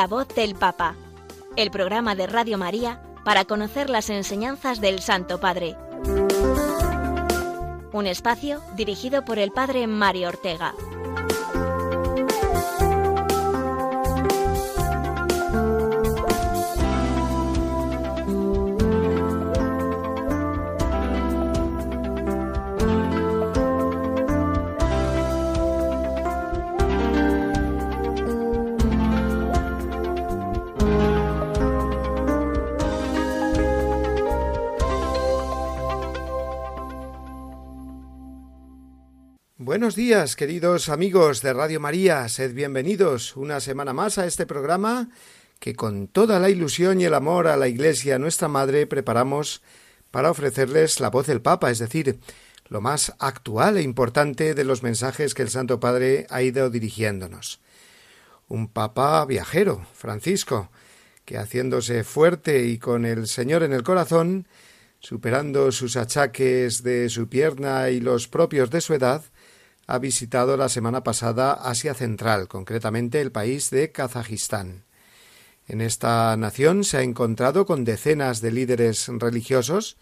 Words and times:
La 0.00 0.06
voz 0.06 0.28
del 0.28 0.54
Papa, 0.54 0.94
el 1.56 1.70
programa 1.70 2.14
de 2.14 2.26
Radio 2.26 2.56
María 2.56 3.02
para 3.22 3.44
conocer 3.44 3.90
las 3.90 4.08
enseñanzas 4.08 4.80
del 4.80 5.00
Santo 5.00 5.40
Padre. 5.40 5.76
Un 7.92 8.06
espacio 8.06 8.62
dirigido 8.76 9.26
por 9.26 9.38
el 9.38 9.52
Padre 9.52 9.86
Mario 9.86 10.28
Ortega. 10.28 10.74
Buenos 39.90 40.06
días, 40.06 40.36
queridos 40.36 40.88
amigos 40.88 41.42
de 41.42 41.52
Radio 41.52 41.80
María, 41.80 42.28
sed 42.28 42.54
bienvenidos 42.54 43.34
una 43.36 43.58
semana 43.58 43.92
más 43.92 44.18
a 44.18 44.26
este 44.26 44.46
programa 44.46 45.08
que 45.58 45.74
con 45.74 46.06
toda 46.06 46.38
la 46.38 46.48
ilusión 46.48 47.00
y 47.00 47.06
el 47.06 47.14
amor 47.14 47.48
a 47.48 47.56
la 47.56 47.66
Iglesia, 47.66 48.16
nuestra 48.20 48.46
Madre, 48.46 48.86
preparamos 48.86 49.62
para 50.12 50.30
ofrecerles 50.30 51.00
la 51.00 51.10
voz 51.10 51.26
del 51.26 51.42
Papa, 51.42 51.72
es 51.72 51.80
decir, 51.80 52.20
lo 52.68 52.80
más 52.80 53.16
actual 53.18 53.78
e 53.78 53.82
importante 53.82 54.54
de 54.54 54.62
los 54.62 54.84
mensajes 54.84 55.34
que 55.34 55.42
el 55.42 55.50
Santo 55.50 55.80
Padre 55.80 56.24
ha 56.30 56.40
ido 56.40 56.70
dirigiéndonos. 56.70 57.58
Un 58.46 58.68
Papa 58.68 59.26
viajero, 59.26 59.84
Francisco, 59.92 60.70
que 61.24 61.36
haciéndose 61.36 62.04
fuerte 62.04 62.64
y 62.64 62.78
con 62.78 63.04
el 63.04 63.26
Señor 63.26 63.64
en 63.64 63.72
el 63.72 63.82
corazón, 63.82 64.46
superando 65.00 65.72
sus 65.72 65.96
achaques 65.96 66.84
de 66.84 67.08
su 67.08 67.28
pierna 67.28 67.90
y 67.90 67.98
los 67.98 68.28
propios 68.28 68.70
de 68.70 68.82
su 68.82 68.94
edad, 68.94 69.24
ha 69.90 69.98
visitado 69.98 70.56
la 70.56 70.68
semana 70.68 71.02
pasada 71.02 71.52
Asia 71.52 71.94
Central, 71.94 72.46
concretamente 72.46 73.20
el 73.20 73.32
país 73.32 73.70
de 73.70 73.90
Kazajistán. 73.90 74.84
En 75.66 75.80
esta 75.80 76.36
nación 76.36 76.84
se 76.84 76.98
ha 76.98 77.02
encontrado 77.02 77.66
con 77.66 77.84
decenas 77.84 78.40
de 78.40 78.52
líderes 78.52 79.08
religiosos 79.08 79.96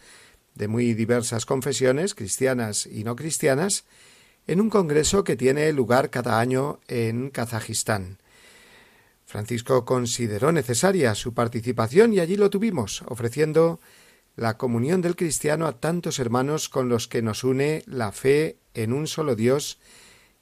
de 0.55 0.69
muy 0.69 0.93
diversas 0.93 1.47
confesiones, 1.47 2.15
cristianas 2.15 2.85
y 2.85 3.03
no 3.03 3.17
cristianas, 3.17 3.85
en 4.47 4.61
un 4.61 4.69
congreso 4.69 5.25
que 5.25 5.37
tiene 5.37 5.73
lugar 5.73 6.11
cada 6.11 6.39
año 6.39 6.81
en 6.89 7.31
Kazajistán. 7.31 8.19
Francisco 9.25 9.87
consideró 9.87 10.53
necesaria 10.53 11.15
su 11.15 11.33
participación 11.33 12.13
y 12.13 12.21
allí 12.21 12.37
lo 12.37 12.51
tuvimos, 12.51 13.03
ofreciendo 13.07 13.81
la 14.39 14.57
comunión 14.57 15.03
del 15.03 15.17
cristiano 15.17 15.67
a 15.67 15.81
tantos 15.81 16.21
hermanos 16.21 16.69
con 16.69 16.89
los 16.89 17.09
que 17.09 17.23
nos 17.23 17.43
une 17.43 17.83
la 17.87 18.13
fe 18.13 18.61
en 18.73 18.93
un 18.93 19.09
solo 19.09 19.35
Dios 19.35 19.81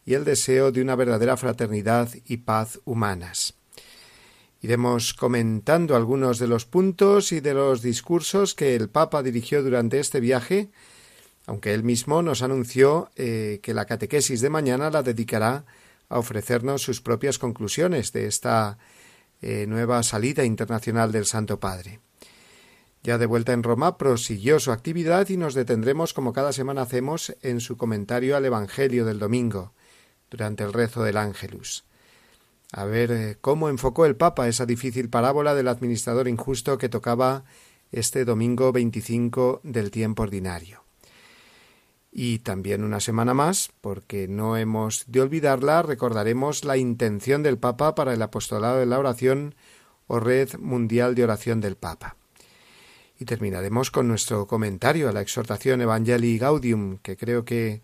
y 0.04 0.12
el 0.12 0.24
deseo 0.24 0.70
de 0.70 0.82
una 0.82 0.96
verdadera 0.96 1.38
fraternidad 1.38 2.10
y 2.26 2.36
paz 2.38 2.78
humanas. 2.84 3.54
Iremos 4.60 5.14
comentando 5.14 5.96
algunos 5.96 6.38
de 6.38 6.46
los 6.46 6.66
puntos 6.66 7.32
y 7.32 7.40
de 7.40 7.54
los 7.54 7.80
discursos 7.80 8.54
que 8.54 8.76
el 8.76 8.90
Papa 8.90 9.22
dirigió 9.22 9.62
durante 9.62 9.98
este 9.98 10.20
viaje, 10.20 10.70
aunque 11.46 11.72
él 11.72 11.82
mismo 11.82 12.20
nos 12.20 12.42
anunció 12.42 13.10
eh, 13.16 13.60
que 13.62 13.72
la 13.72 13.86
catequesis 13.86 14.42
de 14.42 14.50
mañana 14.50 14.90
la 14.90 15.02
dedicará 15.02 15.64
a 16.10 16.18
ofrecernos 16.18 16.82
sus 16.82 17.00
propias 17.00 17.38
conclusiones 17.38 18.12
de 18.12 18.26
esta 18.26 18.76
eh, 19.40 19.64
nueva 19.66 20.02
salida 20.02 20.44
internacional 20.44 21.12
del 21.12 21.24
Santo 21.24 21.58
Padre. 21.58 22.00
Ya 23.06 23.18
de 23.18 23.26
vuelta 23.26 23.52
en 23.52 23.62
Roma, 23.62 23.98
prosiguió 23.98 24.58
su 24.58 24.72
actividad 24.72 25.28
y 25.28 25.36
nos 25.36 25.54
detendremos, 25.54 26.12
como 26.12 26.32
cada 26.32 26.52
semana 26.52 26.82
hacemos, 26.82 27.36
en 27.40 27.60
su 27.60 27.76
comentario 27.76 28.36
al 28.36 28.44
Evangelio 28.44 29.04
del 29.04 29.20
domingo, 29.20 29.74
durante 30.28 30.64
el 30.64 30.72
rezo 30.72 31.04
del 31.04 31.16
Ángelus. 31.16 31.84
A 32.72 32.84
ver 32.84 33.12
eh, 33.12 33.38
cómo 33.40 33.68
enfocó 33.68 34.06
el 34.06 34.16
Papa 34.16 34.48
esa 34.48 34.66
difícil 34.66 35.08
parábola 35.08 35.54
del 35.54 35.68
administrador 35.68 36.26
injusto 36.26 36.78
que 36.78 36.88
tocaba 36.88 37.44
este 37.92 38.24
domingo 38.24 38.72
25 38.72 39.60
del 39.62 39.92
tiempo 39.92 40.24
ordinario. 40.24 40.82
Y 42.10 42.40
también 42.40 42.82
una 42.82 42.98
semana 42.98 43.34
más, 43.34 43.70
porque 43.82 44.26
no 44.26 44.56
hemos 44.56 45.04
de 45.06 45.20
olvidarla, 45.20 45.82
recordaremos 45.82 46.64
la 46.64 46.76
intención 46.76 47.44
del 47.44 47.56
Papa 47.56 47.94
para 47.94 48.14
el 48.14 48.22
apostolado 48.22 48.80
de 48.80 48.86
la 48.86 48.98
oración 48.98 49.54
o 50.08 50.18
red 50.18 50.58
mundial 50.58 51.14
de 51.14 51.22
oración 51.22 51.60
del 51.60 51.76
Papa. 51.76 52.16
Y 53.18 53.24
terminaremos 53.24 53.90
con 53.90 54.08
nuestro 54.08 54.46
comentario 54.46 55.08
a 55.08 55.12
la 55.12 55.22
exhortación 55.22 55.80
Evangelii 55.80 56.38
Gaudium, 56.38 56.98
que 56.98 57.16
creo 57.16 57.44
que 57.44 57.82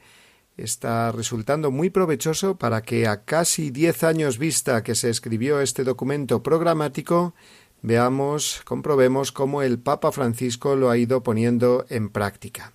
está 0.56 1.10
resultando 1.12 1.70
muy 1.70 1.90
provechoso 1.90 2.56
para 2.56 2.82
que 2.82 3.06
a 3.06 3.24
casi 3.24 3.70
diez 3.70 4.04
años 4.04 4.38
vista 4.38 4.82
que 4.82 4.94
se 4.94 5.08
escribió 5.08 5.60
este 5.60 5.84
documento 5.84 6.42
programático, 6.42 7.34
veamos, 7.80 8.60
comprobemos 8.64 9.32
cómo 9.32 9.62
el 9.62 9.78
Papa 9.78 10.12
Francisco 10.12 10.76
lo 10.76 10.90
ha 10.90 10.98
ido 10.98 11.22
poniendo 11.22 11.86
en 11.88 12.10
práctica. 12.10 12.72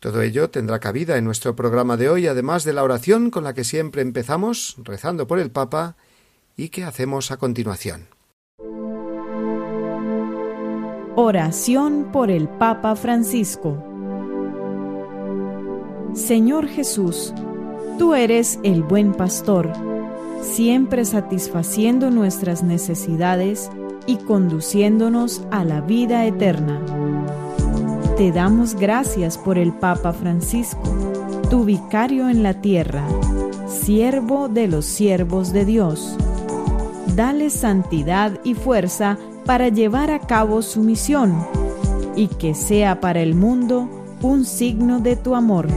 Todo 0.00 0.22
ello 0.22 0.50
tendrá 0.50 0.78
cabida 0.80 1.16
en 1.16 1.24
nuestro 1.24 1.56
programa 1.56 1.96
de 1.96 2.08
hoy, 2.08 2.26
además 2.26 2.64
de 2.64 2.72
la 2.72 2.82
oración 2.82 3.30
con 3.30 3.44
la 3.44 3.54
que 3.54 3.64
siempre 3.64 4.02
empezamos, 4.02 4.76
rezando 4.78 5.26
por 5.26 5.38
el 5.38 5.50
Papa, 5.50 5.96
y 6.56 6.68
que 6.70 6.84
hacemos 6.84 7.30
a 7.30 7.36
continuación. 7.36 8.15
Oración 11.18 12.08
por 12.12 12.30
el 12.30 12.46
Papa 12.46 12.94
Francisco. 12.94 13.82
Señor 16.12 16.68
Jesús, 16.68 17.32
tú 17.98 18.12
eres 18.12 18.60
el 18.64 18.82
buen 18.82 19.14
pastor, 19.14 19.72
siempre 20.42 21.06
satisfaciendo 21.06 22.10
nuestras 22.10 22.62
necesidades 22.62 23.70
y 24.06 24.16
conduciéndonos 24.16 25.42
a 25.50 25.64
la 25.64 25.80
vida 25.80 26.26
eterna. 26.26 26.82
Te 28.18 28.30
damos 28.30 28.74
gracias 28.74 29.38
por 29.38 29.56
el 29.56 29.72
Papa 29.72 30.12
Francisco, 30.12 30.82
tu 31.48 31.64
vicario 31.64 32.28
en 32.28 32.42
la 32.42 32.60
tierra, 32.60 33.08
siervo 33.66 34.50
de 34.50 34.68
los 34.68 34.84
siervos 34.84 35.54
de 35.54 35.64
Dios. 35.64 36.14
Dale 37.14 37.48
santidad 37.48 38.38
y 38.44 38.52
fuerza 38.52 39.16
para 39.46 39.68
llevar 39.68 40.10
a 40.10 40.18
cabo 40.18 40.60
su 40.60 40.82
misión 40.82 41.34
y 42.16 42.28
que 42.28 42.54
sea 42.54 43.00
para 43.00 43.20
el 43.20 43.34
mundo 43.34 43.88
un 44.22 44.44
signo 44.44 44.98
de 45.00 45.16
tu 45.16 45.34
amor 45.34 45.68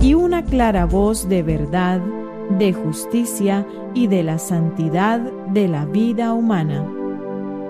y 0.00 0.14
una 0.14 0.44
clara 0.44 0.86
voz 0.86 1.28
de 1.28 1.42
verdad, 1.42 2.00
de 2.58 2.72
justicia 2.72 3.66
y 3.94 4.06
de 4.06 4.22
la 4.22 4.38
santidad 4.38 5.20
de 5.20 5.68
la 5.68 5.84
vida 5.84 6.32
humana. 6.32 6.86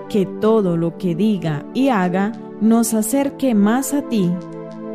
Que 0.09 0.25
todo 0.25 0.77
lo 0.77 0.97
que 0.97 1.15
diga 1.15 1.65
y 1.73 1.89
haga 1.89 2.31
nos 2.61 2.93
acerque 2.93 3.53
más 3.55 3.93
a 3.93 4.03
ti, 4.03 4.31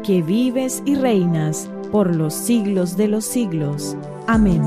que 0.03 0.23
vives 0.23 0.83
y 0.85 0.95
reinas 0.95 1.69
por 1.93 2.15
los 2.15 2.35
siglos 2.35 2.97
de 2.97 3.09
los 3.09 3.25
siglos. 3.25 3.97
Amén. 4.27 4.63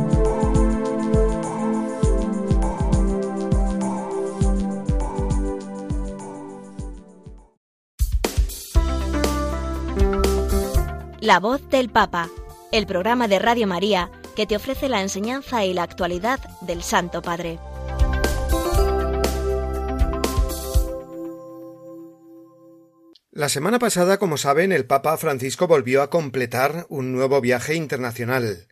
La 11.28 11.42
voz 11.42 11.68
del 11.70 11.90
Papa, 11.90 12.30
el 12.72 12.88
programa 12.88 13.28
de 13.28 13.38
Radio 13.38 13.68
María 13.68 14.10
que 14.34 14.46
te 14.46 14.56
ofrece 14.56 14.88
la 14.88 15.02
enseñanza 15.02 15.66
y 15.66 15.74
la 15.74 15.84
actualidad 15.84 16.40
del 16.62 16.82
Santo 16.82 17.22
Padre. 17.22 17.60
La 23.32 23.50
semana 23.50 23.78
pasada, 23.78 24.18
como 24.20 24.38
saben, 24.38 24.72
el 24.72 24.86
Papa 24.86 25.18
Francisco 25.18 25.68
volvió 25.68 26.02
a 26.02 26.10
completar 26.10 26.86
un 26.88 27.12
nuevo 27.12 27.42
viaje 27.42 27.76
internacional. 27.76 28.70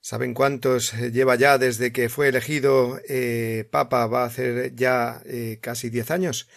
¿Saben 0.00 0.34
cuántos 0.34 0.94
lleva 0.94 1.36
ya 1.36 1.58
desde 1.58 1.92
que 1.92 2.08
fue 2.08 2.26
elegido 2.26 2.98
eh, 3.08 3.68
Papa? 3.70 4.08
Va 4.08 4.24
a 4.24 4.26
hacer 4.26 4.74
ya 4.74 5.22
eh, 5.26 5.60
casi 5.62 5.90
diez 5.90 6.10
años. 6.10 6.48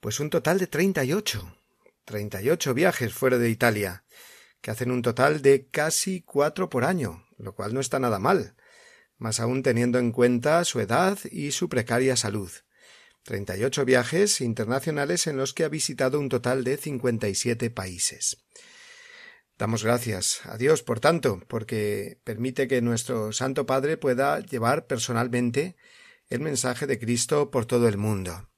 Pues 0.00 0.18
un 0.18 0.28
total 0.28 0.58
de 0.58 0.66
treinta 0.66 1.04
y 1.04 1.12
ocho. 1.12 1.56
Treinta 2.04 2.42
y 2.42 2.50
ocho 2.50 2.74
viajes 2.74 3.14
fuera 3.14 3.38
de 3.38 3.48
Italia 3.48 4.02
que 4.60 4.70
hacen 4.70 4.90
un 4.90 5.02
total 5.02 5.42
de 5.42 5.68
casi 5.68 6.22
cuatro 6.22 6.68
por 6.68 6.84
año, 6.84 7.26
lo 7.38 7.54
cual 7.54 7.74
no 7.74 7.80
está 7.80 7.98
nada 7.98 8.18
mal, 8.18 8.56
más 9.18 9.40
aún 9.40 9.62
teniendo 9.62 9.98
en 9.98 10.12
cuenta 10.12 10.64
su 10.64 10.80
edad 10.80 11.18
y 11.30 11.52
su 11.52 11.68
precaria 11.68 12.16
salud. 12.16 12.50
Treinta 13.22 13.56
y 13.56 13.64
ocho 13.64 13.84
viajes 13.84 14.40
internacionales 14.40 15.26
en 15.26 15.36
los 15.36 15.52
que 15.52 15.64
ha 15.64 15.68
visitado 15.68 16.20
un 16.20 16.28
total 16.28 16.62
de 16.62 16.76
cincuenta 16.76 17.28
y 17.28 17.34
siete 17.34 17.70
países. 17.70 18.44
Damos 19.58 19.84
gracias 19.84 20.40
a 20.44 20.58
Dios, 20.58 20.82
por 20.82 21.00
tanto, 21.00 21.42
porque 21.48 22.20
permite 22.24 22.68
que 22.68 22.82
nuestro 22.82 23.32
Santo 23.32 23.64
Padre 23.64 23.96
pueda 23.96 24.38
llevar 24.40 24.86
personalmente 24.86 25.76
el 26.28 26.40
mensaje 26.40 26.86
de 26.86 26.98
Cristo 26.98 27.50
por 27.50 27.64
todo 27.64 27.88
el 27.88 27.96
mundo. 27.96 28.50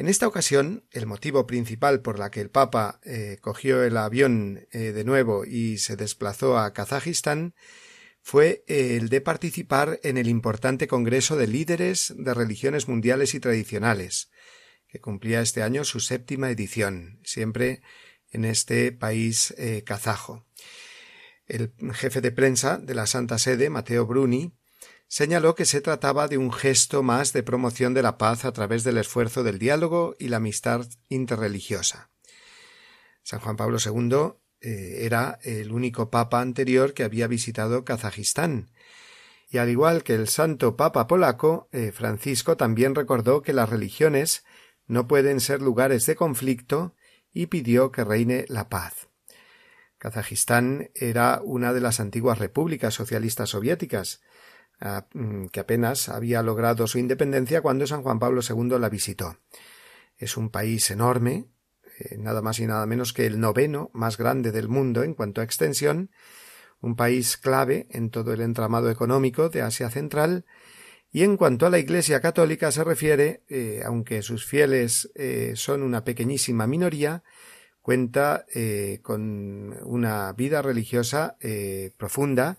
En 0.00 0.08
esta 0.08 0.26
ocasión, 0.26 0.86
el 0.92 1.04
motivo 1.04 1.46
principal 1.46 2.00
por 2.00 2.18
la 2.18 2.30
que 2.30 2.40
el 2.40 2.48
Papa 2.48 3.00
eh, 3.04 3.36
cogió 3.42 3.84
el 3.84 3.98
avión 3.98 4.66
eh, 4.72 4.92
de 4.92 5.04
nuevo 5.04 5.44
y 5.44 5.76
se 5.76 5.94
desplazó 5.94 6.56
a 6.56 6.72
Kazajistán 6.72 7.54
fue 8.22 8.64
el 8.66 9.10
de 9.10 9.20
participar 9.20 10.00
en 10.02 10.16
el 10.16 10.26
importante 10.26 10.88
Congreso 10.88 11.36
de 11.36 11.48
Líderes 11.48 12.14
de 12.16 12.32
Religiones 12.32 12.88
Mundiales 12.88 13.34
y 13.34 13.40
Tradicionales, 13.40 14.30
que 14.88 15.02
cumplía 15.02 15.42
este 15.42 15.62
año 15.62 15.84
su 15.84 16.00
séptima 16.00 16.50
edición, 16.50 17.20
siempre 17.22 17.82
en 18.30 18.46
este 18.46 18.92
país 18.92 19.52
eh, 19.58 19.82
kazajo. 19.84 20.46
El 21.44 21.74
jefe 21.92 22.22
de 22.22 22.32
prensa 22.32 22.78
de 22.78 22.94
la 22.94 23.06
Santa 23.06 23.38
Sede, 23.38 23.68
Mateo 23.68 24.06
Bruni, 24.06 24.54
señaló 25.10 25.56
que 25.56 25.64
se 25.64 25.80
trataba 25.80 26.28
de 26.28 26.38
un 26.38 26.52
gesto 26.52 27.02
más 27.02 27.32
de 27.32 27.42
promoción 27.42 27.94
de 27.94 28.02
la 28.02 28.16
paz 28.16 28.44
a 28.44 28.52
través 28.52 28.84
del 28.84 28.96
esfuerzo 28.96 29.42
del 29.42 29.58
diálogo 29.58 30.14
y 30.20 30.28
la 30.28 30.36
amistad 30.36 30.86
interreligiosa. 31.08 32.10
San 33.24 33.40
Juan 33.40 33.56
Pablo 33.56 33.78
II 33.84 34.34
eh, 34.60 35.04
era 35.04 35.40
el 35.42 35.72
único 35.72 36.10
papa 36.10 36.40
anterior 36.40 36.94
que 36.94 37.02
había 37.02 37.26
visitado 37.26 37.84
Kazajistán, 37.84 38.70
y 39.48 39.58
al 39.58 39.68
igual 39.68 40.04
que 40.04 40.14
el 40.14 40.28
santo 40.28 40.76
papa 40.76 41.08
polaco, 41.08 41.68
eh, 41.72 41.90
Francisco 41.90 42.56
también 42.56 42.94
recordó 42.94 43.42
que 43.42 43.52
las 43.52 43.68
religiones 43.68 44.44
no 44.86 45.08
pueden 45.08 45.40
ser 45.40 45.60
lugares 45.60 46.06
de 46.06 46.14
conflicto 46.14 46.94
y 47.32 47.46
pidió 47.46 47.90
que 47.90 48.04
reine 48.04 48.44
la 48.48 48.68
paz. 48.68 49.08
Kazajistán 49.98 50.90
era 50.94 51.40
una 51.42 51.72
de 51.72 51.80
las 51.80 51.98
antiguas 51.98 52.38
repúblicas 52.38 52.94
socialistas 52.94 53.50
soviéticas, 53.50 54.22
que 55.52 55.60
apenas 55.60 56.08
había 56.08 56.42
logrado 56.42 56.86
su 56.86 56.98
independencia 56.98 57.60
cuando 57.60 57.86
San 57.86 58.02
Juan 58.02 58.18
Pablo 58.18 58.40
II 58.48 58.78
la 58.78 58.88
visitó. 58.88 59.36
Es 60.16 60.36
un 60.36 60.50
país 60.50 60.90
enorme, 60.90 61.46
eh, 61.98 62.16
nada 62.18 62.40
más 62.40 62.60
y 62.60 62.66
nada 62.66 62.86
menos 62.86 63.12
que 63.12 63.26
el 63.26 63.40
noveno 63.40 63.90
más 63.92 64.16
grande 64.16 64.52
del 64.52 64.68
mundo 64.68 65.02
en 65.02 65.14
cuanto 65.14 65.40
a 65.40 65.44
extensión, 65.44 66.10
un 66.80 66.96
país 66.96 67.36
clave 67.36 67.88
en 67.90 68.08
todo 68.08 68.32
el 68.32 68.40
entramado 68.40 68.90
económico 68.90 69.50
de 69.50 69.60
Asia 69.60 69.90
Central, 69.90 70.46
y 71.12 71.24
en 71.24 71.36
cuanto 71.36 71.66
a 71.66 71.70
la 71.70 71.78
Iglesia 71.78 72.20
católica 72.20 72.70
se 72.70 72.84
refiere, 72.84 73.42
eh, 73.48 73.82
aunque 73.84 74.22
sus 74.22 74.46
fieles 74.46 75.10
eh, 75.14 75.52
son 75.56 75.82
una 75.82 76.04
pequeñísima 76.04 76.66
minoría, 76.66 77.22
cuenta 77.82 78.46
con 79.02 79.76
una 79.82 80.32
vida 80.34 80.62
religiosa 80.62 81.36
profunda 81.96 82.58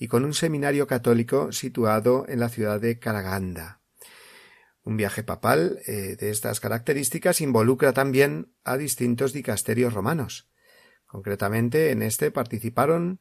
y 0.00 0.08
con 0.08 0.24
un 0.24 0.32
seminario 0.32 0.86
católico 0.86 1.52
situado 1.52 2.24
en 2.26 2.40
la 2.40 2.48
ciudad 2.48 2.80
de 2.80 2.98
Karaganda. 2.98 3.82
Un 4.82 4.96
viaje 4.96 5.22
papal 5.22 5.78
eh, 5.86 6.16
de 6.18 6.30
estas 6.30 6.58
características 6.58 7.42
involucra 7.42 7.92
también 7.92 8.50
a 8.64 8.78
distintos 8.78 9.34
dicasterios 9.34 9.92
romanos. 9.92 10.48
Concretamente, 11.06 11.90
en 11.90 12.00
este 12.00 12.30
participaron 12.30 13.20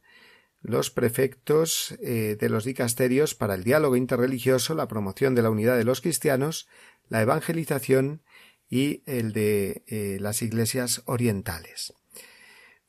los 0.61 0.89
prefectos 0.89 1.97
eh, 2.01 2.37
de 2.39 2.47
los 2.47 2.63
dicasterios 2.63 3.35
para 3.35 3.55
el 3.55 3.65
diálogo 3.65 3.97
interreligioso, 3.97 4.73
la 4.73 4.87
promoción 4.87 5.35
de 5.35 5.41
la 5.41 5.49
unidad 5.49 5.77
de 5.77 5.83
los 5.83 5.99
cristianos, 5.99 6.69
la 7.09 7.21
evangelización 7.21 8.23
y 8.69 9.03
el 9.05 9.33
de 9.33 9.83
eh, 9.87 10.17
las 10.21 10.41
iglesias 10.41 11.01
orientales. 11.05 11.93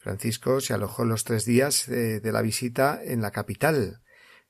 Francisco 0.00 0.62
se 0.62 0.72
alojó 0.72 1.04
los 1.04 1.24
tres 1.24 1.44
días 1.44 1.86
de, 1.86 2.22
la 2.32 2.40
visita 2.40 2.98
en 3.04 3.20
la 3.20 3.32
capital, 3.32 4.00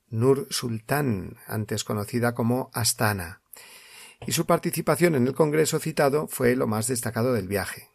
Nur 0.09 0.47
Sultán, 0.51 1.39
antes 1.49 1.83
conocida 1.83 2.35
como 2.35 2.71
Astana, 2.73 3.43
y 4.25 4.31
su 4.31 4.47
participación 4.47 5.17
en 5.17 5.27
el 5.27 5.35
congreso 5.35 5.81
citado 5.81 6.29
fue 6.29 6.55
lo 6.55 6.69
más 6.69 6.87
destacado 6.87 7.33
del 7.33 7.49
viaje. 7.49 7.89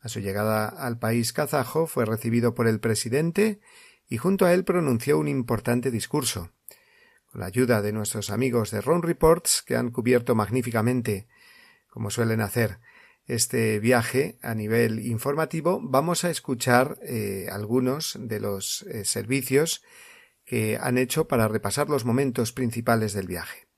A 0.00 0.08
su 0.08 0.20
llegada 0.20 0.68
al 0.68 1.00
país 1.00 1.32
kazajo 1.32 1.88
fue 1.88 2.04
recibido 2.04 2.54
por 2.54 2.68
el 2.68 2.78
presidente 2.78 3.60
y 4.08 4.18
junto 4.18 4.46
a 4.46 4.54
él 4.54 4.62
pronunció 4.62 5.18
un 5.18 5.26
importante 5.26 5.90
discurso. 5.90 6.52
Con 7.26 7.40
la 7.40 7.48
ayuda 7.48 7.82
de 7.82 7.92
nuestros 7.92 8.30
amigos 8.30 8.70
de 8.70 8.80
Ron 8.80 9.02
Reports, 9.02 9.64
que 9.66 9.74
han 9.74 9.90
cubierto 9.90 10.36
magníficamente, 10.36 11.26
como 11.88 12.10
suelen 12.10 12.40
hacer, 12.40 12.78
este 13.28 13.78
viaje 13.78 14.38
a 14.42 14.54
nivel 14.54 15.06
informativo, 15.06 15.80
vamos 15.82 16.24
a 16.24 16.30
escuchar 16.30 16.98
eh, 17.02 17.46
algunos 17.52 18.16
de 18.18 18.40
los 18.40 18.82
eh, 18.82 19.04
servicios 19.04 19.84
que 20.44 20.78
han 20.80 20.96
hecho 20.96 21.28
para 21.28 21.46
repasar 21.46 21.90
los 21.90 22.06
momentos 22.06 22.52
principales 22.52 23.12
del 23.12 23.26
viaje. 23.26 23.68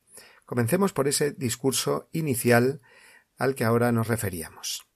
Comencemos 0.46 0.92
por 0.92 1.08
ese 1.08 1.32
discurso 1.32 2.08
inicial 2.12 2.80
al 3.36 3.56
que 3.56 3.64
ahora 3.64 3.90
nos 3.90 4.06
referíamos. 4.06 4.89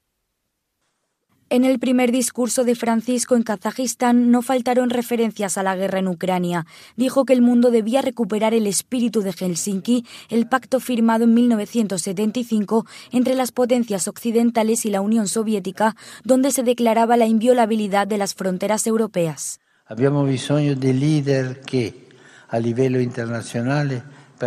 En 1.55 1.65
el 1.65 1.79
primer 1.79 2.11
discurso 2.11 2.65
de 2.65 2.75
Francisco 2.75 3.37
en 3.37 3.45
Kazajistán 3.45 4.33
no 4.33 4.43
faltaron 4.43 4.91
referencias 4.91 5.57
a 5.57 5.63
la 5.63 5.77
guerra 5.77 6.01
en 6.01 6.09
Ucrania. 6.09 6.67
Dijo 6.97 7.25
que 7.25 7.33
el 7.33 7.43
mundo 7.43 7.71
debía 7.71 8.03
recuperar 8.03 8.55
el 8.55 8.67
espíritu 8.67 9.21
de 9.21 9.33
Helsinki, 9.33 10.05
el 10.31 10.49
pacto 10.49 10.81
firmado 10.81 11.23
en 11.23 11.35
1975 11.35 12.87
entre 13.13 13.37
las 13.37 13.53
potencias 13.53 14.09
occidentales 14.09 14.85
y 14.85 14.91
la 14.91 15.01
Unión 15.01 15.29
Soviética, 15.29 15.95
donde 16.25 16.51
se 16.51 16.65
declaraba 16.65 17.17
la 17.17 17.27
inviolabilidad 17.27 18.09
de 18.09 18.19
las 18.19 18.35
fronteras 18.35 18.89
europeas. 18.89 19.61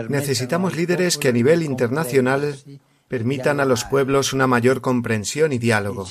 Necesitamos 0.09 0.75
líderes 0.75 1.17
que 1.17 1.29
a 1.29 1.31
nivel 1.31 1.63
internacional 1.63 2.65
permitan 3.07 3.59
a 3.59 3.65
los 3.65 3.85
pueblos 3.85 4.33
una 4.33 4.47
mayor 4.47 4.81
comprensión 4.81 5.53
y 5.53 5.57
diálogo 5.57 6.05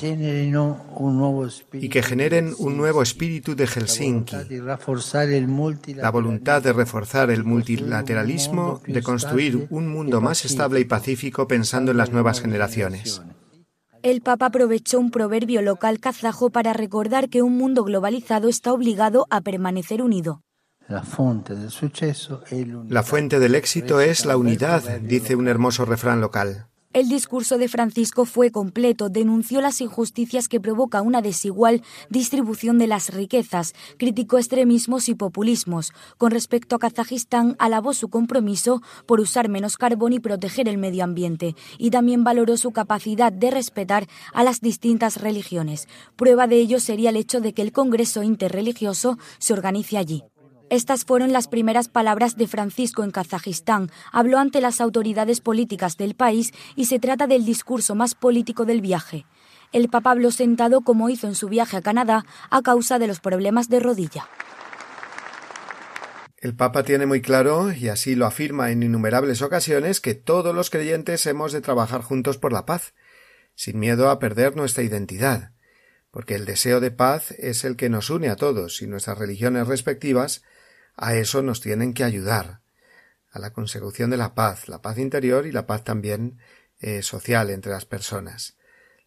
y 1.73 1.89
que 1.89 2.01
generen 2.01 2.53
un 2.57 2.77
nuevo 2.77 3.03
espíritu 3.03 3.55
de 3.55 3.67
Helsinki, 3.67 4.35
la 5.95 6.11
voluntad 6.11 6.63
de 6.63 6.73
reforzar 6.73 7.29
el 7.29 7.43
multilateralismo, 7.43 8.81
de 8.87 9.03
construir 9.03 9.67
un 9.69 9.87
mundo 9.87 10.21
más 10.21 10.45
estable 10.45 10.79
y 10.79 10.85
pacífico 10.85 11.47
pensando 11.47 11.91
en 11.91 11.97
las 11.97 12.11
nuevas 12.11 12.41
generaciones. 12.41 13.21
El 14.03 14.21
Papa 14.21 14.47
aprovechó 14.47 14.99
un 14.99 15.11
proverbio 15.11 15.61
local 15.61 15.99
kazajo 15.99 16.49
para 16.49 16.73
recordar 16.73 17.29
que 17.29 17.41
un 17.41 17.57
mundo 17.57 17.83
globalizado 17.83 18.47
está 18.47 18.71
obligado 18.73 19.27
a 19.29 19.41
permanecer 19.41 20.01
unido. 20.01 20.41
La 20.87 21.03
fuente 21.03 21.55
del 23.39 23.55
éxito 23.55 23.99
es 23.99 24.25
la 24.25 24.37
unidad, 24.37 24.99
dice 25.01 25.35
un 25.35 25.47
hermoso 25.47 25.83
refrán 25.83 26.21
local. 26.21 26.67
El 26.97 27.09
discurso 27.09 27.59
de 27.59 27.67
Francisco 27.67 28.25
fue 28.25 28.49
completo, 28.49 29.09
denunció 29.09 29.61
las 29.61 29.81
injusticias 29.81 30.47
que 30.47 30.59
provoca 30.59 31.03
una 31.03 31.21
desigual 31.21 31.83
distribución 32.09 32.79
de 32.79 32.87
las 32.87 33.13
riquezas, 33.13 33.75
criticó 33.99 34.39
extremismos 34.39 35.07
y 35.07 35.13
populismos. 35.13 35.93
Con 36.17 36.31
respecto 36.31 36.75
a 36.75 36.79
Kazajistán, 36.79 37.55
alabó 37.59 37.93
su 37.93 38.07
compromiso 38.07 38.81
por 39.05 39.19
usar 39.19 39.47
menos 39.47 39.77
carbón 39.77 40.13
y 40.13 40.19
proteger 40.19 40.67
el 40.67 40.79
medio 40.79 41.03
ambiente, 41.03 41.55
y 41.77 41.91
también 41.91 42.23
valoró 42.23 42.57
su 42.57 42.71
capacidad 42.71 43.31
de 43.31 43.51
respetar 43.51 44.07
a 44.33 44.43
las 44.43 44.59
distintas 44.59 45.21
religiones. 45.21 45.87
Prueba 46.15 46.47
de 46.47 46.55
ello 46.55 46.79
sería 46.79 47.11
el 47.11 47.17
hecho 47.17 47.41
de 47.41 47.53
que 47.53 47.61
el 47.61 47.73
Congreso 47.73 48.23
Interreligioso 48.23 49.19
se 49.37 49.53
organice 49.53 49.99
allí. 49.99 50.23
Estas 50.69 51.05
fueron 51.05 51.31
las 51.31 51.47
primeras 51.47 51.87
palabras 51.87 52.35
de 52.35 52.45
Francisco 52.45 53.05
en 53.05 53.11
Kazajistán. 53.11 53.89
Habló 54.11 54.37
ante 54.37 54.59
las 54.59 54.81
autoridades 54.81 55.39
políticas 55.39 55.95
del 55.95 56.13
país 56.13 56.51
y 56.75 56.85
se 56.85 56.99
trata 56.99 57.25
del 57.25 57.45
discurso 57.45 57.95
más 57.95 58.15
político 58.15 58.65
del 58.65 58.81
viaje. 58.81 59.25
El 59.71 59.87
Papa 59.87 60.11
habló 60.11 60.29
sentado 60.29 60.81
como 60.81 61.09
hizo 61.09 61.27
en 61.27 61.35
su 61.35 61.47
viaje 61.47 61.77
a 61.77 61.81
Canadá 61.81 62.25
a 62.49 62.61
causa 62.61 62.99
de 62.99 63.07
los 63.07 63.21
problemas 63.21 63.69
de 63.69 63.79
rodilla. 63.79 64.27
El 66.37 66.53
Papa 66.53 66.83
tiene 66.83 67.05
muy 67.05 67.21
claro, 67.21 67.71
y 67.71 67.87
así 67.87 68.15
lo 68.15 68.25
afirma 68.25 68.69
en 68.69 68.83
innumerables 68.83 69.41
ocasiones, 69.41 70.01
que 70.01 70.15
todos 70.15 70.53
los 70.53 70.69
creyentes 70.69 71.25
hemos 71.27 71.51
de 71.51 71.61
trabajar 71.61 72.01
juntos 72.01 72.37
por 72.37 72.53
la 72.53 72.65
paz, 72.65 72.93
sin 73.55 73.79
miedo 73.79 74.09
a 74.09 74.19
perder 74.19 74.55
nuestra 74.55 74.83
identidad, 74.83 75.53
porque 76.11 76.35
el 76.35 76.45
deseo 76.45 76.79
de 76.79 76.91
paz 76.91 77.31
es 77.31 77.63
el 77.63 77.75
que 77.75 77.89
nos 77.89 78.09
une 78.09 78.29
a 78.29 78.35
todos 78.35 78.81
y 78.81 78.87
nuestras 78.87 79.17
religiones 79.17 79.65
respectivas 79.67 80.43
a 80.97 81.15
eso 81.15 81.43
nos 81.43 81.61
tienen 81.61 81.93
que 81.93 82.03
ayudar, 82.03 82.61
a 83.31 83.39
la 83.39 83.53
consecución 83.53 84.09
de 84.09 84.17
la 84.17 84.33
paz, 84.33 84.67
la 84.67 84.81
paz 84.81 84.97
interior 84.97 85.45
y 85.45 85.51
la 85.51 85.67
paz 85.67 85.83
también 85.83 86.39
eh, 86.79 87.03
social 87.03 87.51
entre 87.51 87.71
las 87.71 87.85
personas. 87.85 88.57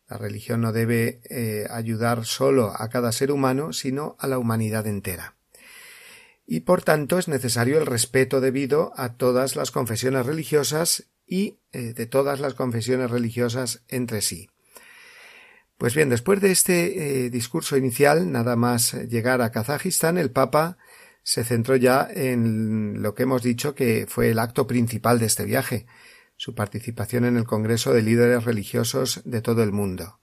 La 0.09 0.17
religión 0.17 0.61
no 0.61 0.73
debe 0.73 1.21
eh, 1.29 1.67
ayudar 1.71 2.25
solo 2.25 2.73
a 2.77 2.89
cada 2.89 3.13
ser 3.13 3.33
humano, 3.33 3.73
sino 3.73 4.17
a 4.19 4.29
la 4.29 4.39
humanidad 4.39 4.87
entera. 4.87 5.37
Y 6.47 6.61
por 6.61 6.83
tanto 6.83 7.19
es 7.19 7.29
necesario 7.29 7.79
el 7.79 7.87
respeto 7.87 8.41
debido 8.41 8.93
a 8.97 9.15
todas 9.15 9.57
las 9.57 9.71
confesiones 9.71 10.27
religiosas 10.27 11.09
y 11.27 11.59
eh, 11.73 11.93
de 11.93 12.07
todas 12.07 12.41
las 12.41 12.55
confesiones 12.55 13.11
religiosas 13.11 13.83
entre 13.89 14.21
sí. 14.21 14.49
Pues 15.79 15.95
bien, 15.95 16.09
después 16.09 16.41
de 16.41 16.51
este 16.51 17.31
discurso 17.31 17.77
inicial, 17.79 18.31
nada 18.31 18.55
más 18.55 18.93
llegar 18.93 19.41
a 19.41 19.51
Kazajistán, 19.51 20.19
el 20.19 20.31
Papa 20.31 20.77
se 21.31 21.45
centró 21.45 21.77
ya 21.77 22.09
en 22.13 23.03
lo 23.03 23.15
que 23.15 23.23
hemos 23.23 23.45
dicho 23.45 23.77
que 23.77 24.07
fue 24.09 24.31
el 24.33 24.41
acto 24.41 24.67
principal 24.67 25.21
de 25.21 25.27
este 25.27 25.45
viaje, 25.45 25.87
su 26.37 26.57
participación 26.57 27.25
en 27.25 27.37
el 27.37 27.45
Congreso 27.45 27.93
de 27.93 28.03
Líderes 28.03 28.43
Religiosos 28.43 29.23
de 29.25 29.41
todo 29.41 29.63
el 29.63 29.71
mundo. 29.71 30.19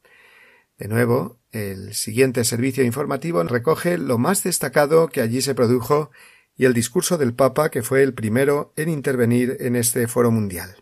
De 0.78 0.90
nuevo, 0.90 1.40
el 1.54 1.94
siguiente 1.94 2.44
servicio 2.44 2.84
informativo 2.84 3.42
recoge 3.44 3.98
lo 3.98 4.18
más 4.18 4.44
destacado 4.44 5.08
que 5.08 5.22
allí 5.22 5.42
se 5.42 5.56
produjo 5.56 6.12
y 6.58 6.66
el 6.66 6.74
discurso 6.74 7.18
del 7.18 7.34
Papa, 7.34 7.70
que 7.70 7.84
fue 7.84 8.04
el 8.04 8.14
primero 8.14 8.74
en 8.76 8.90
intervenir 8.90 9.56
en 9.62 9.78
este 9.78 10.10
foro 10.10 10.30
mundial. 10.30 10.76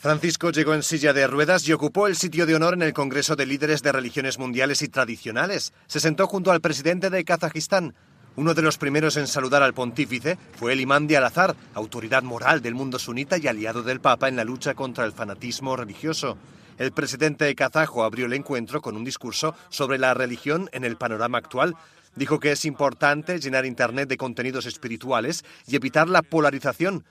Francisco 0.00 0.50
llegó 0.50 0.74
en 0.74 0.82
silla 0.82 1.12
de 1.12 1.28
ruedas 1.28 1.68
y 1.68 1.72
ocupó 1.72 2.08
el 2.08 2.16
sitio 2.16 2.46
de 2.46 2.56
honor 2.56 2.74
en 2.74 2.82
el 2.82 2.94
Congreso 2.94 3.36
de 3.36 3.46
Líderes 3.46 3.84
de 3.84 3.92
Religiones 3.92 4.40
Mundiales 4.40 4.82
y 4.82 4.88
Tradicionales. 4.88 5.72
Se 5.86 6.00
sentó 6.00 6.26
junto 6.26 6.50
al 6.50 6.60
presidente 6.60 7.10
de 7.10 7.24
Kazajistán. 7.24 7.94
Uno 8.34 8.54
de 8.54 8.62
los 8.62 8.78
primeros 8.78 9.18
en 9.18 9.26
saludar 9.26 9.62
al 9.62 9.74
pontífice 9.74 10.38
fue 10.56 10.72
el 10.72 10.80
imán 10.80 11.06
de 11.06 11.18
Al-Azhar, 11.18 11.54
autoridad 11.74 12.22
moral 12.22 12.62
del 12.62 12.74
mundo 12.74 12.98
sunita 12.98 13.36
y 13.36 13.46
aliado 13.46 13.82
del 13.82 14.00
Papa 14.00 14.28
en 14.28 14.36
la 14.36 14.44
lucha 14.44 14.72
contra 14.72 15.04
el 15.04 15.12
fanatismo 15.12 15.76
religioso. 15.76 16.38
El 16.78 16.92
presidente 16.92 17.54
kazajo 17.54 18.04
abrió 18.04 18.24
el 18.24 18.32
encuentro 18.32 18.80
con 18.80 18.96
un 18.96 19.04
discurso 19.04 19.54
sobre 19.68 19.98
la 19.98 20.14
religión 20.14 20.70
en 20.72 20.84
el 20.84 20.96
panorama 20.96 21.36
actual. 21.36 21.76
Dijo 22.16 22.40
que 22.40 22.52
es 22.52 22.64
importante 22.64 23.38
llenar 23.38 23.66
Internet 23.66 24.08
de 24.08 24.16
contenidos 24.16 24.64
espirituales 24.64 25.44
y 25.66 25.76
evitar 25.76 26.08
la 26.08 26.22
polarización. 26.22 27.04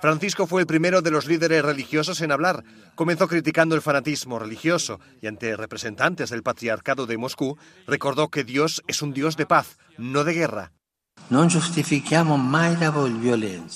Francisco 0.00 0.46
fue 0.46 0.62
el 0.62 0.66
primero 0.66 1.02
de 1.02 1.12
los 1.12 1.26
líderes 1.26 1.62
religiosos 1.62 2.22
en 2.22 2.32
hablar. 2.32 2.64
Comenzó 2.94 3.28
criticando 3.28 3.76
el 3.76 3.82
fanatismo 3.82 4.38
religioso 4.38 4.98
y 5.20 5.26
ante 5.26 5.54
representantes 5.54 6.30
del 6.30 6.42
patriarcado 6.42 7.06
de 7.06 7.18
Moscú 7.18 7.58
recordó 7.86 8.28
que 8.28 8.42
Dios 8.42 8.82
es 8.88 9.02
un 9.02 9.12
Dios 9.12 9.36
de 9.36 9.46
paz, 9.46 9.78
no 9.98 10.24
de 10.24 10.34
guerra. 10.34 10.72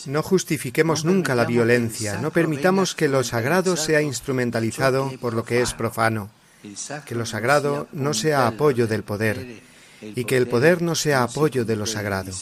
No 0.07 0.23
justifiquemos 0.23 1.05
nunca 1.05 1.35
la 1.35 1.45
violencia, 1.45 2.19
no 2.19 2.31
permitamos 2.31 2.95
que 2.95 3.09
lo 3.09 3.23
sagrado 3.25 3.77
sea 3.77 4.03
instrumentalizado 4.03 5.13
por 5.21 5.33
lo 5.33 5.45
que 5.45 5.63
es 5.63 5.73
profano, 5.73 6.31
que 7.05 7.15
lo 7.15 7.25
sagrado 7.25 7.89
no 7.93 8.15
sea 8.15 8.47
apoyo 8.47 8.87
del 8.87 9.05
poder 9.05 9.63
y 10.03 10.25
que 10.25 10.37
el 10.37 10.49
poder 10.49 10.83
no 10.83 10.95
sea 10.95 11.23
apoyo 11.23 11.65
de 11.65 11.77
lo 11.77 11.87
sagrado. 11.87 12.33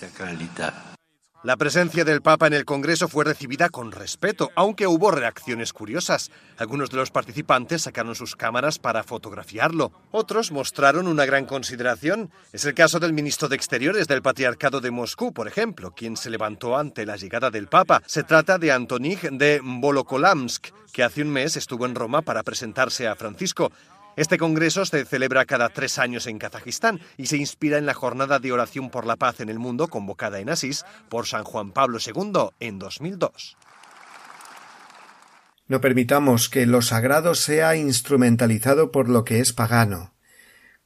La 1.44 1.58
presencia 1.58 2.06
del 2.06 2.22
Papa 2.22 2.46
en 2.46 2.54
el 2.54 2.64
Congreso 2.64 3.06
fue 3.06 3.22
recibida 3.22 3.68
con 3.68 3.92
respeto, 3.92 4.50
aunque 4.56 4.86
hubo 4.86 5.10
reacciones 5.10 5.74
curiosas. 5.74 6.30
Algunos 6.56 6.88
de 6.88 6.96
los 6.96 7.10
participantes 7.10 7.82
sacaron 7.82 8.14
sus 8.14 8.34
cámaras 8.34 8.78
para 8.78 9.04
fotografiarlo. 9.04 9.92
Otros 10.10 10.52
mostraron 10.52 11.06
una 11.06 11.26
gran 11.26 11.44
consideración. 11.44 12.30
Es 12.54 12.64
el 12.64 12.72
caso 12.72 12.98
del 12.98 13.12
ministro 13.12 13.50
de 13.50 13.56
Exteriores 13.56 14.08
del 14.08 14.22
Patriarcado 14.22 14.80
de 14.80 14.90
Moscú, 14.90 15.34
por 15.34 15.46
ejemplo, 15.46 15.90
quien 15.94 16.16
se 16.16 16.30
levantó 16.30 16.78
ante 16.78 17.04
la 17.04 17.16
llegada 17.16 17.50
del 17.50 17.68
Papa. 17.68 18.02
Se 18.06 18.22
trata 18.22 18.56
de 18.56 18.72
Antonig 18.72 19.30
de 19.30 19.60
Volokolamsk, 19.62 20.68
que 20.94 21.02
hace 21.02 21.20
un 21.20 21.28
mes 21.28 21.56
estuvo 21.56 21.84
en 21.84 21.94
Roma 21.94 22.22
para 22.22 22.42
presentarse 22.42 23.06
a 23.06 23.16
Francisco. 23.16 23.70
Este 24.16 24.38
congreso 24.38 24.84
se 24.84 25.04
celebra 25.04 25.44
cada 25.44 25.70
tres 25.70 25.98
años 25.98 26.28
en 26.28 26.38
Kazajistán 26.38 27.00
y 27.16 27.26
se 27.26 27.36
inspira 27.36 27.78
en 27.78 27.86
la 27.86 27.94
jornada 27.94 28.38
de 28.38 28.52
oración 28.52 28.88
por 28.90 29.06
la 29.06 29.16
paz 29.16 29.40
en 29.40 29.48
el 29.48 29.58
mundo 29.58 29.88
convocada 29.88 30.38
en 30.38 30.50
Asís 30.50 30.84
por 31.08 31.26
San 31.26 31.42
Juan 31.42 31.72
Pablo 31.72 31.98
II 31.98 32.50
en 32.60 32.78
2002. 32.78 33.56
No 35.66 35.80
permitamos 35.80 36.48
que 36.48 36.66
lo 36.66 36.80
sagrado 36.82 37.34
sea 37.34 37.74
instrumentalizado 37.74 38.92
por 38.92 39.08
lo 39.08 39.24
que 39.24 39.40
es 39.40 39.52
pagano. 39.52 40.12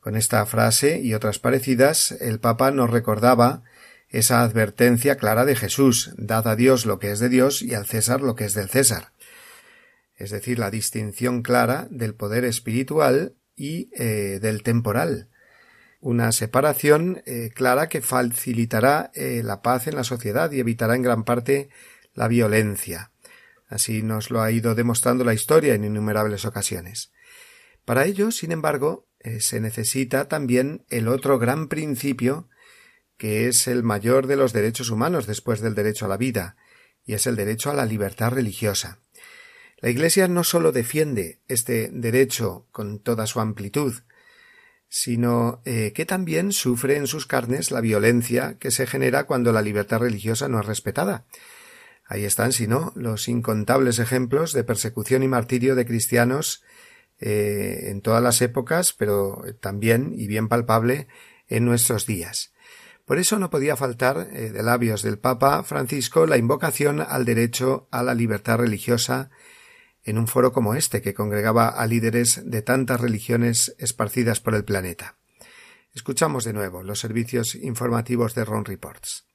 Con 0.00 0.16
esta 0.16 0.46
frase 0.46 1.00
y 1.00 1.12
otras 1.12 1.38
parecidas, 1.38 2.12
el 2.12 2.40
Papa 2.40 2.70
nos 2.70 2.88
recordaba 2.88 3.62
esa 4.08 4.40
advertencia 4.40 5.16
clara 5.16 5.44
de 5.44 5.56
Jesús, 5.56 6.14
dad 6.16 6.46
a 6.48 6.56
Dios 6.56 6.86
lo 6.86 6.98
que 6.98 7.10
es 7.10 7.18
de 7.18 7.28
Dios 7.28 7.60
y 7.60 7.74
al 7.74 7.84
César 7.84 8.22
lo 8.22 8.36
que 8.36 8.46
es 8.46 8.54
del 8.54 8.70
César 8.70 9.12
es 10.18 10.30
decir, 10.30 10.58
la 10.58 10.70
distinción 10.70 11.42
clara 11.42 11.86
del 11.90 12.14
poder 12.14 12.44
espiritual 12.44 13.36
y 13.56 13.88
eh, 13.92 14.40
del 14.42 14.62
temporal. 14.62 15.30
Una 16.00 16.32
separación 16.32 17.22
eh, 17.24 17.50
clara 17.54 17.88
que 17.88 18.02
facilitará 18.02 19.10
eh, 19.14 19.42
la 19.44 19.62
paz 19.62 19.86
en 19.86 19.96
la 19.96 20.04
sociedad 20.04 20.50
y 20.52 20.60
evitará 20.60 20.96
en 20.96 21.02
gran 21.02 21.24
parte 21.24 21.70
la 22.14 22.28
violencia. 22.28 23.12
Así 23.68 24.02
nos 24.02 24.30
lo 24.30 24.42
ha 24.42 24.50
ido 24.50 24.74
demostrando 24.74 25.24
la 25.24 25.34
historia 25.34 25.74
en 25.74 25.84
innumerables 25.84 26.44
ocasiones. 26.44 27.12
Para 27.84 28.04
ello, 28.04 28.30
sin 28.30 28.52
embargo, 28.52 29.06
se 29.40 29.60
necesita 29.60 30.28
también 30.28 30.84
el 30.88 31.08
otro 31.08 31.38
gran 31.38 31.68
principio 31.68 32.48
que 33.18 33.48
es 33.48 33.66
el 33.66 33.82
mayor 33.82 34.26
de 34.26 34.36
los 34.36 34.52
derechos 34.52 34.90
humanos 34.90 35.26
después 35.26 35.60
del 35.60 35.74
derecho 35.74 36.06
a 36.06 36.08
la 36.08 36.16
vida, 36.16 36.56
y 37.04 37.14
es 37.14 37.26
el 37.26 37.36
derecho 37.36 37.70
a 37.70 37.74
la 37.74 37.84
libertad 37.84 38.30
religiosa. 38.30 39.00
La 39.80 39.90
Iglesia 39.90 40.26
no 40.26 40.42
sólo 40.42 40.72
defiende 40.72 41.38
este 41.46 41.88
derecho 41.92 42.66
con 42.72 42.98
toda 42.98 43.26
su 43.26 43.38
amplitud, 43.40 43.94
sino 44.88 45.62
eh, 45.64 45.92
que 45.94 46.04
también 46.04 46.52
sufre 46.52 46.96
en 46.96 47.06
sus 47.06 47.26
carnes 47.26 47.70
la 47.70 47.80
violencia 47.80 48.56
que 48.58 48.72
se 48.72 48.86
genera 48.86 49.24
cuando 49.24 49.52
la 49.52 49.62
libertad 49.62 50.00
religiosa 50.00 50.48
no 50.48 50.58
es 50.58 50.66
respetada. 50.66 51.26
Ahí 52.06 52.24
están, 52.24 52.52
si 52.52 52.66
no, 52.66 52.92
los 52.96 53.28
incontables 53.28 53.98
ejemplos 53.98 54.52
de 54.52 54.64
persecución 54.64 55.22
y 55.22 55.28
martirio 55.28 55.76
de 55.76 55.86
cristianos 55.86 56.64
eh, 57.20 57.90
en 57.90 58.00
todas 58.00 58.22
las 58.22 58.40
épocas, 58.42 58.92
pero 58.92 59.42
también, 59.60 60.12
y 60.16 60.26
bien 60.26 60.48
palpable, 60.48 61.06
en 61.48 61.64
nuestros 61.64 62.06
días. 62.06 62.52
Por 63.04 63.18
eso 63.18 63.38
no 63.38 63.50
podía 63.50 63.76
faltar 63.76 64.28
eh, 64.32 64.50
de 64.50 64.62
labios 64.62 65.02
del 65.02 65.18
Papa 65.18 65.62
Francisco 65.62 66.26
la 66.26 66.36
invocación 66.36 67.00
al 67.00 67.24
derecho 67.24 67.88
a 67.90 68.02
la 68.02 68.14
libertad 68.14 68.58
religiosa 68.58 69.30
en 70.08 70.16
un 70.16 70.26
foro 70.26 70.52
como 70.52 70.74
este 70.74 71.02
que 71.02 71.12
congregaba 71.12 71.68
a 71.68 71.86
líderes 71.86 72.40
de 72.44 72.62
tantas 72.62 73.00
religiones 73.00 73.74
esparcidas 73.78 74.40
por 74.40 74.54
el 74.54 74.64
planeta. 74.64 75.16
Escuchamos 75.94 76.44
de 76.44 76.54
nuevo 76.54 76.82
los 76.82 76.98
servicios 76.98 77.54
informativos 77.54 78.34
de 78.34 78.44
Ron 78.44 78.64
Reports. 78.64 79.26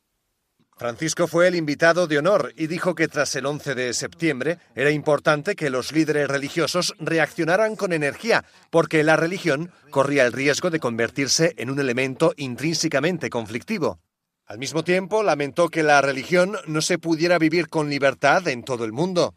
Francisco 0.75 1.27
fue 1.27 1.47
el 1.47 1.55
invitado 1.55 2.07
de 2.07 2.17
honor 2.17 2.51
y 2.57 2.65
dijo 2.65 2.95
que 2.95 3.07
tras 3.07 3.35
el 3.35 3.45
11 3.45 3.75
de 3.75 3.93
septiembre 3.93 4.57
era 4.73 4.89
importante 4.89 5.55
que 5.55 5.69
los 5.69 5.91
líderes 5.91 6.27
religiosos 6.27 6.95
reaccionaran 6.97 7.75
con 7.75 7.93
energía, 7.93 8.43
porque 8.71 9.03
la 9.03 9.15
religión 9.15 9.71
corría 9.91 10.25
el 10.25 10.33
riesgo 10.33 10.71
de 10.71 10.79
convertirse 10.79 11.53
en 11.57 11.69
un 11.69 11.79
elemento 11.79 12.33
intrínsecamente 12.35 13.29
conflictivo. 13.29 13.99
Al 14.47 14.57
mismo 14.57 14.83
tiempo, 14.83 15.23
lamentó 15.23 15.69
que 15.69 15.83
la 15.83 16.01
religión 16.01 16.57
no 16.65 16.81
se 16.81 16.97
pudiera 16.97 17.37
vivir 17.37 17.69
con 17.69 17.89
libertad 17.89 18.47
en 18.47 18.63
todo 18.63 18.83
el 18.83 18.91
mundo. 18.91 19.35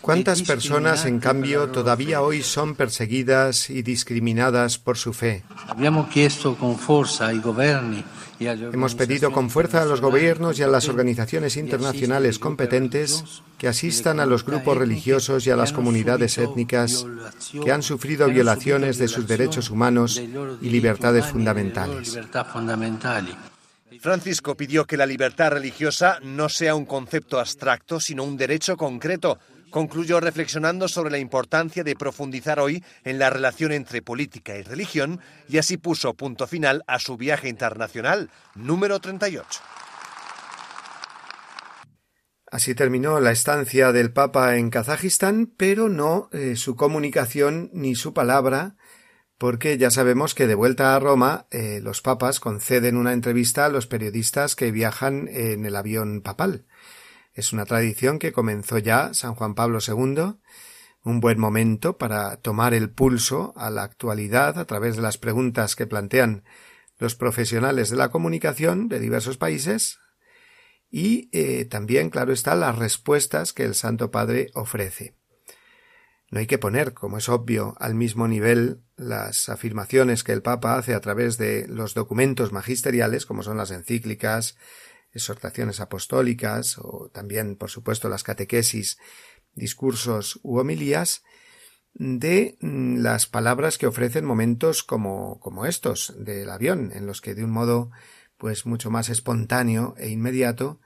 ¿Cuántas 0.00 0.42
personas, 0.42 1.04
en 1.04 1.18
cambio, 1.18 1.68
todavía 1.68 2.22
hoy 2.22 2.42
son 2.42 2.74
perseguidas 2.76 3.70
y 3.70 3.82
discriminadas 3.82 4.78
por 4.78 4.96
su 4.96 5.12
fe? 5.12 5.42
Hemos 8.38 8.94
pedido 8.94 9.32
con 9.32 9.50
fuerza 9.50 9.82
a 9.82 9.84
los 9.84 10.00
gobiernos 10.00 10.58
y 10.58 10.62
a 10.62 10.68
las 10.68 10.88
organizaciones 10.88 11.56
internacionales 11.56 12.38
competentes 12.38 13.42
que 13.58 13.66
asistan 13.66 14.20
a 14.20 14.26
los 14.26 14.44
grupos 14.44 14.76
religiosos 14.76 15.46
y 15.46 15.50
a 15.50 15.56
las 15.56 15.72
comunidades 15.72 16.38
étnicas 16.38 17.04
que 17.64 17.72
han 17.72 17.82
sufrido 17.82 18.28
violaciones 18.28 18.98
de 18.98 19.08
sus 19.08 19.26
derechos 19.26 19.70
humanos 19.70 20.22
y 20.62 20.68
libertades 20.68 21.26
fundamentales. 21.26 22.18
Francisco 24.00 24.56
pidió 24.56 24.86
que 24.86 24.96
la 24.96 25.06
libertad 25.06 25.50
religiosa 25.50 26.18
no 26.22 26.48
sea 26.48 26.74
un 26.74 26.86
concepto 26.86 27.38
abstracto, 27.38 28.00
sino 28.00 28.24
un 28.24 28.36
derecho 28.36 28.76
concreto. 28.76 29.38
Concluyó 29.70 30.20
reflexionando 30.20 30.88
sobre 30.88 31.10
la 31.10 31.18
importancia 31.18 31.84
de 31.84 31.96
profundizar 31.96 32.60
hoy 32.60 32.82
en 33.04 33.18
la 33.18 33.30
relación 33.30 33.72
entre 33.72 34.02
política 34.02 34.56
y 34.56 34.62
religión 34.62 35.20
y 35.48 35.58
así 35.58 35.76
puso 35.76 36.14
punto 36.14 36.46
final 36.46 36.82
a 36.86 36.98
su 36.98 37.16
viaje 37.16 37.48
internacional 37.48 38.30
número 38.54 39.00
38. 39.00 39.60
Así 42.48 42.74
terminó 42.76 43.18
la 43.18 43.32
estancia 43.32 43.90
del 43.92 44.12
Papa 44.12 44.56
en 44.56 44.70
Kazajistán, 44.70 45.52
pero 45.56 45.88
no 45.88 46.28
eh, 46.32 46.54
su 46.54 46.76
comunicación 46.76 47.70
ni 47.72 47.96
su 47.96 48.14
palabra 48.14 48.76
porque 49.38 49.76
ya 49.78 49.90
sabemos 49.90 50.34
que 50.34 50.46
de 50.46 50.54
vuelta 50.54 50.94
a 50.94 50.98
Roma 50.98 51.46
eh, 51.50 51.80
los 51.82 52.00
papas 52.00 52.40
conceden 52.40 52.96
una 52.96 53.12
entrevista 53.12 53.66
a 53.66 53.68
los 53.68 53.86
periodistas 53.86 54.56
que 54.56 54.70
viajan 54.70 55.28
en 55.30 55.66
el 55.66 55.76
avión 55.76 56.22
papal. 56.22 56.66
Es 57.34 57.52
una 57.52 57.66
tradición 57.66 58.18
que 58.18 58.32
comenzó 58.32 58.78
ya 58.78 59.12
San 59.12 59.34
Juan 59.34 59.54
Pablo 59.54 59.78
II, 59.86 60.36
un 61.02 61.20
buen 61.20 61.38
momento 61.38 61.98
para 61.98 62.38
tomar 62.38 62.72
el 62.72 62.90
pulso 62.90 63.52
a 63.56 63.70
la 63.70 63.82
actualidad 63.82 64.58
a 64.58 64.64
través 64.64 64.96
de 64.96 65.02
las 65.02 65.18
preguntas 65.18 65.76
que 65.76 65.86
plantean 65.86 66.44
los 66.98 67.14
profesionales 67.14 67.90
de 67.90 67.96
la 67.96 68.10
comunicación 68.10 68.88
de 68.88 69.00
diversos 69.00 69.36
países 69.36 69.98
y 70.90 71.28
eh, 71.32 71.64
también, 71.66 72.10
claro 72.10 72.32
está, 72.32 72.54
las 72.54 72.78
respuestas 72.78 73.52
que 73.52 73.64
el 73.64 73.74
Santo 73.74 74.10
Padre 74.10 74.50
ofrece. 74.54 75.15
No 76.30 76.40
hay 76.40 76.46
que 76.46 76.58
poner, 76.58 76.92
como 76.92 77.18
es 77.18 77.28
obvio, 77.28 77.76
al 77.78 77.94
mismo 77.94 78.26
nivel 78.26 78.82
las 78.96 79.48
afirmaciones 79.48 80.24
que 80.24 80.32
el 80.32 80.42
Papa 80.42 80.76
hace 80.76 80.94
a 80.94 81.00
través 81.00 81.38
de 81.38 81.66
los 81.68 81.94
documentos 81.94 82.52
magisteriales, 82.52 83.26
como 83.26 83.42
son 83.42 83.56
las 83.56 83.70
encíclicas, 83.70 84.56
exhortaciones 85.12 85.80
apostólicas 85.80 86.78
o 86.78 87.10
también, 87.12 87.56
por 87.56 87.70
supuesto, 87.70 88.08
las 88.08 88.24
catequesis, 88.24 88.98
discursos 89.54 90.40
u 90.42 90.58
homilías, 90.58 91.22
de 91.94 92.58
mm, 92.60 92.98
las 92.98 93.26
palabras 93.26 93.78
que 93.78 93.86
ofrecen 93.86 94.24
momentos 94.24 94.82
como, 94.82 95.40
como 95.40 95.64
estos 95.64 96.14
del 96.18 96.50
avión, 96.50 96.92
en 96.92 97.06
los 97.06 97.20
que 97.20 97.34
de 97.34 97.44
un 97.44 97.50
modo 97.50 97.90
pues 98.36 98.66
mucho 98.66 98.90
más 98.90 99.08
espontáneo 99.08 99.94
e 99.96 100.10
inmediato, 100.10 100.80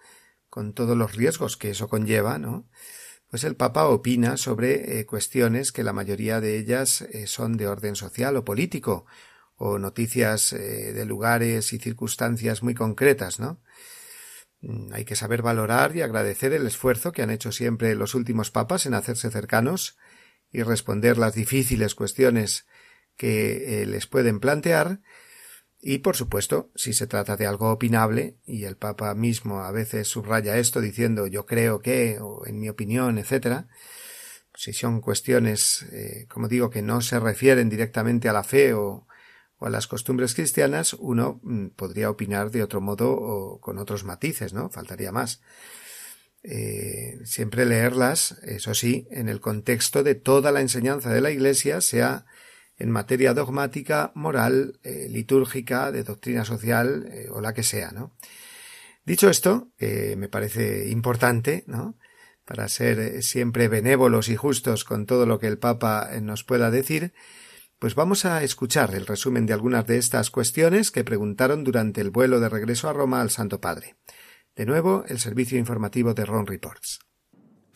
con 0.48 0.72
todos 0.72 0.96
los 0.96 1.16
riesgos 1.16 1.56
que 1.56 1.70
eso 1.70 1.88
conlleva, 1.88 2.38
¿no? 2.38 2.68
Pues 3.30 3.44
el 3.44 3.54
Papa 3.54 3.86
opina 3.86 4.36
sobre 4.36 4.98
eh, 4.98 5.06
cuestiones 5.06 5.70
que 5.70 5.84
la 5.84 5.92
mayoría 5.92 6.40
de 6.40 6.58
ellas 6.58 7.02
eh, 7.02 7.28
son 7.28 7.56
de 7.56 7.68
orden 7.68 7.94
social 7.94 8.36
o 8.36 8.44
político, 8.44 9.06
o 9.54 9.78
noticias 9.78 10.52
eh, 10.52 10.92
de 10.92 11.04
lugares 11.04 11.72
y 11.72 11.78
circunstancias 11.78 12.64
muy 12.64 12.74
concretas, 12.74 13.38
¿no? 13.38 13.60
Mm, 14.62 14.92
hay 14.92 15.04
que 15.04 15.14
saber 15.14 15.42
valorar 15.42 15.94
y 15.94 16.02
agradecer 16.02 16.52
el 16.52 16.66
esfuerzo 16.66 17.12
que 17.12 17.22
han 17.22 17.30
hecho 17.30 17.52
siempre 17.52 17.94
los 17.94 18.16
últimos 18.16 18.50
papas 18.50 18.86
en 18.86 18.94
hacerse 18.94 19.30
cercanos 19.30 19.96
y 20.50 20.62
responder 20.64 21.16
las 21.16 21.34
difíciles 21.34 21.94
cuestiones 21.94 22.66
que 23.16 23.84
les 23.86 24.06
pueden 24.08 24.40
plantear, 24.40 25.02
y, 25.82 25.98
por 25.98 26.14
supuesto, 26.14 26.70
si 26.74 26.92
se 26.92 27.06
trata 27.06 27.36
de 27.36 27.46
algo 27.46 27.70
opinable, 27.70 28.36
y 28.44 28.64
el 28.64 28.76
Papa 28.76 29.14
mismo 29.14 29.60
a 29.60 29.70
veces 29.72 30.08
subraya 30.08 30.58
esto 30.58 30.80
diciendo 30.80 31.26
yo 31.26 31.46
creo 31.46 31.80
que, 31.80 32.18
o 32.20 32.46
en 32.46 32.60
mi 32.60 32.68
opinión, 32.68 33.18
etc., 33.18 33.64
si 34.54 34.74
son 34.74 35.00
cuestiones, 35.00 35.86
eh, 35.92 36.26
como 36.28 36.48
digo, 36.48 36.68
que 36.68 36.82
no 36.82 37.00
se 37.00 37.18
refieren 37.18 37.70
directamente 37.70 38.28
a 38.28 38.34
la 38.34 38.42
fe 38.42 38.74
o, 38.74 39.06
a 39.58 39.70
las 39.70 39.86
costumbres 39.86 40.34
cristianas, 40.34 40.94
uno 40.94 41.40
mm, 41.42 41.68
podría 41.68 42.10
opinar 42.10 42.50
de 42.50 42.62
otro 42.62 42.80
modo 42.82 43.12
o 43.12 43.60
con 43.60 43.78
otros 43.78 44.04
matices, 44.04 44.52
¿no? 44.52 44.68
Faltaría 44.70 45.12
más. 45.12 45.40
Eh, 46.42 47.18
siempre 47.24 47.64
leerlas, 47.64 48.38
eso 48.42 48.74
sí, 48.74 49.06
en 49.10 49.28
el 49.28 49.40
contexto 49.40 50.02
de 50.02 50.14
toda 50.14 50.52
la 50.52 50.60
enseñanza 50.60 51.10
de 51.12 51.20
la 51.20 51.30
Iglesia, 51.30 51.80
sea 51.80 52.26
en 52.80 52.90
materia 52.90 53.34
dogmática, 53.34 54.10
moral, 54.14 54.80
eh, 54.82 55.06
litúrgica, 55.10 55.92
de 55.92 56.02
doctrina 56.02 56.44
social 56.44 57.06
eh, 57.12 57.28
o 57.30 57.40
la 57.40 57.52
que 57.52 57.62
sea, 57.62 57.92
¿no? 57.92 58.16
Dicho 59.04 59.30
esto, 59.30 59.72
me 59.78 60.28
parece 60.28 60.88
importante, 60.88 61.64
¿no? 61.66 61.96
Para 62.44 62.68
ser 62.68 62.98
eh, 63.00 63.22
siempre 63.22 63.68
benévolos 63.68 64.28
y 64.28 64.36
justos 64.36 64.84
con 64.84 65.06
todo 65.06 65.26
lo 65.26 65.38
que 65.38 65.46
el 65.46 65.58
Papa 65.58 66.10
nos 66.20 66.44
pueda 66.44 66.70
decir, 66.70 67.12
pues 67.78 67.94
vamos 67.94 68.24
a 68.24 68.42
escuchar 68.42 68.94
el 68.94 69.06
resumen 69.06 69.46
de 69.46 69.52
algunas 69.52 69.86
de 69.86 69.98
estas 69.98 70.30
cuestiones 70.30 70.90
que 70.90 71.04
preguntaron 71.04 71.64
durante 71.64 72.00
el 72.00 72.10
vuelo 72.10 72.40
de 72.40 72.48
regreso 72.48 72.88
a 72.88 72.92
Roma 72.92 73.20
al 73.20 73.30
Santo 73.30 73.60
Padre. 73.60 73.96
De 74.54 74.66
nuevo, 74.66 75.04
el 75.08 75.18
servicio 75.18 75.58
informativo 75.58 76.12
de 76.12 76.26
Ron 76.26 76.46
Reports. 76.46 77.00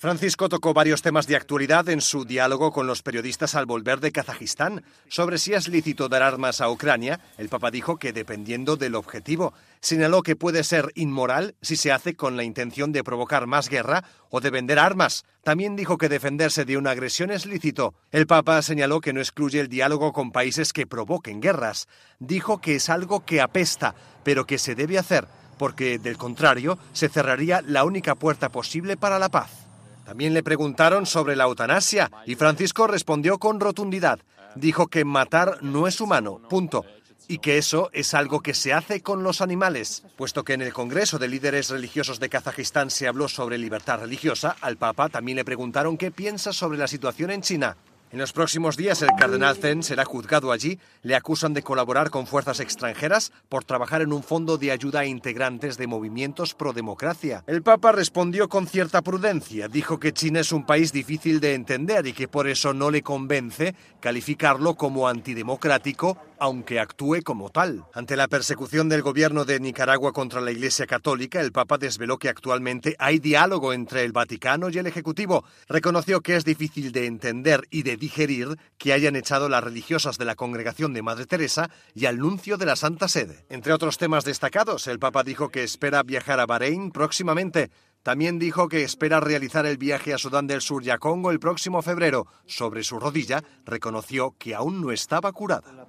Francisco 0.04 0.50
tocó 0.50 0.75
varios 0.75 1.00
temas 1.00 1.26
de 1.26 1.34
actualidad 1.34 1.88
en 1.88 2.02
su 2.02 2.26
diálogo 2.26 2.73
con 2.73 2.87
los 2.87 3.00
periodistas 3.00 3.54
al 3.54 3.64
volver 3.64 4.00
de 4.00 4.12
Kazajistán. 4.12 4.84
Sobre 5.08 5.38
si 5.38 5.55
es 5.55 5.66
lícito 5.66 6.11
dar 6.11 6.22
armas 6.22 6.61
a 6.61 6.68
Ucrania, 6.68 7.20
el 7.38 7.48
Papa 7.48 7.70
dijo 7.70 7.96
que 7.96 8.12
dependiendo 8.12 8.76
del 8.76 8.96
objetivo. 8.96 9.55
Señaló 9.81 10.22
que 10.22 10.37
puede 10.37 10.62
ser 10.62 10.92
inmoral 10.94 11.55
si 11.62 11.76
se 11.76 11.90
hace 11.90 12.16
con 12.16 12.37
la 12.37 12.44
intención 12.44 12.92
de 12.92 13.02
provocar 13.02 13.46
más 13.46 13.70
guerra 13.70 14.05
o 14.28 14.42
de 14.42 14.50
vender 14.50 14.78
armas. 14.78 15.24
También 15.42 15.74
dijo 15.74 15.96
que 15.96 16.11
defenderse 16.11 16.66
de 16.66 16.76
una 16.76 16.90
agresión 16.90 17.31
es 17.31 17.46
lícito. 17.46 17.94
El 18.12 18.26
Papa 18.26 18.61
señaló 18.61 19.00
que 19.00 19.14
no 19.14 19.20
excluye 19.20 19.59
el 19.59 19.70
diálogo 19.70 20.12
con 20.12 20.33
países 20.33 20.74
que 20.74 20.87
provoquen 20.87 21.40
guerras. 21.40 21.88
Dijo 22.18 22.61
que 22.61 22.74
es 22.74 22.90
algo 22.90 23.24
que 23.24 23.40
apesta, 23.40 23.94
pero 24.22 24.44
que 24.44 24.59
se 24.59 24.74
debe 24.74 24.98
hacer, 24.98 25.26
porque 25.57 25.98
del 25.98 26.18
contrario 26.18 26.78
se 26.92 27.09
cerraría 27.09 27.62
la 27.62 27.85
única 27.85 28.14
puerta 28.14 28.50
posible 28.50 28.98
para 28.98 29.18
la 29.18 29.31
paz. 29.31 29.63
También 30.04 30.34
le 30.34 30.42
preguntaron 30.42 31.06
sobre 31.06 31.36
la 31.36 31.44
eutanasia 31.44 32.10
y 32.26 32.34
Francisco 32.34 32.86
respondió 32.86 33.38
con 33.38 33.60
rotundidad. 33.60 34.20
Dijo 34.54 34.86
que 34.86 35.04
matar 35.04 35.58
no 35.62 35.88
es 35.88 36.00
humano, 36.00 36.40
punto. 36.48 36.84
Y 37.26 37.38
que 37.38 37.56
eso 37.56 37.88
es 37.94 38.12
algo 38.12 38.40
que 38.40 38.52
se 38.52 38.74
hace 38.74 39.00
con 39.00 39.22
los 39.22 39.40
animales. 39.40 40.04
Puesto 40.16 40.44
que 40.44 40.52
en 40.52 40.60
el 40.60 40.74
Congreso 40.74 41.18
de 41.18 41.28
Líderes 41.28 41.70
Religiosos 41.70 42.20
de 42.20 42.28
Kazajistán 42.28 42.90
se 42.90 43.08
habló 43.08 43.28
sobre 43.28 43.56
libertad 43.56 44.00
religiosa, 44.00 44.56
al 44.60 44.76
Papa 44.76 45.08
también 45.08 45.36
le 45.36 45.44
preguntaron 45.44 45.96
qué 45.96 46.10
piensa 46.10 46.52
sobre 46.52 46.76
la 46.76 46.86
situación 46.86 47.30
en 47.30 47.40
China. 47.40 47.76
En 48.14 48.20
los 48.20 48.33
próximos 48.33 48.77
días 48.77 49.03
el 49.03 49.09
cardenal 49.18 49.57
Zen 49.57 49.83
será 49.83 50.05
juzgado 50.05 50.53
allí. 50.53 50.79
Le 51.03 51.16
acusan 51.16 51.53
de 51.53 51.64
colaborar 51.64 52.11
con 52.11 52.29
fuerzas 52.29 52.61
extranjeras 52.61 53.33
por 53.48 53.64
trabajar 53.64 54.03
en 54.03 54.12
un 54.12 54.22
fondo 54.22 54.57
de 54.57 54.70
ayuda 54.70 55.00
a 55.00 55.05
integrantes 55.05 55.79
de 55.79 55.88
movimientos 55.88 56.55
pro 56.55 56.72
democracia. 56.72 57.42
El 57.48 57.64
Papa 57.64 57.90
respondió 57.90 58.48
con 58.48 58.68
cierta 58.68 59.03
prudencia. 59.03 59.66
Dijo 59.66 59.98
que 59.98 60.12
China 60.12 60.38
es 60.38 60.53
un 60.53 60.64
país 60.64 60.92
difícil 60.92 61.40
de 61.40 61.55
entender 61.55 62.07
y 62.07 62.12
que 62.12 62.29
por 62.29 62.46
eso 62.46 62.72
no 62.72 62.92
le 62.92 63.03
convence 63.03 63.74
calificarlo 63.98 64.77
como 64.77 65.09
antidemocrático 65.09 66.16
aunque 66.38 66.79
actúe 66.79 67.22
como 67.24 67.50
tal. 67.50 67.85
Ante 67.94 68.16
la 68.16 68.29
persecución 68.29 68.88
del 68.88 69.03
gobierno 69.03 69.44
de 69.44 69.61
Nicaragua 69.61 70.12
contra 70.12 70.40
la 70.42 70.50
Iglesia 70.50 70.87
Católica, 70.87 71.40
el 71.40 71.53
Papa 71.53 71.79
desveló 71.79 72.18
que 72.18 72.29
actualmente 72.29 72.96
hay 72.98 73.18
diálogo 73.18 73.72
entre 73.72 74.05
el 74.05 74.12
Vaticano 74.12 74.68
y 74.68 74.77
el 74.77 74.87
Ejecutivo. 74.87 75.44
Reconoció 75.68 76.20
que 76.20 76.37
es 76.37 76.44
difícil 76.44 76.92
de 76.92 77.07
entender 77.07 77.66
y 77.70 77.83
de 77.83 77.96
digerir 78.04 78.58
que 78.76 78.92
hayan 78.92 79.16
echado 79.16 79.48
las 79.48 79.64
religiosas 79.64 80.18
de 80.18 80.26
la 80.26 80.34
congregación 80.34 80.92
de 80.92 81.00
Madre 81.00 81.24
Teresa 81.24 81.70
y 81.94 82.04
al 82.04 82.18
nuncio 82.18 82.58
de 82.58 82.66
la 82.66 82.76
Santa 82.76 83.08
Sede. 83.08 83.46
Entre 83.48 83.72
otros 83.72 83.96
temas 83.96 84.24
destacados, 84.24 84.86
el 84.88 84.98
Papa 84.98 85.22
dijo 85.22 85.48
que 85.48 85.64
espera 85.64 86.02
viajar 86.02 86.38
a 86.38 86.44
Bahrein 86.44 86.90
próximamente. 86.90 87.70
También 88.02 88.38
dijo 88.38 88.68
que 88.68 88.82
espera 88.82 89.20
realizar 89.20 89.64
el 89.64 89.78
viaje 89.78 90.12
a 90.12 90.18
Sudán 90.18 90.46
del 90.46 90.60
Sur 90.60 90.84
y 90.84 90.90
a 90.90 90.98
Congo 90.98 91.30
el 91.30 91.40
próximo 91.40 91.80
febrero. 91.80 92.26
Sobre 92.44 92.82
su 92.82 93.00
rodilla, 93.00 93.42
reconoció 93.64 94.36
que 94.38 94.54
aún 94.54 94.82
no 94.82 94.92
estaba 94.92 95.32
curada. 95.32 95.86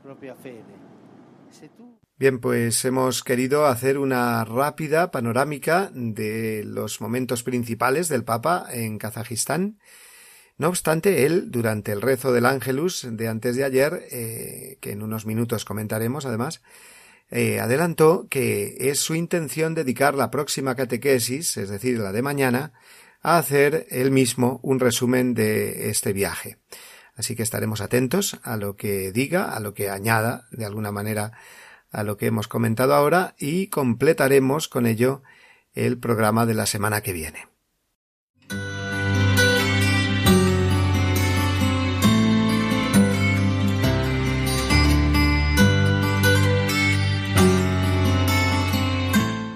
Bien, 2.18 2.40
pues 2.40 2.86
hemos 2.86 3.24
querido 3.24 3.66
hacer 3.66 3.98
una 3.98 4.46
rápida 4.46 5.12
panorámica 5.12 5.92
de 5.94 6.64
los 6.66 7.02
momentos 7.02 7.44
principales 7.44 8.08
del 8.08 8.24
Papa 8.24 8.68
en 8.72 8.98
Kazajistán. 9.00 9.80
No 10.58 10.70
obstante, 10.70 11.26
él, 11.26 11.52
durante 11.52 11.92
el 11.92 12.02
rezo 12.02 12.32
del 12.32 12.46
Ángelus 12.46 13.06
de 13.10 13.28
antes 13.28 13.58
de 13.58 13.66
ayer, 13.66 14.08
eh, 14.12 14.78
que 14.80 14.92
en 14.92 15.04
unos 15.04 15.26
minutos 15.26 15.66
comentaremos 15.66 16.26
además, 16.26 16.62
eh, 17.30 17.60
adelantó 17.60 18.28
que 18.30 18.78
es 18.80 19.00
su 19.00 19.16
intención 19.16 19.74
dedicar 19.74 20.16
la 20.16 20.32
próxima 20.32 20.76
catequesis, 20.76 21.58
es 21.58 21.70
decir, 21.70 22.00
la 22.00 22.14
de 22.14 22.22
mañana, 22.22 22.72
a 23.22 23.38
hacer 23.38 23.88
él 23.90 24.12
mismo 24.12 24.60
un 24.64 24.80
resumen 24.80 25.34
de 25.34 25.90
este 25.90 26.14
viaje. 26.14 26.58
Así 27.16 27.36
que 27.36 27.44
estaremos 27.44 27.82
atentos 27.82 28.40
a 28.44 28.56
lo 28.56 28.76
que 28.76 29.12
diga, 29.12 29.56
a 29.56 29.60
lo 29.60 29.74
que 29.74 29.90
añada, 29.90 30.48
de 30.52 30.66
alguna 30.66 30.92
manera, 30.92 31.32
a 31.92 32.04
lo 32.04 32.18
que 32.18 32.28
hemos 32.28 32.48
comentado 32.48 32.94
ahora 32.94 33.36
y 33.40 33.68
completaremos 33.68 34.68
con 34.68 34.86
ello 34.86 35.24
el 35.74 35.98
programa 35.98 36.46
de 36.46 36.54
la 36.54 36.66
semana 36.66 37.02
que 37.02 37.14
viene. 37.14 37.55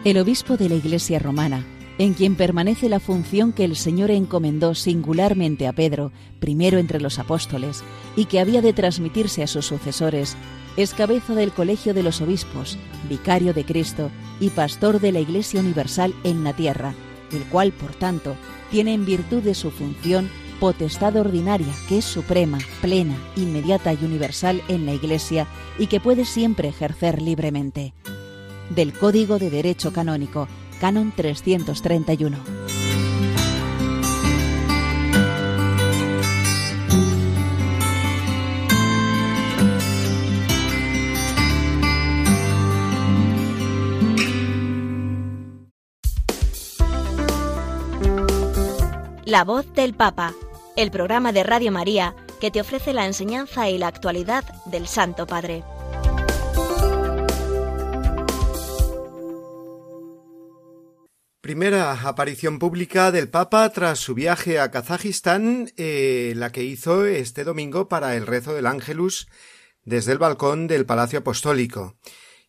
El 0.05 0.17
obispo 0.17 0.55
de 0.55 0.69
la 0.69 0.75
Iglesia 0.75 1.19
romana, 1.19 1.65
en 1.97 2.13
quien 2.13 2.35
permanece 2.35 2.87
la 2.87 3.01
función 3.01 3.51
que 3.51 3.65
el 3.65 3.75
Señor 3.75 4.11
encomendó 4.11 4.73
singularmente 4.73 5.67
a 5.67 5.73
Pedro, 5.73 6.13
primero 6.39 6.77
entre 6.77 7.01
los 7.01 7.19
apóstoles, 7.19 7.83
y 8.15 8.25
que 8.25 8.39
había 8.39 8.61
de 8.61 8.71
transmitirse 8.71 9.43
a 9.43 9.47
sus 9.47 9.65
sucesores, 9.65 10.37
es 10.77 10.93
cabeza 10.93 11.35
del 11.35 11.51
Colegio 11.51 11.93
de 11.93 12.03
los 12.03 12.21
Obispos, 12.21 12.77
vicario 13.09 13.53
de 13.53 13.65
Cristo 13.65 14.09
y 14.39 14.51
pastor 14.51 15.01
de 15.01 15.11
la 15.11 15.19
Iglesia 15.19 15.59
Universal 15.59 16.13
en 16.23 16.45
la 16.45 16.53
tierra, 16.53 16.93
el 17.33 17.43
cual, 17.43 17.73
por 17.73 17.93
tanto, 17.93 18.37
tiene 18.71 18.93
en 18.93 19.05
virtud 19.05 19.43
de 19.43 19.53
su 19.53 19.69
función 19.69 20.29
potestad 20.61 21.17
ordinaria, 21.17 21.73
que 21.89 21.97
es 21.97 22.05
suprema, 22.05 22.59
plena, 22.81 23.17
inmediata 23.35 23.91
y 23.91 24.05
universal 24.05 24.61
en 24.69 24.85
la 24.85 24.93
Iglesia 24.93 25.45
y 25.77 25.87
que 25.87 25.99
puede 25.99 26.23
siempre 26.23 26.69
ejercer 26.69 27.21
libremente 27.21 27.93
del 28.69 28.93
Código 28.93 29.39
de 29.39 29.49
Derecho 29.49 29.91
Canónico, 29.93 30.47
Canon 30.79 31.11
331. 31.15 32.37
La 49.25 49.43
voz 49.43 49.71
del 49.73 49.93
Papa 49.93 50.33
el 50.79 50.91
programa 50.91 51.33
de 51.33 51.43
Radio 51.43 51.73
María 51.73 52.15
que 52.39 52.51
te 52.51 52.61
ofrece 52.61 52.93
la 52.93 53.05
enseñanza 53.05 53.69
y 53.69 53.77
la 53.77 53.87
actualidad 53.87 54.45
del 54.65 54.87
Santo 54.87 55.27
Padre. 55.27 55.61
Primera 61.49 62.07
aparición 62.07 62.59
pública 62.59 63.11
del 63.11 63.27
Papa 63.27 63.67
tras 63.71 63.97
su 63.97 64.13
viaje 64.13 64.59
a 64.59 64.69
Kazajistán, 64.69 65.71
eh, 65.77 66.33
la 66.35 66.51
que 66.51 66.63
hizo 66.63 67.07
este 67.07 67.43
domingo 67.43 67.89
para 67.89 68.15
el 68.15 68.27
rezo 68.27 68.53
del 68.53 68.67
Ángelus 68.67 69.27
desde 69.83 70.11
el 70.11 70.19
balcón 70.19 70.67
del 70.67 70.85
Palacio 70.85 71.17
Apostólico 71.17 71.95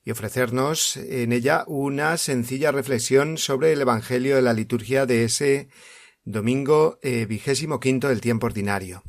y 0.05 0.11
ofrecernos 0.11 0.99
en 0.99 1.33
ella 1.33 1.65
una 1.67 2.19
sencilla 2.19 2.73
reflexión 2.73 3.39
sobre 3.39 3.73
el 3.73 3.81
Evangelio 3.81 4.37
de 4.37 4.43
la 4.43 4.53
liturgia 4.53 5.07
de 5.07 5.25
ese 5.25 5.71
domingo 6.25 6.99
eh, 7.01 7.25
vigésimo 7.25 7.81
quinto 7.81 8.09
del 8.09 8.21
tiempo 8.21 8.45
ordinario. 8.49 9.03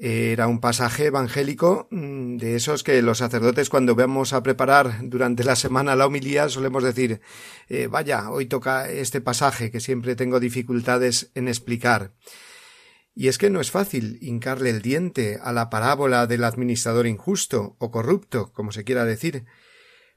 Era 0.00 0.46
un 0.46 0.60
pasaje 0.60 1.06
evangélico 1.06 1.88
mm, 1.90 2.36
de 2.36 2.54
esos 2.54 2.84
que 2.84 3.02
los 3.02 3.18
sacerdotes 3.18 3.68
cuando 3.68 3.96
vamos 3.96 4.32
a 4.32 4.44
preparar 4.44 5.00
durante 5.02 5.42
la 5.42 5.56
semana 5.56 5.96
la 5.96 6.06
homilía 6.06 6.48
solemos 6.48 6.84
decir 6.84 7.20
eh, 7.68 7.88
vaya, 7.88 8.30
hoy 8.30 8.46
toca 8.46 8.88
este 8.88 9.20
pasaje 9.20 9.72
que 9.72 9.80
siempre 9.80 10.14
tengo 10.14 10.38
dificultades 10.38 11.32
en 11.34 11.48
explicar. 11.48 12.12
Y 13.12 13.26
es 13.26 13.38
que 13.38 13.50
no 13.50 13.60
es 13.60 13.72
fácil 13.72 14.18
hincarle 14.22 14.70
el 14.70 14.82
diente 14.82 15.40
a 15.42 15.52
la 15.52 15.68
parábola 15.68 16.28
del 16.28 16.44
administrador 16.44 17.08
injusto 17.08 17.74
o 17.80 17.90
corrupto, 17.90 18.52
como 18.52 18.70
se 18.70 18.84
quiera 18.84 19.04
decir, 19.04 19.46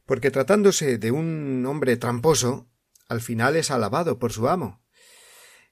porque 0.05 0.29
tratándose 0.29 0.99
de 0.99 1.09
un 1.09 1.65
hombre 1.65 1.97
tramposo, 1.97 2.69
al 3.09 3.21
final 3.21 3.55
es 3.55 3.71
alabado 3.71 4.19
por 4.19 4.31
su 4.31 4.47
amo. 4.47 4.80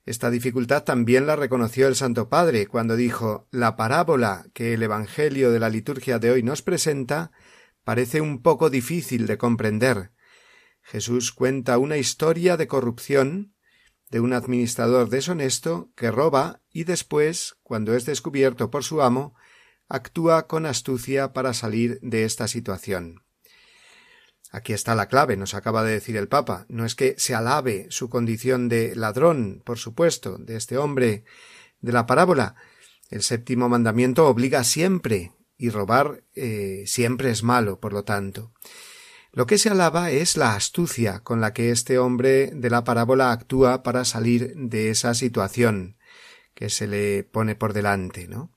Esta 0.09 0.31
dificultad 0.31 0.85
también 0.85 1.27
la 1.27 1.35
reconoció 1.35 1.87
el 1.87 1.95
Santo 1.95 2.29
Padre 2.29 2.65
cuando 2.65 2.95
dijo 2.95 3.47
La 3.51 3.75
parábola 3.75 4.47
que 4.55 4.73
el 4.73 4.81
Evangelio 4.81 5.51
de 5.51 5.59
la 5.59 5.69
liturgia 5.69 6.17
de 6.17 6.31
hoy 6.31 6.41
nos 6.41 6.63
presenta 6.63 7.31
parece 7.83 8.19
un 8.19 8.41
poco 8.41 8.71
difícil 8.71 9.27
de 9.27 9.37
comprender. 9.37 10.11
Jesús 10.81 11.31
cuenta 11.31 11.77
una 11.77 11.97
historia 11.97 12.57
de 12.57 12.65
corrupción 12.65 13.53
de 14.09 14.19
un 14.19 14.33
administrador 14.33 15.09
deshonesto 15.09 15.91
que 15.95 16.09
roba 16.09 16.63
y 16.71 16.85
después, 16.85 17.57
cuando 17.61 17.93
es 17.93 18.05
descubierto 18.05 18.71
por 18.71 18.83
su 18.83 19.03
amo, 19.03 19.35
actúa 19.87 20.47
con 20.47 20.65
astucia 20.65 21.33
para 21.33 21.53
salir 21.53 21.99
de 22.01 22.23
esta 22.23 22.47
situación. 22.47 23.21
Aquí 24.51 24.73
está 24.73 24.95
la 24.95 25.07
clave, 25.07 25.37
nos 25.37 25.53
acaba 25.53 25.83
de 25.83 25.93
decir 25.93 26.17
el 26.17 26.27
Papa. 26.27 26.65
No 26.69 26.85
es 26.85 26.95
que 26.95 27.15
se 27.17 27.35
alabe 27.35 27.87
su 27.89 28.09
condición 28.09 28.67
de 28.67 28.95
ladrón, 28.95 29.61
por 29.63 29.77
supuesto, 29.77 30.37
de 30.37 30.55
este 30.55 30.77
hombre 30.77 31.23
de 31.81 31.91
la 31.91 32.05
parábola. 32.05 32.55
El 33.09 33.21
séptimo 33.21 33.69
mandamiento 33.69 34.27
obliga 34.27 34.63
siempre, 34.63 35.33
y 35.57 35.69
robar 35.69 36.23
eh, 36.35 36.83
siempre 36.87 37.29
es 37.29 37.43
malo, 37.43 37.79
por 37.79 37.93
lo 37.93 38.03
tanto. 38.03 38.53
Lo 39.31 39.45
que 39.45 39.59
se 39.59 39.69
alaba 39.69 40.09
es 40.09 40.37
la 40.37 40.55
astucia 40.55 41.19
con 41.19 41.41
la 41.41 41.53
que 41.53 41.69
este 41.69 41.99
hombre 41.99 42.51
de 42.53 42.69
la 42.71 42.83
parábola 42.83 43.31
actúa 43.31 43.83
para 43.83 44.05
salir 44.05 44.53
de 44.55 44.89
esa 44.89 45.13
situación 45.13 45.97
que 46.55 46.69
se 46.69 46.87
le 46.87 47.23
pone 47.23 47.55
por 47.55 47.73
delante, 47.73 48.27
¿no? 48.27 48.51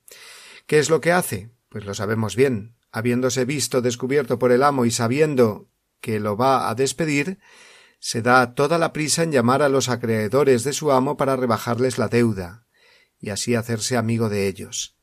¿Qué 0.65 0.79
es 0.79 0.89
lo 0.89 1.01
que 1.01 1.11
hace? 1.11 1.51
Pues 1.69 1.85
lo 1.85 1.93
sabemos 1.93 2.35
bien. 2.35 2.75
Habiéndose 2.91 3.45
visto 3.45 3.81
descubierto 3.81 4.39
por 4.39 4.51
el 4.51 4.63
amo 4.63 4.85
y 4.85 4.91
sabiendo 4.91 5.69
que 6.03 6.19
lo 6.19 6.35
va 6.35 6.69
a 6.69 6.75
despedir, 6.75 7.39
se 7.99 8.21
da 8.21 8.53
toda 8.53 8.77
la 8.77 8.91
prisa 8.91 9.23
en 9.23 9.31
llamar 9.31 9.61
a 9.61 9.69
los 9.69 9.87
acreedores 9.87 10.65
de 10.65 10.73
su 10.73 10.91
amo 10.91 11.15
para 11.15 11.37
rebajarles 11.37 11.97
la 11.97 12.09
deuda, 12.09 12.67
y 13.21 13.29
así 13.29 13.55
hacerse 13.55 13.95
amigo 13.95 14.27
de 14.27 14.49
ellos, 14.49 14.97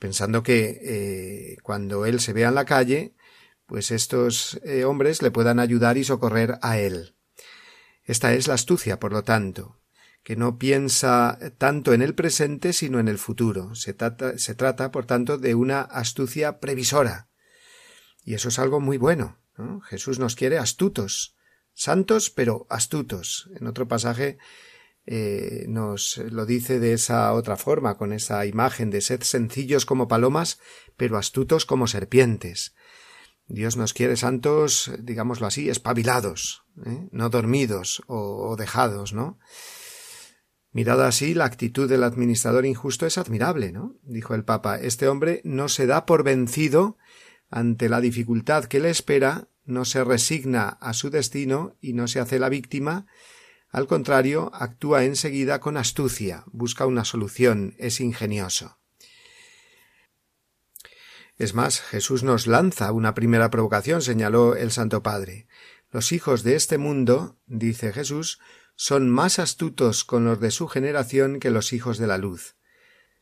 pensando 0.00 0.42
que 0.42 0.80
eh, 0.82 1.56
cuando 1.62 2.04
él 2.04 2.18
se 2.18 2.32
vea 2.32 2.48
en 2.48 2.56
la 2.56 2.64
calle, 2.64 3.14
pues 3.66 3.92
estos 3.92 4.60
eh, 4.64 4.82
hombres 4.84 5.22
le 5.22 5.30
puedan 5.30 5.60
ayudar 5.60 5.96
y 5.96 6.02
socorrer 6.02 6.58
a 6.62 6.78
él. 6.78 7.14
Esta 8.02 8.34
es 8.34 8.48
la 8.48 8.54
astucia, 8.54 8.98
por 8.98 9.12
lo 9.12 9.22
tanto, 9.22 9.78
que 10.24 10.34
no 10.34 10.58
piensa 10.58 11.38
tanto 11.58 11.92
en 11.92 12.02
el 12.02 12.16
presente 12.16 12.72
sino 12.72 12.98
en 12.98 13.06
el 13.06 13.18
futuro. 13.18 13.76
Se 13.76 13.94
trata, 13.94 14.36
se 14.36 14.56
trata, 14.56 14.90
por 14.90 15.06
tanto, 15.06 15.38
de 15.38 15.54
una 15.54 15.82
astucia 15.82 16.58
previsora. 16.58 17.28
Y 18.24 18.34
eso 18.34 18.48
es 18.48 18.58
algo 18.58 18.80
muy 18.80 18.98
bueno. 18.98 19.38
Jesús 19.84 20.18
nos 20.18 20.34
quiere 20.34 20.58
astutos, 20.58 21.36
santos 21.74 22.30
pero 22.30 22.66
astutos. 22.70 23.50
En 23.58 23.66
otro 23.66 23.88
pasaje 23.88 24.38
eh, 25.06 25.64
nos 25.68 26.18
lo 26.18 26.46
dice 26.46 26.80
de 26.80 26.92
esa 26.92 27.32
otra 27.32 27.56
forma, 27.56 27.96
con 27.96 28.12
esa 28.12 28.44
imagen 28.46 28.90
de 28.90 29.00
sed 29.00 29.22
sencillos 29.22 29.86
como 29.86 30.08
palomas, 30.08 30.58
pero 30.96 31.16
astutos 31.16 31.64
como 31.64 31.86
serpientes. 31.86 32.74
Dios 33.46 33.78
nos 33.78 33.94
quiere 33.94 34.16
santos, 34.16 34.92
digámoslo 34.98 35.46
así, 35.46 35.70
espabilados, 35.70 36.64
¿eh? 36.84 37.08
no 37.12 37.30
dormidos 37.30 38.02
o, 38.06 38.50
o 38.50 38.56
dejados, 38.56 39.14
¿no? 39.14 39.38
Mirada 40.72 41.08
así, 41.08 41.32
la 41.32 41.46
actitud 41.46 41.88
del 41.88 42.04
administrador 42.04 42.66
injusto 42.66 43.06
es 43.06 43.16
admirable, 43.16 43.72
¿no? 43.72 43.96
dijo 44.02 44.34
el 44.34 44.44
Papa. 44.44 44.78
Este 44.78 45.08
hombre 45.08 45.40
no 45.42 45.68
se 45.68 45.86
da 45.86 46.04
por 46.04 46.22
vencido 46.24 46.98
ante 47.50 47.88
la 47.88 48.00
dificultad 48.00 48.64
que 48.64 48.80
le 48.80 48.90
espera, 48.90 49.48
no 49.64 49.84
se 49.84 50.02
resigna 50.04 50.68
a 50.68 50.94
su 50.94 51.10
destino 51.10 51.76
y 51.80 51.92
no 51.92 52.08
se 52.08 52.20
hace 52.20 52.38
la 52.38 52.48
víctima, 52.48 53.06
al 53.70 53.86
contrario, 53.86 54.50
actúa 54.54 55.04
enseguida 55.04 55.60
con 55.60 55.76
astucia, 55.76 56.44
busca 56.46 56.86
una 56.86 57.04
solución, 57.04 57.74
es 57.78 58.00
ingenioso. 58.00 58.78
Es 61.36 61.54
más, 61.54 61.80
Jesús 61.80 62.22
nos 62.22 62.46
lanza 62.46 62.90
una 62.92 63.14
primera 63.14 63.50
provocación, 63.50 64.02
señaló 64.02 64.56
el 64.56 64.72
Santo 64.72 65.02
Padre. 65.02 65.46
Los 65.90 66.12
hijos 66.12 66.42
de 66.42 66.56
este 66.56 66.78
mundo, 66.78 67.38
dice 67.46 67.92
Jesús, 67.92 68.40
son 68.74 69.08
más 69.10 69.38
astutos 69.38 70.04
con 70.04 70.24
los 70.24 70.40
de 70.40 70.50
su 70.50 70.66
generación 70.66 71.38
que 71.38 71.50
los 71.50 71.72
hijos 71.72 71.98
de 71.98 72.06
la 72.06 72.18
luz. 72.18 72.57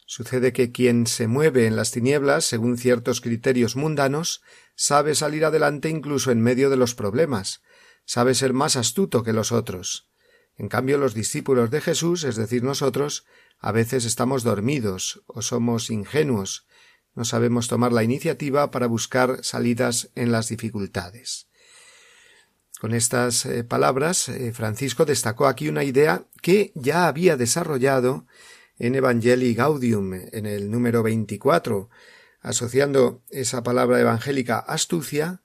Sucede 0.08 0.52
que 0.52 0.70
quien 0.70 1.08
se 1.08 1.26
mueve 1.26 1.66
en 1.66 1.74
las 1.74 1.90
tinieblas 1.90 2.44
según 2.44 2.78
ciertos 2.78 3.20
criterios 3.20 3.74
mundanos 3.74 4.40
sabe 4.76 5.16
salir 5.16 5.44
adelante 5.44 5.88
incluso 5.88 6.30
en 6.30 6.40
medio 6.40 6.70
de 6.70 6.76
los 6.76 6.94
problemas, 6.94 7.60
sabe 8.04 8.34
ser 8.34 8.52
más 8.52 8.76
astuto 8.76 9.24
que 9.24 9.32
los 9.32 9.50
otros. 9.50 10.08
En 10.56 10.68
cambio, 10.68 10.96
los 10.96 11.12
discípulos 11.12 11.70
de 11.70 11.80
Jesús, 11.80 12.22
es 12.22 12.36
decir, 12.36 12.62
nosotros, 12.62 13.26
a 13.58 13.72
veces 13.72 14.04
estamos 14.04 14.44
dormidos 14.44 15.22
o 15.26 15.42
somos 15.42 15.90
ingenuos, 15.90 16.66
no 17.14 17.24
sabemos 17.24 17.66
tomar 17.66 17.92
la 17.92 18.04
iniciativa 18.04 18.70
para 18.70 18.86
buscar 18.86 19.42
salidas 19.42 20.10
en 20.14 20.30
las 20.30 20.48
dificultades. 20.48 21.48
Con 22.78 22.94
estas 22.94 23.44
eh, 23.46 23.64
palabras, 23.64 24.28
eh, 24.28 24.52
Francisco 24.52 25.04
destacó 25.04 25.46
aquí 25.46 25.68
una 25.68 25.82
idea 25.82 26.26
que 26.42 26.72
ya 26.74 27.08
había 27.08 27.36
desarrollado 27.36 28.26
en 28.78 28.94
Evangelii 28.94 29.54
Gaudium, 29.54 30.14
en 30.14 30.46
el 30.46 30.70
número 30.70 31.02
24, 31.02 31.88
asociando 32.40 33.22
esa 33.30 33.62
palabra 33.62 34.00
evangélica 34.00 34.58
astucia 34.58 35.42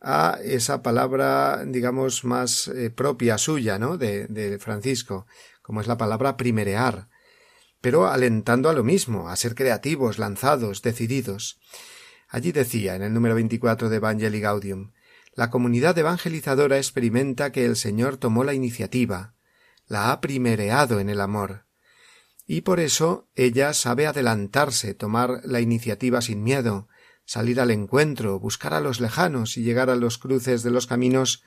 a 0.00 0.38
esa 0.42 0.82
palabra, 0.82 1.64
digamos, 1.66 2.24
más 2.24 2.68
eh, 2.68 2.90
propia 2.90 3.38
suya, 3.38 3.78
¿no? 3.78 3.98
De, 3.98 4.26
de 4.26 4.58
Francisco, 4.58 5.26
como 5.60 5.80
es 5.80 5.86
la 5.86 5.96
palabra 5.96 6.36
primerear, 6.36 7.08
pero 7.80 8.08
alentando 8.08 8.68
a 8.68 8.72
lo 8.72 8.82
mismo, 8.82 9.28
a 9.28 9.36
ser 9.36 9.54
creativos, 9.54 10.18
lanzados, 10.18 10.82
decididos. 10.82 11.60
Allí 12.28 12.50
decía, 12.50 12.96
en 12.96 13.02
el 13.02 13.12
número 13.12 13.34
24 13.34 13.90
de 13.90 13.96
Evangelii 13.96 14.40
Gaudium, 14.40 14.92
la 15.34 15.50
comunidad 15.50 15.96
evangelizadora 15.96 16.78
experimenta 16.78 17.52
que 17.52 17.64
el 17.64 17.76
Señor 17.76 18.16
tomó 18.16 18.44
la 18.44 18.54
iniciativa, 18.54 19.34
la 19.86 20.10
ha 20.10 20.20
primereado 20.20 20.98
en 21.00 21.08
el 21.08 21.20
amor 21.20 21.66
y 22.46 22.62
por 22.62 22.80
eso 22.80 23.28
ella 23.34 23.72
sabe 23.72 24.06
adelantarse, 24.06 24.94
tomar 24.94 25.40
la 25.44 25.60
iniciativa 25.60 26.20
sin 26.20 26.42
miedo, 26.42 26.88
salir 27.24 27.60
al 27.60 27.70
encuentro, 27.70 28.38
buscar 28.38 28.74
a 28.74 28.80
los 28.80 29.00
lejanos 29.00 29.56
y 29.56 29.62
llegar 29.62 29.90
a 29.90 29.96
los 29.96 30.18
cruces 30.18 30.62
de 30.62 30.70
los 30.70 30.86
caminos 30.86 31.44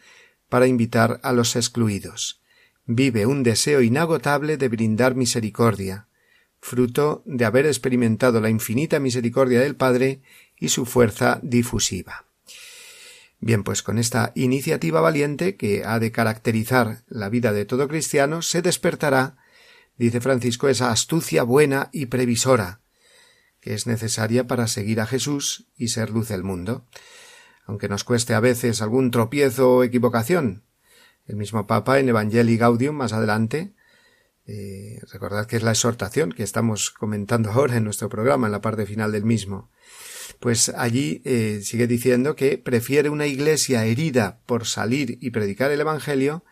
para 0.50 0.68
invitar 0.68 1.20
a 1.24 1.34
los 1.34 1.56
excluidos. 1.56 2.42
Vive 2.86 3.26
un 3.26 3.44
deseo 3.44 3.82
inagotable 3.82 4.58
de 4.58 4.70
brindar 4.70 5.16
misericordia, 5.16 6.08
fruto 6.62 7.24
de 7.26 7.46
haber 7.46 7.66
experimentado 7.66 8.42
la 8.42 8.50
infinita 8.50 9.00
misericordia 9.00 9.60
del 9.60 9.76
Padre 9.76 10.22
y 10.58 10.70
su 10.70 10.86
fuerza 10.86 11.40
difusiva. 11.44 12.26
Bien, 13.40 13.64
pues 13.64 13.84
con 13.84 14.00
esta 14.00 14.32
iniciativa 14.36 15.02
valiente 15.02 15.56
que 15.56 15.84
ha 15.86 16.00
de 16.00 16.12
caracterizar 16.12 17.04
la 17.08 17.30
vida 17.30 17.54
de 17.54 17.66
todo 17.66 17.88
cristiano, 17.88 18.42
se 18.42 18.62
despertará 18.62 19.38
dice 19.98 20.22
Francisco, 20.22 20.68
esa 20.68 20.92
astucia 20.92 21.44
buena 21.44 21.90
y 21.92 22.08
previsora, 22.08 22.82
que 23.62 23.74
es 23.74 23.88
necesaria 23.88 24.48
para 24.48 24.68
seguir 24.68 25.02
a 25.02 25.08
Jesús 25.08 25.68
y 25.76 25.90
ser 25.90 26.10
luz 26.10 26.30
del 26.30 26.44
mundo, 26.44 26.86
aunque 27.66 27.90
nos 27.90 28.04
cueste 28.04 28.34
a 28.34 28.40
veces 28.40 28.82
algún 28.82 29.12
tropiezo 29.12 29.76
o 29.76 29.84
equivocación. 29.84 30.64
El 31.28 31.38
mismo 31.38 31.66
Papa 31.66 32.00
en 32.00 32.10
Evangelii 32.10 32.58
Gaudium 32.58 32.96
más 32.96 33.14
adelante 33.14 33.74
Eh, 34.48 35.00
recordad 35.12 35.48
que 35.48 35.58
es 35.58 35.64
la 35.64 35.72
exhortación 35.72 36.32
que 36.32 36.44
estamos 36.44 36.92
comentando 36.92 37.50
ahora 37.52 37.78
en 37.78 37.84
nuestro 37.84 38.10
programa, 38.10 38.46
en 38.46 38.52
la 38.52 38.62
parte 38.62 38.86
final 38.86 39.12
del 39.12 39.26
mismo. 39.26 39.72
Pues 40.40 40.70
allí 40.70 41.22
eh, 41.26 41.62
sigue 41.64 41.88
diciendo 41.88 42.36
que 42.36 42.60
prefiere 42.60 43.10
una 43.10 43.26
iglesia 43.26 43.86
herida 43.86 44.42
por 44.46 44.68
salir 44.68 45.18
y 45.20 45.32
predicar 45.32 45.72
el 45.72 45.82
Evangelio 45.82 46.44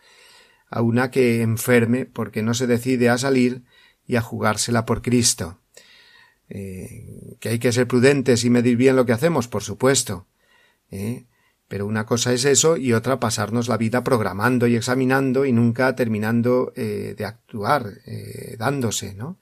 a 0.68 0.82
una 0.82 1.10
que 1.10 1.42
enferme 1.42 2.06
porque 2.06 2.42
no 2.42 2.54
se 2.54 2.66
decide 2.66 3.08
a 3.08 3.18
salir 3.18 3.64
y 4.06 4.16
a 4.16 4.22
jugársela 4.22 4.86
por 4.86 5.02
Cristo. 5.02 5.60
Eh, 6.48 7.36
que 7.40 7.48
hay 7.48 7.58
que 7.58 7.72
ser 7.72 7.88
prudentes 7.88 8.44
y 8.44 8.50
medir 8.50 8.76
bien 8.76 8.96
lo 8.96 9.06
que 9.06 9.12
hacemos, 9.12 9.48
por 9.48 9.62
supuesto. 9.62 10.26
¿eh? 10.90 11.26
Pero 11.68 11.86
una 11.86 12.04
cosa 12.06 12.32
es 12.32 12.44
eso 12.44 12.76
y 12.76 12.92
otra 12.92 13.18
pasarnos 13.18 13.68
la 13.68 13.78
vida 13.78 14.04
programando 14.04 14.66
y 14.66 14.76
examinando 14.76 15.46
y 15.46 15.52
nunca 15.52 15.96
terminando 15.96 16.72
eh, 16.76 17.14
de 17.16 17.24
actuar, 17.24 17.86
dándose, 18.58 19.14
¿no? 19.14 19.38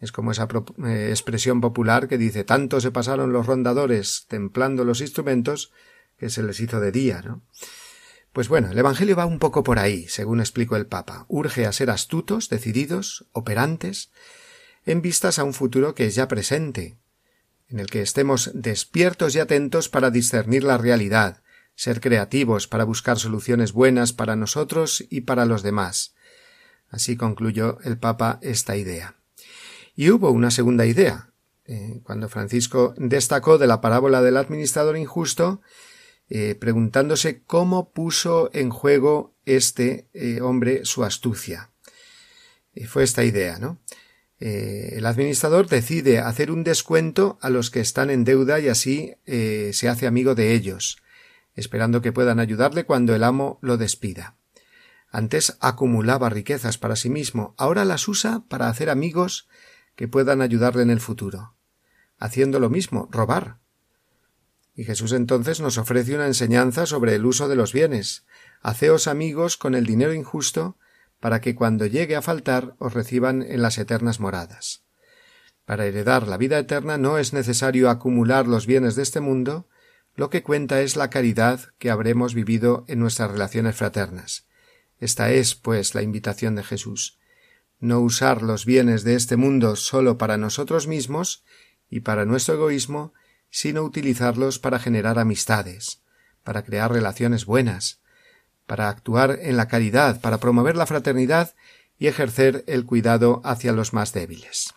Es 0.00 0.12
como 0.12 0.30
esa 0.30 0.46
expresión 1.08 1.60
popular 1.60 2.06
que 2.06 2.18
dice 2.18 2.44
tanto 2.44 2.80
se 2.80 2.92
pasaron 2.92 3.32
los 3.32 3.46
rondadores 3.46 4.26
templando 4.28 4.84
los 4.84 5.00
instrumentos 5.00 5.72
que 6.18 6.30
se 6.30 6.44
les 6.44 6.60
hizo 6.60 6.78
de 6.78 6.92
día, 6.92 7.22
¿no? 7.22 7.42
Pues 8.32 8.48
bueno, 8.48 8.70
el 8.70 8.78
Evangelio 8.78 9.16
va 9.16 9.26
un 9.26 9.38
poco 9.38 9.62
por 9.62 9.78
ahí, 9.78 10.06
según 10.08 10.40
explicó 10.40 10.76
el 10.76 10.86
Papa. 10.86 11.26
Urge 11.28 11.66
a 11.66 11.72
ser 11.72 11.90
astutos, 11.90 12.48
decididos, 12.48 13.26
operantes, 13.32 14.10
en 14.84 15.02
vistas 15.02 15.38
a 15.38 15.44
un 15.44 15.54
futuro 15.54 15.94
que 15.94 16.06
es 16.06 16.14
ya 16.14 16.28
presente, 16.28 16.98
en 17.68 17.80
el 17.80 17.86
que 17.88 18.00
estemos 18.00 18.50
despiertos 18.54 19.34
y 19.34 19.40
atentos 19.40 19.88
para 19.88 20.10
discernir 20.10 20.64
la 20.64 20.78
realidad, 20.78 21.42
ser 21.74 22.00
creativos 22.00 22.66
para 22.66 22.84
buscar 22.84 23.18
soluciones 23.18 23.72
buenas 23.72 24.12
para 24.12 24.36
nosotros 24.36 25.04
y 25.10 25.22
para 25.22 25.44
los 25.44 25.62
demás. 25.62 26.14
Así 26.90 27.16
concluyó 27.16 27.78
el 27.82 27.98
Papa 27.98 28.38
esta 28.42 28.76
idea. 28.76 29.16
Y 29.94 30.10
hubo 30.10 30.30
una 30.30 30.50
segunda 30.50 30.86
idea. 30.86 31.32
Eh, 31.66 32.00
cuando 32.02 32.28
Francisco 32.28 32.94
destacó 32.96 33.58
de 33.58 33.66
la 33.66 33.80
parábola 33.80 34.22
del 34.22 34.38
administrador 34.38 34.96
injusto, 34.96 35.60
eh, 36.30 36.54
preguntándose 36.54 37.42
cómo 37.42 37.90
puso 37.92 38.50
en 38.52 38.70
juego 38.70 39.34
este 39.46 40.08
eh, 40.12 40.40
hombre 40.40 40.84
su 40.84 41.04
astucia. 41.04 41.70
fue 42.86 43.02
esta 43.02 43.24
idea, 43.24 43.58
¿no? 43.58 43.78
Eh, 44.40 44.94
el 44.96 45.06
administrador 45.06 45.66
decide 45.68 46.20
hacer 46.20 46.50
un 46.50 46.62
descuento 46.62 47.38
a 47.40 47.50
los 47.50 47.70
que 47.70 47.80
están 47.80 48.08
en 48.10 48.24
deuda 48.24 48.60
y 48.60 48.68
así 48.68 49.14
eh, 49.26 49.70
se 49.74 49.88
hace 49.88 50.06
amigo 50.06 50.34
de 50.34 50.54
ellos, 50.54 50.98
esperando 51.54 52.02
que 52.02 52.12
puedan 52.12 52.38
ayudarle 52.38 52.84
cuando 52.84 53.14
el 53.14 53.24
amo 53.24 53.58
lo 53.62 53.76
despida. 53.76 54.36
Antes 55.10 55.56
acumulaba 55.60 56.28
riquezas 56.28 56.78
para 56.78 56.94
sí 56.94 57.10
mismo, 57.10 57.54
ahora 57.58 57.84
las 57.84 58.06
usa 58.06 58.44
para 58.48 58.68
hacer 58.68 58.90
amigos 58.90 59.48
que 59.96 60.06
puedan 60.06 60.40
ayudarle 60.40 60.82
en 60.82 60.90
el 60.90 61.00
futuro. 61.00 61.54
Haciendo 62.18 62.60
lo 62.60 62.70
mismo, 62.70 63.08
robar. 63.10 63.58
Y 64.78 64.84
Jesús 64.84 65.10
entonces 65.10 65.58
nos 65.58 65.76
ofrece 65.76 66.14
una 66.14 66.28
enseñanza 66.28 66.86
sobre 66.86 67.16
el 67.16 67.26
uso 67.26 67.48
de 67.48 67.56
los 67.56 67.72
bienes. 67.72 68.24
Haceos 68.62 69.08
amigos 69.08 69.56
con 69.56 69.74
el 69.74 69.84
dinero 69.84 70.14
injusto 70.14 70.76
para 71.18 71.40
que 71.40 71.56
cuando 71.56 71.84
llegue 71.84 72.14
a 72.14 72.22
faltar 72.22 72.76
os 72.78 72.94
reciban 72.94 73.42
en 73.42 73.60
las 73.60 73.76
eternas 73.78 74.20
moradas. 74.20 74.84
Para 75.64 75.86
heredar 75.86 76.28
la 76.28 76.36
vida 76.36 76.60
eterna 76.60 76.96
no 76.96 77.18
es 77.18 77.32
necesario 77.32 77.90
acumular 77.90 78.46
los 78.46 78.66
bienes 78.66 78.94
de 78.94 79.02
este 79.02 79.18
mundo, 79.18 79.66
lo 80.14 80.30
que 80.30 80.44
cuenta 80.44 80.80
es 80.80 80.94
la 80.94 81.10
caridad 81.10 81.58
que 81.78 81.90
habremos 81.90 82.32
vivido 82.32 82.84
en 82.86 83.00
nuestras 83.00 83.32
relaciones 83.32 83.74
fraternas. 83.74 84.46
Esta 85.00 85.32
es, 85.32 85.56
pues, 85.56 85.96
la 85.96 86.02
invitación 86.02 86.54
de 86.54 86.62
Jesús. 86.62 87.18
No 87.80 87.98
usar 87.98 88.42
los 88.42 88.64
bienes 88.64 89.02
de 89.02 89.16
este 89.16 89.36
mundo 89.36 89.74
sólo 89.74 90.18
para 90.18 90.36
nosotros 90.36 90.86
mismos 90.86 91.42
y 91.90 92.00
para 92.00 92.24
nuestro 92.24 92.54
egoísmo, 92.54 93.12
sino 93.50 93.82
utilizarlos 93.82 94.58
para 94.58 94.78
generar 94.78 95.18
amistades, 95.18 96.02
para 96.42 96.62
crear 96.62 96.92
relaciones 96.92 97.44
buenas, 97.44 98.00
para 98.66 98.88
actuar 98.88 99.38
en 99.40 99.56
la 99.56 99.68
caridad, 99.68 100.20
para 100.20 100.38
promover 100.38 100.76
la 100.76 100.86
fraternidad 100.86 101.54
y 101.98 102.06
ejercer 102.06 102.64
el 102.66 102.84
cuidado 102.84 103.40
hacia 103.44 103.72
los 103.72 103.92
más 103.92 104.12
débiles. 104.12 104.74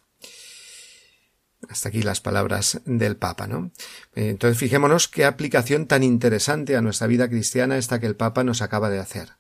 Hasta 1.70 1.90
aquí 1.90 2.02
las 2.02 2.22
palabras 2.22 2.82
del 2.86 3.18
Papa, 3.18 3.48
¿no? 3.48 3.72
Entonces 4.16 4.58
fijémonos 4.58 5.08
qué 5.08 5.26
aplicación 5.26 5.86
tan 5.86 6.02
interesante 6.04 6.76
a 6.76 6.82
nuestra 6.82 7.08
vida 7.08 7.30
cristiana 7.30 7.78
esta 7.78 8.00
que 8.00 8.08
el 8.08 8.16
Papa 8.16 8.44
nos 8.44 8.62
acaba 8.62 8.90
de 8.90 9.00
hacer. 9.00 9.34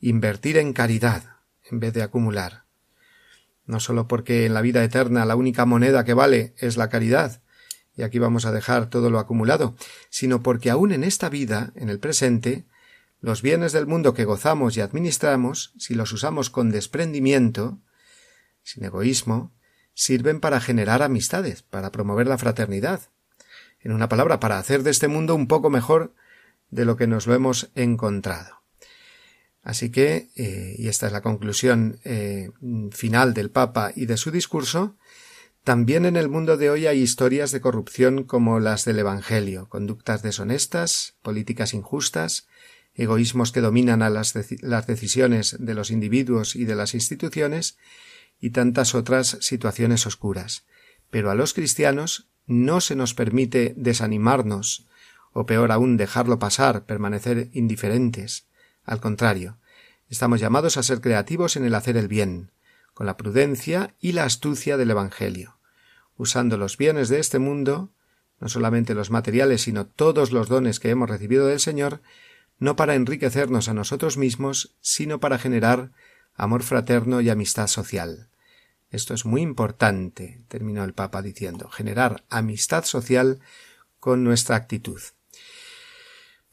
Invertir 0.00 0.58
en 0.58 0.74
caridad 0.74 1.38
en 1.70 1.80
vez 1.80 1.94
de 1.94 2.02
acumular. 2.02 2.64
No 3.64 3.80
solo 3.80 4.06
porque 4.06 4.44
en 4.44 4.52
la 4.52 4.60
vida 4.60 4.84
eterna 4.84 5.24
la 5.24 5.36
única 5.36 5.64
moneda 5.64 6.04
que 6.04 6.12
vale 6.12 6.54
es 6.58 6.76
la 6.76 6.90
caridad, 6.90 7.40
y 7.96 8.02
aquí 8.02 8.18
vamos 8.18 8.46
a 8.46 8.52
dejar 8.52 8.90
todo 8.90 9.10
lo 9.10 9.18
acumulado, 9.18 9.74
sino 10.10 10.42
porque 10.42 10.70
aún 10.70 10.92
en 10.92 11.04
esta 11.04 11.28
vida, 11.28 11.72
en 11.76 11.88
el 11.88 11.98
presente, 11.98 12.64
los 13.20 13.40
bienes 13.40 13.72
del 13.72 13.86
mundo 13.86 14.14
que 14.14 14.24
gozamos 14.24 14.76
y 14.76 14.80
administramos, 14.80 15.72
si 15.78 15.94
los 15.94 16.12
usamos 16.12 16.50
con 16.50 16.70
desprendimiento, 16.70 17.78
sin 18.62 18.84
egoísmo, 18.84 19.52
sirven 19.94 20.40
para 20.40 20.60
generar 20.60 21.02
amistades, 21.02 21.62
para 21.62 21.92
promover 21.92 22.26
la 22.26 22.38
fraternidad. 22.38 23.00
En 23.80 23.92
una 23.92 24.08
palabra, 24.08 24.40
para 24.40 24.58
hacer 24.58 24.82
de 24.82 24.90
este 24.90 25.08
mundo 25.08 25.34
un 25.34 25.46
poco 25.46 25.70
mejor 25.70 26.14
de 26.70 26.84
lo 26.84 26.96
que 26.96 27.06
nos 27.06 27.26
lo 27.26 27.34
hemos 27.34 27.70
encontrado. 27.74 28.62
Así 29.62 29.90
que, 29.90 30.28
eh, 30.36 30.74
y 30.78 30.88
esta 30.88 31.06
es 31.06 31.12
la 31.12 31.22
conclusión 31.22 31.98
eh, 32.04 32.50
final 32.90 33.32
del 33.32 33.50
Papa 33.50 33.92
y 33.94 34.06
de 34.06 34.16
su 34.16 34.30
discurso, 34.30 34.96
también 35.64 36.04
en 36.04 36.16
el 36.16 36.28
mundo 36.28 36.58
de 36.58 36.68
hoy 36.68 36.86
hay 36.86 37.00
historias 37.00 37.50
de 37.50 37.62
corrupción 37.62 38.24
como 38.24 38.60
las 38.60 38.84
del 38.84 38.98
Evangelio, 38.98 39.68
conductas 39.70 40.22
deshonestas, 40.22 41.16
políticas 41.22 41.72
injustas, 41.72 42.46
egoísmos 42.94 43.50
que 43.50 43.62
dominan 43.62 44.02
a 44.02 44.10
las, 44.10 44.34
las 44.60 44.86
decisiones 44.86 45.56
de 45.58 45.72
los 45.72 45.90
individuos 45.90 46.54
y 46.54 46.66
de 46.66 46.74
las 46.74 46.92
instituciones, 46.92 47.78
y 48.38 48.50
tantas 48.50 48.94
otras 48.94 49.38
situaciones 49.40 50.06
oscuras. 50.06 50.66
Pero 51.08 51.30
a 51.30 51.34
los 51.34 51.54
cristianos 51.54 52.28
no 52.46 52.82
se 52.82 52.94
nos 52.94 53.14
permite 53.14 53.72
desanimarnos, 53.78 54.86
o 55.32 55.46
peor 55.46 55.72
aún 55.72 55.96
dejarlo 55.96 56.38
pasar, 56.38 56.84
permanecer 56.84 57.48
indiferentes. 57.54 58.46
Al 58.84 59.00
contrario, 59.00 59.56
estamos 60.10 60.40
llamados 60.40 60.76
a 60.76 60.82
ser 60.82 61.00
creativos 61.00 61.56
en 61.56 61.64
el 61.64 61.74
hacer 61.74 61.96
el 61.96 62.08
bien, 62.08 62.50
con 62.92 63.06
la 63.06 63.16
prudencia 63.16 63.94
y 64.00 64.12
la 64.12 64.24
astucia 64.24 64.76
del 64.76 64.90
Evangelio, 64.90 65.53
usando 66.16 66.56
los 66.56 66.76
bienes 66.76 67.08
de 67.08 67.18
este 67.18 67.38
mundo, 67.38 67.90
no 68.40 68.48
solamente 68.48 68.94
los 68.94 69.10
materiales, 69.10 69.62
sino 69.62 69.86
todos 69.86 70.32
los 70.32 70.48
dones 70.48 70.80
que 70.80 70.90
hemos 70.90 71.08
recibido 71.08 71.46
del 71.46 71.60
Señor, 71.60 72.02
no 72.58 72.76
para 72.76 72.94
enriquecernos 72.94 73.68
a 73.68 73.74
nosotros 73.74 74.16
mismos, 74.16 74.74
sino 74.80 75.20
para 75.20 75.38
generar 75.38 75.90
amor 76.34 76.62
fraterno 76.62 77.20
y 77.20 77.30
amistad 77.30 77.66
social. 77.66 78.28
Esto 78.90 79.14
es 79.14 79.24
muy 79.24 79.42
importante, 79.42 80.42
terminó 80.48 80.84
el 80.84 80.94
Papa 80.94 81.20
diciendo, 81.20 81.68
generar 81.68 82.24
amistad 82.30 82.84
social 82.84 83.40
con 83.98 84.22
nuestra 84.22 84.56
actitud. 84.56 85.00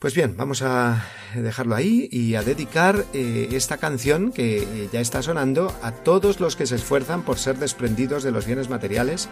Pues 0.01 0.15
bien, 0.15 0.35
vamos 0.35 0.63
a 0.63 1.05
dejarlo 1.35 1.75
ahí 1.75 2.09
y 2.11 2.33
a 2.33 2.41
dedicar 2.41 3.05
eh, 3.13 3.49
esta 3.51 3.77
canción 3.77 4.31
que 4.31 4.63
eh, 4.63 4.89
ya 4.91 4.99
está 4.99 5.21
sonando 5.21 5.71
a 5.83 5.91
todos 5.91 6.39
los 6.39 6.55
que 6.55 6.65
se 6.65 6.77
esfuerzan 6.77 7.21
por 7.21 7.37
ser 7.37 7.59
desprendidos 7.59 8.23
de 8.23 8.31
los 8.31 8.47
bienes 8.47 8.67
materiales, 8.67 9.29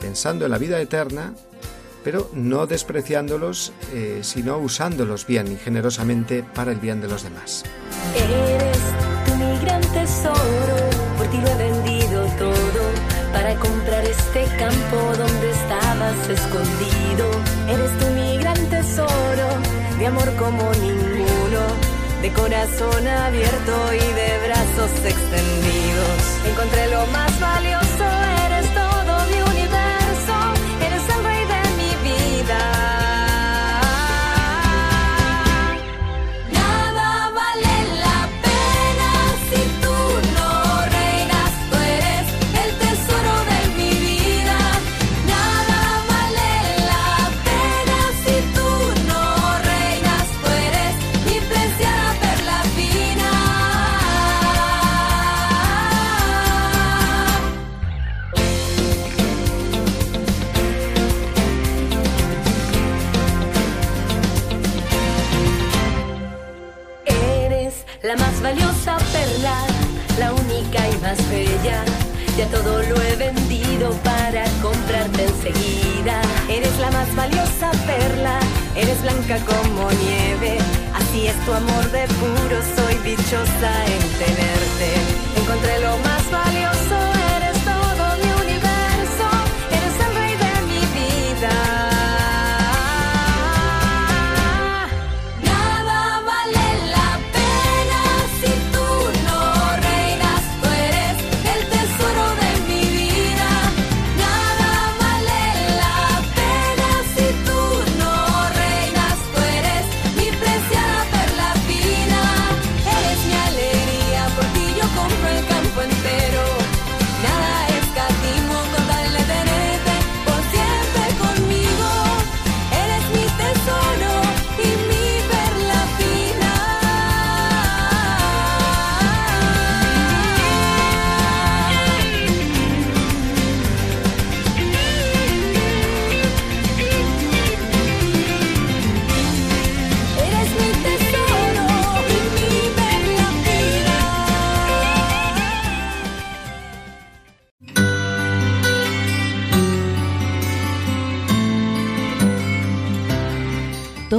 pensando 0.00 0.46
en 0.46 0.50
la 0.50 0.56
vida 0.56 0.80
eterna 0.80 1.34
pero 2.02 2.30
no 2.32 2.66
despreciándolos, 2.66 3.74
eh, 3.92 4.20
sino 4.22 4.56
usándolos 4.56 5.26
bien 5.26 5.52
y 5.52 5.56
generosamente 5.56 6.42
para 6.42 6.72
el 6.72 6.78
bien 6.78 7.02
de 7.02 7.08
los 7.08 7.22
demás. 7.22 7.62
Eres 8.16 8.78
tu 9.26 9.36
mi 9.36 9.58
gran 9.58 9.82
tesoro, 9.92 10.76
por 11.18 11.26
ti 11.26 11.36
lo 11.36 11.48
he 11.48 11.70
vendido 11.70 12.26
todo 12.38 13.12
para 13.32 13.54
comprar 13.56 14.04
este 14.04 14.44
campo 14.56 14.96
donde 15.18 15.50
estabas 15.50 16.28
escondido. 16.28 17.30
Eres 17.68 18.14
mi 18.14 18.38
gran 18.38 18.70
tesoro, 18.70 19.21
de 20.02 20.08
amor 20.08 20.34
como 20.34 20.68
ninguno, 20.80 21.62
de 22.22 22.32
corazón 22.32 23.06
abierto 23.06 23.94
y 23.94 23.98
de 23.98 24.48
brazos 24.48 24.90
extendidos. 25.04 26.20
Encontré 26.44 26.88
lo 26.88 27.06
más 27.06 27.38
valioso 27.38 27.91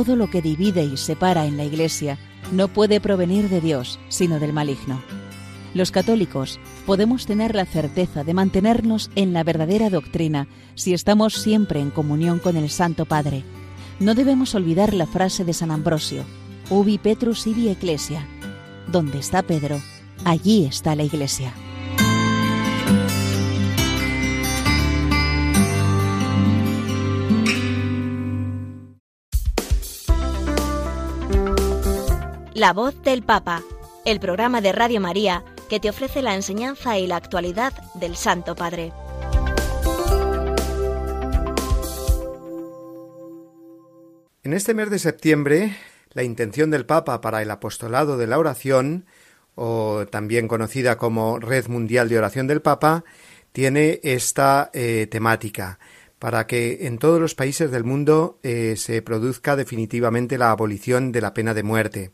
todo 0.03 0.17
lo 0.17 0.29
que 0.29 0.41
divide 0.41 0.83
y 0.83 0.97
separa 0.97 1.45
en 1.45 1.55
la 1.55 1.63
Iglesia 1.63 2.17
no 2.51 2.67
puede 2.67 2.99
provenir 2.99 3.47
de 3.47 3.61
Dios, 3.61 3.99
sino 4.09 4.37
del 4.37 4.51
maligno. 4.51 5.01
Los 5.73 5.91
católicos 5.91 6.59
podemos 6.85 7.25
tener 7.25 7.55
la 7.55 7.65
certeza 7.65 8.25
de 8.25 8.33
mantenernos 8.33 9.11
en 9.15 9.31
la 9.31 9.45
verdadera 9.45 9.89
doctrina 9.89 10.49
si 10.75 10.93
estamos 10.93 11.35
siempre 11.35 11.79
en 11.79 11.89
comunión 11.89 12.39
con 12.39 12.57
el 12.57 12.69
Santo 12.69 13.05
Padre. 13.05 13.45
No 14.01 14.13
debemos 14.13 14.55
olvidar 14.55 14.93
la 14.93 15.07
frase 15.07 15.45
de 15.45 15.53
San 15.53 15.71
Ambrosio, 15.71 16.25
Ubi 16.69 16.97
Petrus 16.97 17.47
ibi 17.47 17.69
Ecclesia. 17.69 18.27
Donde 18.91 19.19
está 19.19 19.41
Pedro, 19.41 19.81
allí 20.25 20.65
está 20.65 20.97
la 20.97 21.03
Iglesia. 21.03 21.53
La 32.55 32.71
voz 32.71 33.01
del 33.01 33.23
Papa, 33.23 33.63
el 34.05 34.19
programa 34.19 34.61
de 34.61 34.73
Radio 34.73 35.01
María 35.01 35.43
que 35.69 35.79
te 35.79 35.89
ofrece 35.89 36.21
la 36.21 36.35
enseñanza 36.35 36.99
y 36.99 37.07
la 37.07 37.15
actualidad 37.15 37.73
del 37.95 38.15
Santo 38.15 38.53
Padre. 38.55 38.93
En 44.43 44.53
este 44.53 44.75
mes 44.75 44.91
de 44.91 44.99
septiembre, 44.99 45.75
la 46.11 46.21
intención 46.21 46.69
del 46.69 46.85
Papa 46.85 47.21
para 47.21 47.41
el 47.41 47.49
apostolado 47.49 48.17
de 48.17 48.27
la 48.27 48.37
oración, 48.37 49.07
o 49.55 50.05
también 50.11 50.47
conocida 50.47 50.99
como 50.99 51.39
Red 51.39 51.69
Mundial 51.69 52.07
de 52.07 52.19
Oración 52.19 52.45
del 52.45 52.61
Papa, 52.61 53.03
tiene 53.51 53.99
esta 54.03 54.69
eh, 54.73 55.07
temática 55.09 55.79
para 56.19 56.45
que 56.45 56.85
en 56.87 56.99
todos 56.99 57.19
los 57.19 57.33
países 57.33 57.71
del 57.71 57.83
mundo 57.83 58.39
eh, 58.43 58.75
se 58.77 59.01
produzca 59.01 59.55
definitivamente 59.55 60.37
la 60.37 60.51
abolición 60.51 61.11
de 61.11 61.19
la 61.19 61.33
pena 61.33 61.55
de 61.55 61.63
muerte. 61.63 62.11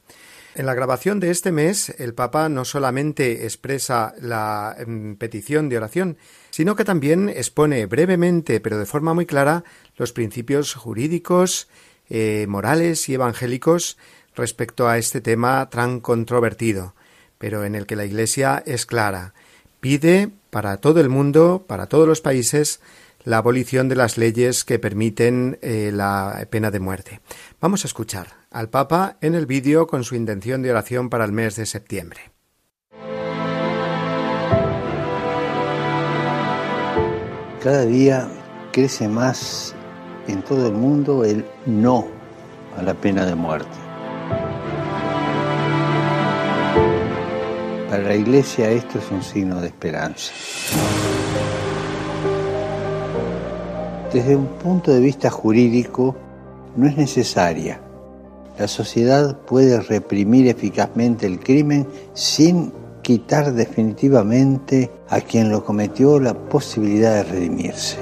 En 0.60 0.66
la 0.66 0.74
grabación 0.74 1.22
de 1.22 1.32
este 1.32 1.54
mes, 1.54 1.90
el 2.00 2.14
Papa 2.14 2.50
no 2.50 2.66
solamente 2.66 3.46
expresa 3.46 4.14
la 4.20 4.76
em, 4.78 5.16
petición 5.16 5.70
de 5.70 5.78
oración, 5.78 6.18
sino 6.50 6.76
que 6.76 6.84
también 6.84 7.30
expone 7.30 7.86
brevemente, 7.86 8.60
pero 8.60 8.78
de 8.78 8.86
forma 8.86 9.14
muy 9.14 9.26
clara, 9.26 9.64
los 9.96 10.12
principios 10.12 10.74
jurídicos, 10.74 11.70
eh, 12.10 12.46
morales 12.50 13.08
y 13.08 13.14
evangélicos 13.14 13.98
respecto 14.36 14.90
a 14.90 14.98
este 14.98 15.22
tema 15.22 15.70
tan 15.70 16.02
controvertido, 16.02 16.94
pero 17.38 17.64
en 17.64 17.74
el 17.74 17.86
que 17.86 17.96
la 17.96 18.04
Iglesia 18.04 18.62
es 18.66 18.86
clara. 18.86 19.34
Pide 19.80 20.30
para 20.50 20.76
todo 20.76 21.00
el 21.00 21.08
mundo, 21.08 21.64
para 21.70 21.88
todos 21.88 22.06
los 22.06 22.20
países, 22.20 22.82
la 23.24 23.38
abolición 23.38 23.90
de 23.90 23.96
las 23.96 24.18
leyes 24.18 24.64
que 24.64 24.80
permiten 24.80 25.58
eh, 25.62 25.92
la 25.94 26.48
pena 26.50 26.72
de 26.72 26.80
muerte. 26.80 27.22
Vamos 27.60 27.84
a 27.84 27.88
escuchar 27.88 28.28
al 28.52 28.70
Papa 28.70 29.18
en 29.22 29.36
el 29.36 29.46
vídeo 29.46 29.88
con 29.88 30.04
su 30.04 30.16
intención 30.16 30.62
de 30.62 30.72
oración 30.72 31.10
para 31.10 31.26
el 31.26 31.32
mes 31.32 31.56
de 31.56 31.66
septiembre. 31.66 32.32
Cada 37.62 37.86
día 37.86 38.30
crece 38.72 39.10
más 39.10 39.76
en 40.28 40.42
todo 40.44 40.68
el 40.68 40.74
mundo 40.74 41.26
el 41.26 41.46
no 41.66 42.08
a 42.78 42.82
la 42.82 42.94
pena 42.94 43.26
de 43.26 43.36
muerte. 43.36 43.68
Para 47.90 48.04
la 48.04 48.16
Iglesia 48.16 48.72
esto 48.72 49.00
es 49.00 49.12
un 49.12 49.24
signo 49.24 49.60
de 49.60 49.68
esperanza. 49.68 50.32
Desde 54.14 54.36
un 54.36 54.48
punto 54.48 54.92
de 54.92 55.00
vista 55.00 55.30
jurídico, 55.30 56.16
no 56.76 56.88
es 56.88 56.98
necesaria 56.98 57.80
la 58.60 58.68
sociedad 58.68 59.38
puede 59.38 59.80
reprimir 59.80 60.50
eficazmente 60.50 61.26
el 61.26 61.40
crimen 61.40 61.88
sin 62.14 62.74
quitar 63.02 63.54
definitivamente 63.54 64.92
a 65.08 65.22
quien 65.22 65.50
lo 65.50 65.64
cometió 65.64 66.20
la 66.20 66.34
posibilidad 66.34 67.16
de 67.16 67.24
redimirse. 67.24 67.98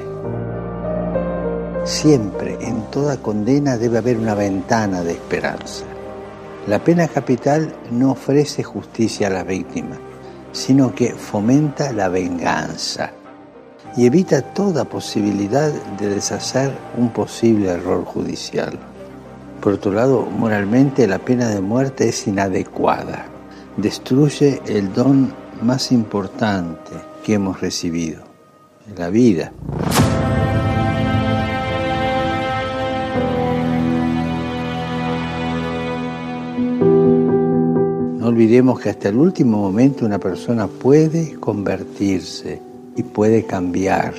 Siempre, 1.83 2.57
en 2.59 2.81
toda 2.89 3.17
condena, 3.17 3.77
debe 3.77 3.99
haber 3.99 4.17
una 4.17 4.33
ventana 4.33 5.03
de 5.03 5.11
esperanza. 5.11 5.85
La 6.65 6.83
pena 6.83 7.07
capital 7.07 7.75
no 7.91 8.13
ofrece 8.13 8.63
justicia 8.63 9.27
a 9.27 9.29
la 9.29 9.43
víctima, 9.43 9.99
sino 10.51 10.93
que 10.95 11.13
fomenta 11.13 11.93
la 11.93 12.09
venganza 12.09 13.13
y 13.97 14.05
evita 14.05 14.43
toda 14.43 14.85
posibilidad 14.85 15.73
de 15.99 16.09
deshacer 16.09 16.71
un 16.97 17.09
posible 17.09 17.69
error 17.71 18.05
judicial. 18.05 18.77
Por 19.59 19.73
otro 19.73 19.91
lado, 19.91 20.21
moralmente 20.21 21.07
la 21.07 21.17
pena 21.17 21.49
de 21.49 21.61
muerte 21.61 22.07
es 22.07 22.27
inadecuada. 22.27 23.25
Destruye 23.75 24.61
el 24.67 24.93
don 24.93 25.33
más 25.63 25.91
importante 25.91 26.91
que 27.23 27.33
hemos 27.33 27.59
recibido, 27.59 28.21
la 28.95 29.09
vida. 29.09 29.51
No 38.19 38.27
olvidemos 38.27 38.79
que 38.79 38.91
hasta 38.91 39.09
el 39.09 39.17
último 39.17 39.57
momento 39.57 40.05
una 40.05 40.19
persona 40.19 40.67
puede 40.67 41.33
convertirse 41.39 42.76
y 42.97 43.03
puede 43.03 43.45
cambiar. 43.45 44.13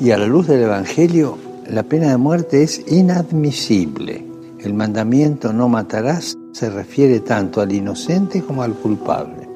Y 0.00 0.10
a 0.10 0.18
la 0.18 0.26
luz 0.26 0.48
del 0.48 0.62
Evangelio, 0.62 1.38
la 1.68 1.84
pena 1.84 2.10
de 2.10 2.16
muerte 2.16 2.62
es 2.62 2.82
inadmisible. 2.90 4.24
El 4.58 4.74
mandamiento 4.74 5.52
no 5.52 5.68
matarás 5.68 6.36
se 6.52 6.70
refiere 6.70 7.20
tanto 7.20 7.60
al 7.60 7.72
inocente 7.72 8.42
como 8.42 8.62
al 8.62 8.72
culpable. 8.72 9.48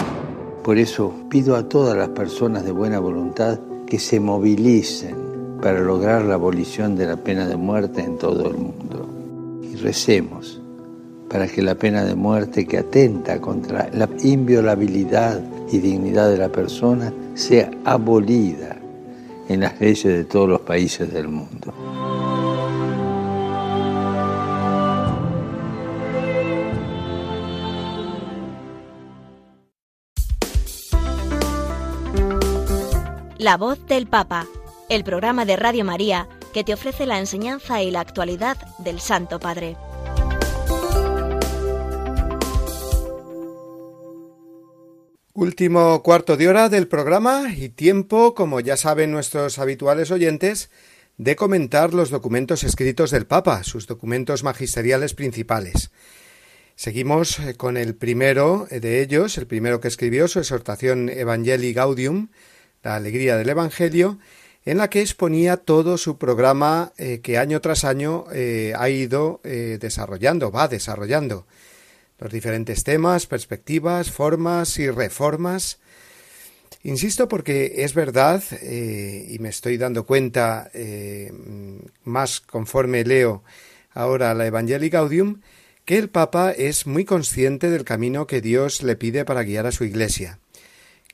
Por 0.62 0.78
eso 0.78 1.12
pido 1.30 1.56
a 1.56 1.68
todas 1.68 1.96
las 1.96 2.10
personas 2.10 2.64
de 2.64 2.72
buena 2.72 2.98
voluntad 2.98 3.58
que 3.86 3.98
se 3.98 4.20
movilicen 4.20 5.16
para 5.62 5.80
lograr 5.80 6.24
la 6.24 6.34
abolición 6.34 6.96
de 6.96 7.06
la 7.06 7.16
pena 7.16 7.46
de 7.46 7.56
muerte 7.56 8.02
en 8.02 8.18
todo 8.18 8.50
el 8.50 8.56
mundo. 8.58 9.08
Y 9.62 9.76
recemos 9.76 10.60
para 11.30 11.46
que 11.46 11.62
la 11.62 11.76
pena 11.76 12.04
de 12.04 12.14
muerte 12.14 12.66
que 12.66 12.78
atenta 12.78 13.40
contra 13.40 13.88
la 13.92 14.08
inviolabilidad 14.22 15.40
y 15.70 15.78
dignidad 15.78 16.28
de 16.30 16.38
la 16.38 16.48
persona 16.50 17.12
sea 17.34 17.70
abolida 17.84 18.76
en 19.48 19.60
las 19.60 19.80
leyes 19.80 20.04
de 20.04 20.24
todos 20.24 20.48
los 20.48 20.60
países 20.60 21.12
del 21.12 21.28
mundo. 21.28 21.74
La 33.38 33.56
voz 33.56 33.84
del 33.86 34.06
Papa, 34.06 34.46
el 34.90 35.02
programa 35.02 35.46
de 35.46 35.56
Radio 35.56 35.84
María 35.84 36.28
que 36.52 36.64
te 36.64 36.74
ofrece 36.74 37.06
la 37.06 37.18
enseñanza 37.18 37.82
y 37.82 37.90
la 37.90 38.00
actualidad 38.00 38.56
del 38.78 39.00
Santo 39.00 39.40
Padre. 39.40 39.76
Último 45.40 46.02
cuarto 46.02 46.36
de 46.36 46.48
hora 46.48 46.68
del 46.68 46.86
programa 46.86 47.54
y 47.56 47.70
tiempo, 47.70 48.34
como 48.34 48.60
ya 48.60 48.76
saben 48.76 49.10
nuestros 49.10 49.58
habituales 49.58 50.10
oyentes, 50.10 50.68
de 51.16 51.34
comentar 51.34 51.94
los 51.94 52.10
documentos 52.10 52.62
escritos 52.62 53.10
del 53.10 53.26
Papa, 53.26 53.64
sus 53.64 53.86
documentos 53.86 54.44
magisteriales 54.44 55.14
principales. 55.14 55.92
Seguimos 56.74 57.38
eh, 57.38 57.54
con 57.54 57.78
el 57.78 57.94
primero 57.94 58.68
de 58.70 59.00
ellos, 59.00 59.38
el 59.38 59.46
primero 59.46 59.80
que 59.80 59.88
escribió 59.88 60.28
su 60.28 60.40
exhortación 60.40 61.08
Evangelii 61.08 61.72
Gaudium, 61.72 62.28
la 62.82 62.96
alegría 62.96 63.38
del 63.38 63.48
Evangelio, 63.48 64.18
en 64.66 64.76
la 64.76 64.90
que 64.90 65.00
exponía 65.00 65.56
todo 65.56 65.96
su 65.96 66.18
programa 66.18 66.92
eh, 66.98 67.20
que 67.22 67.38
año 67.38 67.62
tras 67.62 67.84
año 67.84 68.26
eh, 68.30 68.74
ha 68.76 68.90
ido 68.90 69.40
desarrollando, 69.42 70.50
va 70.50 70.68
desarrollando 70.68 71.46
los 72.20 72.32
diferentes 72.32 72.84
temas, 72.84 73.26
perspectivas, 73.26 74.10
formas 74.10 74.78
y 74.78 74.88
reformas. 74.90 75.80
Insisto 76.82 77.28
porque 77.28 77.74
es 77.78 77.94
verdad, 77.94 78.42
y 78.62 79.38
me 79.38 79.48
estoy 79.48 79.76
dando 79.76 80.06
cuenta 80.06 80.70
más 82.04 82.40
conforme 82.40 83.04
leo 83.04 83.42
ahora 83.92 84.34
la 84.34 84.46
Evangelii 84.46 84.88
Gaudium, 84.88 85.40
que 85.84 85.98
el 85.98 86.08
Papa 86.08 86.52
es 86.52 86.86
muy 86.86 87.04
consciente 87.04 87.70
del 87.70 87.84
camino 87.84 88.26
que 88.26 88.40
Dios 88.40 88.82
le 88.82 88.96
pide 88.96 89.24
para 89.24 89.42
guiar 89.42 89.66
a 89.66 89.72
su 89.72 89.84
Iglesia, 89.84 90.38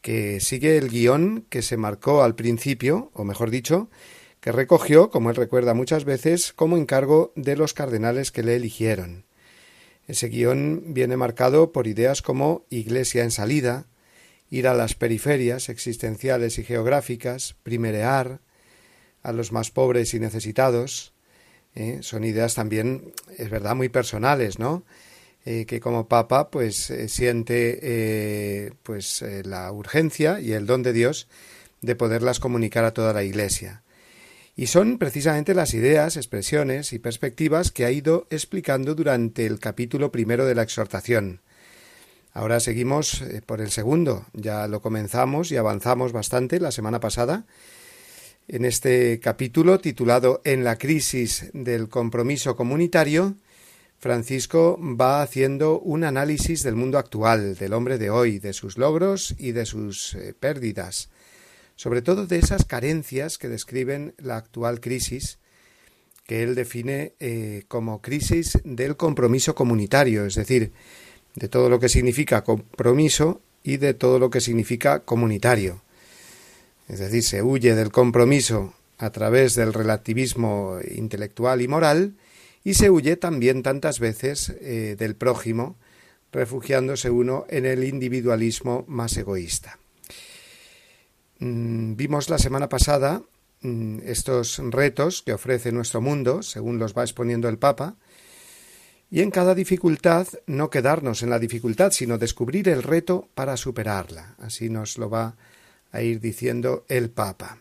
que 0.03 0.41
sigue 0.41 0.77
el 0.77 0.91
guion 0.91 1.47
que 1.49 1.63
se 1.63 1.77
marcó 1.77 2.23
al 2.23 2.35
principio, 2.35 3.11
o 3.15 3.25
mejor 3.25 3.51
dicho, 3.51 3.89
que 4.41 4.53
recogió, 4.53 5.11
como 5.11 5.31
él 5.31 5.37
recuerda 5.37 5.73
muchas 5.73 6.05
veces, 6.05 6.53
como 6.53 6.77
encargo 6.77 7.33
de 7.35 7.57
los 7.57 7.75
cardenales 7.75 8.31
que 8.31 8.43
le 8.43 8.57
eligieron. 8.57 9.25
Ese 10.07 10.29
guion 10.29 10.95
viene 10.95 11.17
marcado 11.17 11.73
por 11.73 11.87
ideas 11.87 12.23
como 12.23 12.65
Iglesia 12.71 13.25
en 13.25 13.31
salida, 13.31 13.87
ir 14.51 14.69
a 14.69 14.75
las 14.75 14.95
periferias 14.95 15.69
existenciales 15.69 16.59
y 16.59 16.65
geográficas, 16.65 17.57
primerear 17.63 18.41
a 19.23 19.33
los 19.33 19.51
más 19.51 19.71
pobres 19.71 20.15
y 20.15 20.21
necesitados, 20.21 21.13
¿eh? 21.75 21.99
son 22.03 22.25
ideas 22.25 22.55
también, 22.55 23.13
es 23.37 23.51
verdad, 23.51 23.75
muy 23.75 23.89
personales, 23.89 24.59
¿no? 24.59 24.85
Eh, 25.45 25.65
que 25.67 25.81
como 25.81 26.09
Papa, 26.09 26.51
pues 26.51 26.91
eh, 26.91 27.09
siente 27.09 28.73
pues 28.83 29.25
la 29.45 29.71
urgencia 29.71 30.41
y 30.41 30.53
el 30.53 30.67
don 30.67 30.83
de 30.83 30.93
Dios 30.93 31.29
de 31.83 31.95
poderlas 31.95 32.41
comunicar 32.41 32.85
a 32.85 32.95
toda 32.95 33.13
la 33.13 33.23
Iglesia. 33.23 33.83
Y 34.57 34.67
son 34.69 34.99
precisamente 34.99 35.55
las 35.55 35.75
ideas, 35.75 36.17
expresiones 36.17 36.93
y 36.93 36.99
perspectivas 36.99 37.71
que 37.71 37.85
ha 37.85 37.91
ido 37.91 38.27
explicando 38.31 38.95
durante 38.95 39.47
el 39.47 39.61
capítulo 39.61 40.11
primero 40.11 40.47
de 40.47 40.55
la 40.55 40.63
exhortación. 40.63 41.43
Ahora 42.33 42.61
seguimos 42.61 43.23
por 43.45 43.61
el 43.61 43.71
segundo. 43.71 44.27
Ya 44.33 44.67
lo 44.67 44.81
comenzamos 44.81 45.53
y 45.53 45.57
avanzamos 45.57 46.13
bastante 46.13 46.59
la 46.59 46.73
semana 46.73 47.01
pasada 47.01 47.45
en 48.49 48.65
este 48.65 49.19
capítulo 49.21 49.81
titulado 49.81 50.41
En 50.45 50.63
la 50.63 50.79
crisis 50.79 51.51
del 51.53 51.89
compromiso 51.89 52.57
comunitario, 52.57 53.35
Francisco 53.99 54.79
va 54.81 55.23
haciendo 55.23 55.81
un 55.81 56.05
análisis 56.05 56.63
del 56.63 56.77
mundo 56.77 56.99
actual, 56.99 57.57
del 57.57 57.73
hombre 57.73 57.99
de 57.99 58.11
hoy, 58.11 58.39
de 58.39 58.53
sus 58.53 58.79
logros 58.79 59.35
y 59.39 59.53
de 59.53 59.67
sus 59.67 60.15
eh, 60.15 60.35
pérdidas, 60.39 61.09
sobre 61.77 62.03
todo 62.03 62.27
de 62.27 62.39
esas 62.39 62.65
carencias 62.65 63.39
que 63.39 63.49
describen 63.49 64.15
la 64.19 64.37
actual 64.37 64.81
crisis, 64.81 65.39
que 66.27 66.43
él 66.43 66.55
define 66.55 67.13
eh, 67.21 67.65
como 67.69 68.03
crisis 68.03 68.59
del 68.65 68.97
compromiso 68.97 69.55
comunitario, 69.55 70.27
es 70.27 70.35
decir, 70.35 70.73
de 71.35 71.49
todo 71.49 71.69
lo 71.69 71.79
que 71.79 71.89
significa 71.89 72.43
compromiso 72.43 73.43
y 73.63 73.77
de 73.77 73.95
todo 73.95 74.19
lo 74.19 74.31
que 74.31 74.41
significa 74.41 75.01
comunitario. 75.01 75.83
Es 76.89 76.99
decir, 76.99 77.23
se 77.23 77.43
huye 77.43 77.75
del 77.75 77.93
compromiso 77.93 78.75
a 78.99 79.11
través 79.11 79.55
del 79.55 79.73
relativismo 79.73 80.79
intelectual 80.91 81.61
y 81.61 81.69
moral 81.69 82.15
y 82.65 82.75
se 82.75 82.91
huye 82.91 83.17
también 83.17 83.63
tantas 83.63 84.01
veces 84.01 84.55
eh, 84.61 84.97
del 84.99 85.15
prójimo, 85.15 85.77
refugiándose 86.33 87.11
uno 87.11 87.45
en 87.49 87.67
el 87.67 87.85
individualismo 87.85 88.85
más 88.89 89.17
egoísta. 89.17 89.79
Mm, 91.39 91.97
vimos 91.97 92.31
la 92.31 92.39
semana 92.39 92.69
pasada 92.69 93.23
mm, 93.61 93.99
estos 94.05 94.59
retos 94.71 95.23
que 95.23 95.33
ofrece 95.33 95.73
nuestro 95.73 96.01
mundo, 96.01 96.43
según 96.43 96.79
los 96.79 96.97
va 96.97 97.03
exponiendo 97.03 97.49
el 97.49 97.59
Papa, 97.59 97.97
y 99.11 99.21
en 99.21 99.31
cada 99.31 99.55
dificultad 99.55 100.27
no 100.47 100.71
quedarnos 100.71 101.23
en 101.23 101.31
la 101.31 101.39
dificultad, 101.39 101.93
sino 101.93 102.19
descubrir 102.19 102.69
el 102.69 102.83
reto 102.83 103.29
para 103.35 103.57
superarla. 103.57 104.35
Así 104.39 104.69
nos 104.69 104.99
lo 104.99 105.09
va 105.09 105.37
a 105.93 106.03
ir 106.03 106.21
diciendo 106.21 106.85
el 106.89 107.11
Papa. 107.11 107.59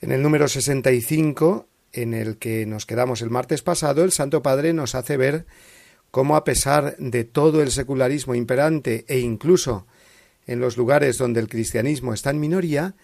En 0.00 0.12
el 0.12 0.22
número 0.22 0.48
65, 0.48 1.66
en 1.92 2.14
el 2.14 2.38
que 2.38 2.66
nos 2.66 2.86
quedamos 2.86 3.22
el 3.22 3.30
martes 3.30 3.62
pasado, 3.62 4.04
el 4.04 4.12
Santo 4.12 4.42
Padre 4.42 4.72
nos 4.72 4.94
hace 4.94 5.16
ver 5.16 5.46
cómo 6.10 6.36
a 6.36 6.44
pesar 6.44 6.96
de 6.98 7.24
todo 7.24 7.62
el 7.62 7.70
secularismo 7.70 8.34
imperante 8.34 9.04
e 9.08 9.18
incluso 9.18 9.86
en 10.46 10.60
los 10.60 10.76
lugares 10.76 11.18
donde 11.18 11.40
el 11.40 11.48
cristianismo 11.48 12.14
está 12.14 12.30
en 12.30 12.40
minoría, 12.40 12.94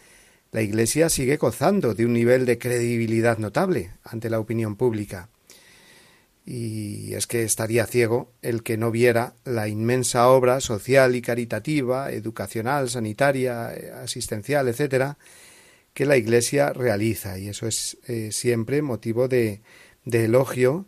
la 0.52 0.62
Iglesia 0.62 1.08
sigue 1.08 1.36
gozando 1.36 1.94
de 1.94 2.06
un 2.06 2.12
nivel 2.12 2.44
de 2.44 2.58
credibilidad 2.58 3.38
notable 3.38 3.92
ante 4.02 4.30
la 4.30 4.40
opinión 4.40 4.76
pública. 4.76 5.28
Y 6.44 7.14
es 7.14 7.26
que 7.26 7.44
estaría 7.44 7.86
ciego 7.86 8.32
el 8.42 8.62
que 8.62 8.76
no 8.76 8.90
viera 8.90 9.34
la 9.44 9.68
inmensa 9.68 10.28
obra 10.28 10.60
social 10.60 11.14
y 11.14 11.22
caritativa, 11.22 12.10
educacional, 12.10 12.90
sanitaria, 12.90 13.68
asistencial, 14.02 14.66
etcétera, 14.66 15.18
que 15.94 16.06
la 16.06 16.16
Iglesia 16.16 16.72
realiza. 16.72 17.38
Y 17.38 17.48
eso 17.48 17.68
es 17.68 17.98
eh, 18.08 18.32
siempre 18.32 18.82
motivo 18.82 19.28
de, 19.28 19.60
de 20.04 20.24
elogio 20.24 20.86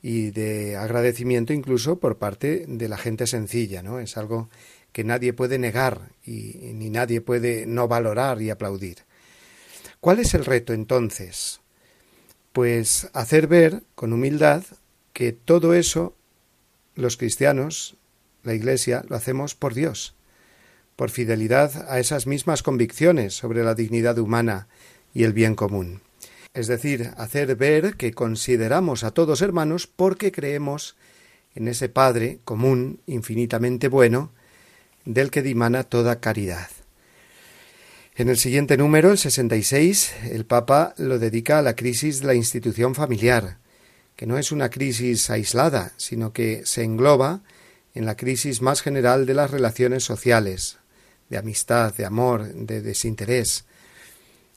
y 0.00 0.30
de 0.30 0.76
agradecimiento 0.76 1.52
incluso 1.52 1.98
por 1.98 2.18
parte 2.18 2.64
de 2.68 2.88
la 2.88 2.96
gente 2.96 3.26
sencilla, 3.26 3.82
¿no? 3.82 4.00
Es 4.00 4.16
algo 4.16 4.48
que 4.94 5.02
nadie 5.02 5.32
puede 5.32 5.58
negar 5.58 6.12
y 6.24 6.70
ni 6.72 6.88
nadie 6.88 7.20
puede 7.20 7.66
no 7.66 7.88
valorar 7.88 8.40
y 8.40 8.50
aplaudir. 8.50 8.98
¿Cuál 9.98 10.20
es 10.20 10.34
el 10.34 10.44
reto 10.44 10.72
entonces? 10.72 11.60
Pues 12.52 13.10
hacer 13.12 13.48
ver 13.48 13.82
con 13.96 14.12
humildad 14.12 14.62
que 15.12 15.32
todo 15.32 15.74
eso 15.74 16.14
los 16.94 17.16
cristianos, 17.16 17.96
la 18.44 18.54
Iglesia, 18.54 19.04
lo 19.08 19.16
hacemos 19.16 19.56
por 19.56 19.74
Dios, 19.74 20.14
por 20.94 21.10
fidelidad 21.10 21.90
a 21.90 21.98
esas 21.98 22.28
mismas 22.28 22.62
convicciones 22.62 23.34
sobre 23.34 23.64
la 23.64 23.74
dignidad 23.74 24.16
humana 24.18 24.68
y 25.12 25.24
el 25.24 25.32
bien 25.32 25.56
común. 25.56 26.02
Es 26.52 26.68
decir, 26.68 27.10
hacer 27.16 27.56
ver 27.56 27.96
que 27.96 28.12
consideramos 28.12 29.02
a 29.02 29.10
todos 29.10 29.42
hermanos 29.42 29.88
porque 29.88 30.30
creemos 30.30 30.94
en 31.56 31.66
ese 31.66 31.88
Padre 31.88 32.38
común, 32.44 33.00
infinitamente 33.06 33.88
bueno, 33.88 34.30
del 35.04 35.30
que 35.30 35.42
dimana 35.42 35.84
toda 35.84 36.20
caridad. 36.20 36.68
En 38.16 38.28
el 38.28 38.38
siguiente 38.38 38.76
número, 38.76 39.10
el 39.10 39.18
66, 39.18 40.12
el 40.30 40.46
Papa 40.46 40.94
lo 40.98 41.18
dedica 41.18 41.58
a 41.58 41.62
la 41.62 41.74
crisis 41.74 42.20
de 42.20 42.26
la 42.28 42.34
institución 42.34 42.94
familiar, 42.94 43.58
que 44.14 44.26
no 44.26 44.38
es 44.38 44.52
una 44.52 44.70
crisis 44.70 45.30
aislada, 45.30 45.92
sino 45.96 46.32
que 46.32 46.64
se 46.64 46.84
engloba 46.84 47.42
en 47.94 48.06
la 48.06 48.16
crisis 48.16 48.62
más 48.62 48.82
general 48.82 49.26
de 49.26 49.34
las 49.34 49.50
relaciones 49.50 50.04
sociales, 50.04 50.78
de 51.28 51.38
amistad, 51.38 51.94
de 51.94 52.04
amor, 52.04 52.46
de 52.54 52.82
desinterés. 52.82 53.64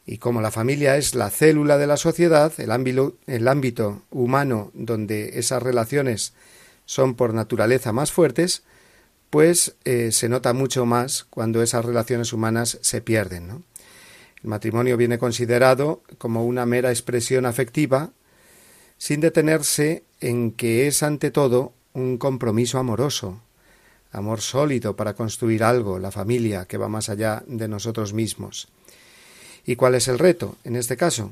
Y 0.05 0.19
como 0.19 0.41
la 0.41 0.51
familia 0.51 0.97
es 0.97 1.15
la 1.15 1.29
célula 1.29 1.77
de 1.77 1.87
la 1.87 1.97
sociedad, 1.97 2.53
el 2.59 2.71
ámbito, 2.71 3.17
el 3.25 3.47
ámbito 3.47 4.03
humano 4.11 4.71
donde 4.73 5.39
esas 5.39 5.61
relaciones 5.61 6.33
son 6.85 7.15
por 7.15 7.33
naturaleza 7.33 7.91
más 7.91 8.11
fuertes, 8.11 8.63
pues 9.29 9.75
eh, 9.85 10.11
se 10.11 10.29
nota 10.29 10.53
mucho 10.53 10.85
más 10.85 11.25
cuando 11.29 11.61
esas 11.61 11.83
relaciones 11.85 12.33
humanas 12.33 12.79
se 12.81 13.01
pierden. 13.01 13.63
El 14.43 14.49
matrimonio 14.49 14.97
viene 14.97 15.17
considerado 15.17 16.01
como 16.17 16.45
una 16.45 16.65
mera 16.65 16.89
expresión 16.89 17.45
afectiva 17.45 18.11
sin 18.97 19.19
detenerse 19.19 20.03
en 20.21 20.51
que 20.51 20.87
es 20.87 21.03
ante 21.03 21.31
todo 21.31 21.73
un 21.93 22.17
compromiso 22.17 22.79
amoroso, 22.79 23.41
amor 24.11 24.41
sólido 24.41 24.95
para 24.95 25.13
construir 25.13 25.63
algo, 25.63 25.99
la 25.99 26.11
familia, 26.11 26.65
que 26.65 26.77
va 26.77 26.87
más 26.87 27.09
allá 27.09 27.43
de 27.47 27.67
nosotros 27.67 28.13
mismos. 28.13 28.67
¿Y 29.65 29.75
cuál 29.75 29.95
es 29.95 30.07
el 30.07 30.19
reto 30.19 30.55
en 30.63 30.75
este 30.75 30.97
caso? 30.97 31.31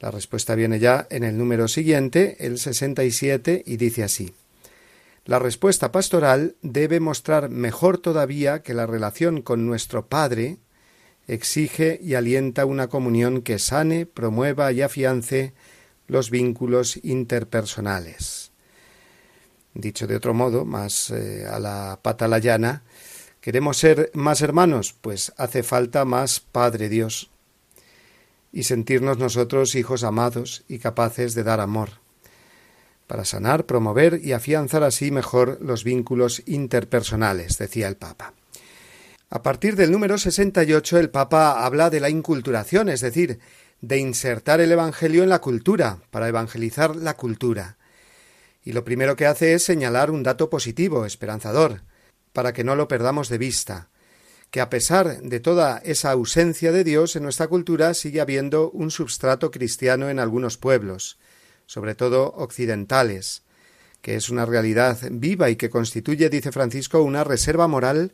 La 0.00 0.10
respuesta 0.10 0.54
viene 0.54 0.78
ya 0.78 1.06
en 1.10 1.24
el 1.24 1.36
número 1.36 1.66
siguiente, 1.68 2.36
el 2.40 2.58
67, 2.58 3.64
y 3.66 3.76
dice 3.76 4.04
así. 4.04 4.32
La 5.28 5.38
respuesta 5.38 5.92
pastoral 5.92 6.56
debe 6.62 7.00
mostrar 7.00 7.50
mejor 7.50 7.98
todavía 7.98 8.62
que 8.62 8.72
la 8.72 8.86
relación 8.86 9.42
con 9.42 9.66
nuestro 9.66 10.06
Padre, 10.06 10.56
exige 11.26 12.00
y 12.02 12.14
alienta 12.14 12.64
una 12.64 12.88
comunión 12.88 13.42
que 13.42 13.58
sane, 13.58 14.06
promueva 14.06 14.72
y 14.72 14.80
afiance 14.80 15.52
los 16.06 16.30
vínculos 16.30 16.98
interpersonales. 17.04 18.52
Dicho 19.74 20.06
de 20.06 20.16
otro 20.16 20.32
modo, 20.32 20.64
más 20.64 21.10
eh, 21.10 21.46
a 21.46 21.58
la 21.58 21.98
pata 22.00 22.26
la 22.26 22.38
llana, 22.38 22.84
¿queremos 23.42 23.76
ser 23.76 24.10
más 24.14 24.40
hermanos? 24.40 24.94
Pues 24.98 25.34
hace 25.36 25.62
falta 25.62 26.06
más 26.06 26.40
Padre 26.40 26.88
Dios 26.88 27.30
y 28.50 28.62
sentirnos 28.62 29.18
nosotros 29.18 29.74
hijos 29.74 30.04
amados 30.04 30.64
y 30.68 30.78
capaces 30.78 31.34
de 31.34 31.42
dar 31.42 31.60
amor, 31.60 32.00
para 33.08 33.24
sanar, 33.24 33.66
promover 33.66 34.20
y 34.22 34.32
afianzar 34.32 34.84
así 34.84 35.10
mejor 35.10 35.58
los 35.60 35.82
vínculos 35.82 36.42
interpersonales, 36.46 37.58
decía 37.58 37.88
el 37.88 37.96
Papa. 37.96 38.34
A 39.30 39.42
partir 39.42 39.76
del 39.76 39.90
número 39.90 40.18
68 40.18 40.98
el 40.98 41.10
Papa 41.10 41.64
habla 41.64 41.90
de 41.90 42.00
la 42.00 42.10
inculturación, 42.10 42.88
es 42.88 43.00
decir, 43.00 43.40
de 43.80 43.98
insertar 43.98 44.60
el 44.60 44.70
Evangelio 44.70 45.22
en 45.22 45.30
la 45.30 45.40
cultura, 45.40 45.98
para 46.10 46.28
evangelizar 46.28 46.96
la 46.96 47.14
cultura. 47.14 47.78
Y 48.62 48.72
lo 48.72 48.84
primero 48.84 49.16
que 49.16 49.26
hace 49.26 49.54
es 49.54 49.64
señalar 49.64 50.10
un 50.10 50.22
dato 50.22 50.50
positivo, 50.50 51.06
esperanzador, 51.06 51.82
para 52.32 52.52
que 52.52 52.64
no 52.64 52.76
lo 52.76 52.88
perdamos 52.88 53.30
de 53.30 53.38
vista, 53.38 53.88
que 54.50 54.60
a 54.60 54.68
pesar 54.68 55.22
de 55.22 55.40
toda 55.40 55.78
esa 55.78 56.10
ausencia 56.10 56.72
de 56.72 56.84
Dios 56.84 57.16
en 57.16 57.22
nuestra 57.22 57.48
cultura 57.48 57.94
sigue 57.94 58.20
habiendo 58.20 58.70
un 58.70 58.90
substrato 58.90 59.50
cristiano 59.50 60.10
en 60.10 60.18
algunos 60.18 60.58
pueblos, 60.58 61.18
sobre 61.68 61.94
todo 61.94 62.32
occidentales, 62.34 63.42
que 64.00 64.16
es 64.16 64.30
una 64.30 64.46
realidad 64.46 64.98
viva 65.10 65.50
y 65.50 65.56
que 65.56 65.68
constituye, 65.68 66.30
dice 66.30 66.50
Francisco, 66.50 67.02
una 67.02 67.24
reserva 67.24 67.68
moral 67.68 68.12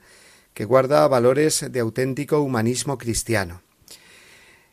que 0.54 0.64
guarda 0.64 1.06
valores 1.06 1.64
de 1.70 1.80
auténtico 1.80 2.40
humanismo 2.40 2.98
cristiano. 2.98 3.62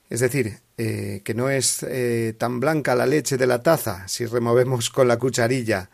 Es 0.10 0.20
decir, 0.20 0.62
eh, 0.78 1.22
que 1.24 1.36
no 1.36 1.52
es 1.52 1.84
eh, 1.84 2.34
tan 2.40 2.60
blanca 2.60 2.96
la 2.96 3.06
leche 3.06 3.38
de 3.38 3.46
la 3.46 3.62
taza 3.62 4.08
si 4.08 4.26
removemos 4.26 4.90
con 4.90 5.08
la 5.08 5.18
cucharilla. 5.18 5.92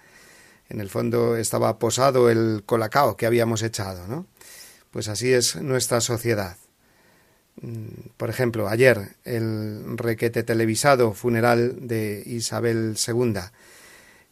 En 0.70 0.80
el 0.80 0.90
fondo 0.90 1.36
estaba 1.36 1.78
posado 1.80 2.30
el 2.30 2.64
colacao 2.66 3.18
que 3.18 3.26
habíamos 3.26 3.64
echado, 3.64 4.08
¿no? 4.08 4.28
Pues 4.92 5.10
así 5.10 5.34
es 5.34 5.58
nuestra 5.58 6.00
sociedad. 6.00 6.56
Mm, 7.62 8.10
por 8.18 8.30
ejemplo, 8.30 8.68
ayer 8.68 9.16
el 9.24 9.98
requete 9.98 10.44
televisado 10.44 11.14
funeral 11.14 11.88
de 11.88 12.24
Isabel 12.26 12.96
II 12.96 13.34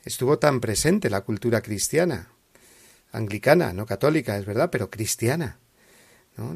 estuvo 0.05 0.37
tan 0.37 0.61
presente 0.61 1.09
la 1.09 1.21
cultura 1.21 1.61
cristiana, 1.61 2.29
anglicana, 3.11 3.73
no 3.73 3.85
católica, 3.85 4.37
es 4.37 4.45
verdad, 4.45 4.69
pero 4.71 4.89
cristiana. 4.89 5.57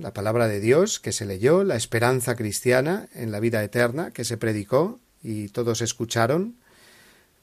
La 0.02 0.14
palabra 0.14 0.48
de 0.50 0.60
Dios 0.60 1.00
que 1.00 1.14
se 1.14 1.26
leyó, 1.26 1.64
la 1.64 1.78
esperanza 1.78 2.36
cristiana 2.36 3.08
en 3.16 3.32
la 3.32 3.40
vida 3.40 3.64
eterna 3.64 4.12
que 4.12 4.26
se 4.26 4.38
predicó 4.38 5.00
y 5.24 5.48
todos 5.48 5.82
escucharon, 5.82 6.58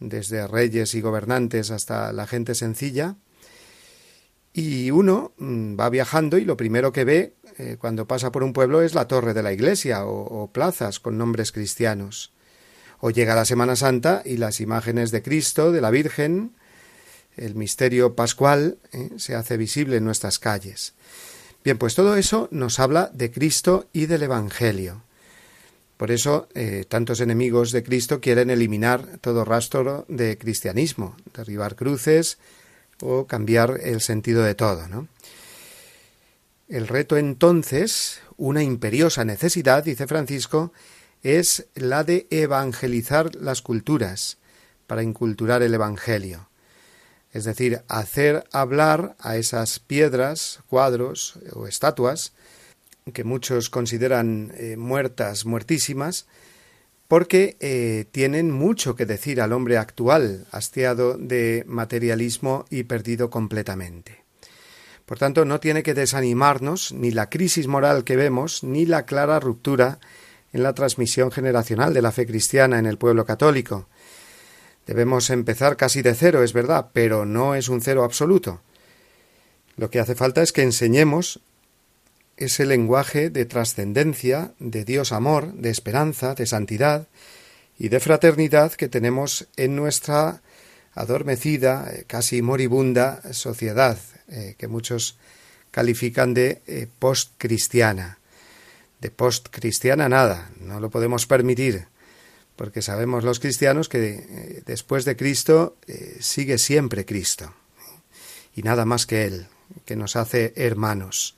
desde 0.01 0.47
reyes 0.47 0.95
y 0.95 1.01
gobernantes 1.01 1.71
hasta 1.71 2.13
la 2.13 2.27
gente 2.27 2.55
sencilla. 2.55 3.17
Y 4.57 4.91
uno 4.91 5.35
mm, 5.37 5.79
va 5.79 5.91
viajando 5.91 6.39
y 6.39 6.47
lo 6.47 6.57
primero 6.57 6.91
que 6.91 7.05
ve 7.05 7.35
eh, 7.59 7.77
cuando 7.79 8.07
pasa 8.09 8.33
por 8.33 8.43
un 8.43 8.55
pueblo 8.55 8.81
es 8.81 8.95
la 8.95 9.07
torre 9.07 9.35
de 9.35 9.43
la 9.43 9.53
iglesia 9.53 10.07
o 10.07 10.51
plazas 10.51 10.99
con 10.99 11.19
nombres 11.19 11.53
cristianos. 11.53 12.33
O 13.01 13.11
llega 13.11 13.35
la 13.35 13.45
Semana 13.45 13.77
Santa 13.77 14.23
y 14.25 14.39
las 14.39 14.63
imágenes 14.63 15.11
de 15.11 15.23
Cristo, 15.23 15.73
de 15.73 15.83
la 15.83 15.91
Virgen, 15.91 16.53
el 17.37 17.55
misterio 17.55 18.15
pascual 18.15 18.79
¿eh? 18.93 19.11
se 19.19 19.35
hace 19.35 19.59
visible 19.59 19.99
en 19.99 20.05
nuestras 20.05 20.39
calles. 20.39 20.95
Bien, 21.63 21.77
pues 21.77 21.95
todo 21.95 22.17
eso 22.17 22.49
nos 22.51 22.81
habla 22.81 23.11
de 23.13 23.31
Cristo 23.31 23.91
y 23.93 24.07
del 24.07 24.23
Evangelio. 24.23 25.03
Por 25.99 26.11
eso 26.11 26.49
eh, 26.55 26.87
tantos 26.89 27.21
enemigos 27.21 27.73
de 27.73 27.83
Cristo 27.83 28.23
quieren 28.23 28.49
eliminar 28.49 29.19
todo 29.21 29.45
rastro 29.45 30.07
de 30.09 30.39
cristianismo, 30.39 31.15
derribar 31.35 31.77
cruces 31.77 32.39
o 33.03 33.27
cambiar 33.27 33.81
el 33.83 34.01
sentido 34.01 34.43
de 34.43 34.55
todo. 34.55 34.89
¿no? 34.89 35.09
El 36.69 36.89
reto 36.89 37.17
entonces, 37.17 38.21
una 38.37 38.63
imperiosa 38.63 39.25
necesidad, 39.25 39.85
dice 39.85 40.07
Francisco, 40.07 40.73
es 41.23 41.67
la 41.75 42.05
de 42.05 42.27
evangelizar 42.31 43.35
las 43.35 43.63
culturas, 43.63 44.39
para 44.87 45.03
inculturar 45.03 45.63
el 45.63 45.75
Evangelio 45.75 46.49
es 47.37 47.45
decir, 47.45 47.83
hacer 47.89 48.45
hablar 48.51 49.15
a 49.19 49.37
esas 49.37 49.79
piedras, 49.79 50.61
cuadros 50.69 51.39
o 51.53 51.67
estatuas 51.67 52.33
que 53.13 53.25
muchos 53.25 53.69
consideran 53.69 54.53
eh, 54.57 54.79
muertas, 54.79 55.45
muertísimas, 55.45 56.27
porque 57.09 57.57
eh, 57.61 58.07
tienen 58.11 58.51
mucho 58.51 58.97
que 58.97 59.07
decir 59.07 59.41
al 59.41 59.53
hombre 59.53 59.79
actual, 59.79 60.47
hastiado 60.51 61.17
de 61.17 61.65
materialismo 61.67 62.65
y 62.71 62.85
perdido 62.85 63.31
completamente. 63.31 64.25
Por 65.05 65.19
tanto, 65.19 65.45
no 65.45 65.61
tiene 65.61 65.83
que 65.83 65.95
desanimarnos 65.95 66.93
ni 66.93 67.13
la 67.13 67.31
crisis 67.31 67.69
moral 67.69 68.05
que 68.05 68.17
vemos, 68.17 68.65
ni 68.65 68.87
la 68.87 69.07
clara 69.07 69.39
ruptura 69.39 70.01
en 70.53 70.63
la 70.63 70.75
transmisión 70.75 71.31
generacional 71.31 71.95
de 71.95 72.03
la 72.03 72.13
fe 72.13 72.27
cristiana 72.27 72.79
en 72.79 72.87
el 72.87 72.99
pueblo 72.99 73.25
católico, 73.25 73.87
Debemos 74.87 75.31
empezar 75.31 75.77
casi 75.77 76.01
de 76.01 76.15
cero, 76.15 76.45
es 76.45 76.53
verdad, 76.53 76.91
pero 76.93 77.27
no 77.27 77.57
es 77.57 77.69
un 77.69 77.81
cero 77.81 78.05
absoluto. 78.05 78.61
Lo 79.77 79.91
que 79.91 79.99
hace 79.99 80.15
falta 80.15 80.43
es 80.43 80.53
que 80.53 80.63
enseñemos 80.63 81.41
ese 82.37 82.67
lenguaje 82.67 83.31
de 83.31 83.45
trascendencia, 83.45 84.53
de 84.59 84.85
Dios 84.85 85.13
amor, 85.13 85.53
de 85.55 85.71
esperanza, 85.71 86.35
de 86.35 86.47
santidad 86.47 87.09
y 87.79 87.89
de 87.89 88.01
fraternidad 88.01 88.73
que 88.73 88.89
tenemos 88.89 89.49
en 89.57 89.77
nuestra 89.77 90.43
adormecida, 90.95 91.91
eh, 91.93 92.05
casi 92.07 92.43
moribunda 92.43 93.21
sociedad, 93.33 93.99
eh, 94.29 94.55
que 94.59 94.69
muchos 94.69 95.19
califican 95.71 96.35
de 96.35 96.63
eh, 96.67 96.89
post-cristiana. 96.99 98.19
De 99.01 99.11
post-cristiana 99.11 100.09
nada, 100.09 100.51
no 100.59 100.81
lo 100.81 100.91
podemos 100.91 101.27
permitir 101.27 101.87
porque 102.57 102.81
sabemos 102.81 103.23
los 103.23 103.39
cristianos 103.39 103.89
que 103.89 104.15
eh, 104.15 104.63
después 104.67 105.05
de 105.05 105.17
Cristo 105.17 105.77
sigue 106.19 106.59
siempre 106.59 107.05
Cristo 107.05 107.55
y 108.55 108.63
nada 108.63 108.87
más 108.87 109.07
que 109.07 109.27
Él, 109.27 109.47
que 109.85 109.95
nos 109.95 110.17
hace 110.17 110.55
hermanos. 110.57 111.36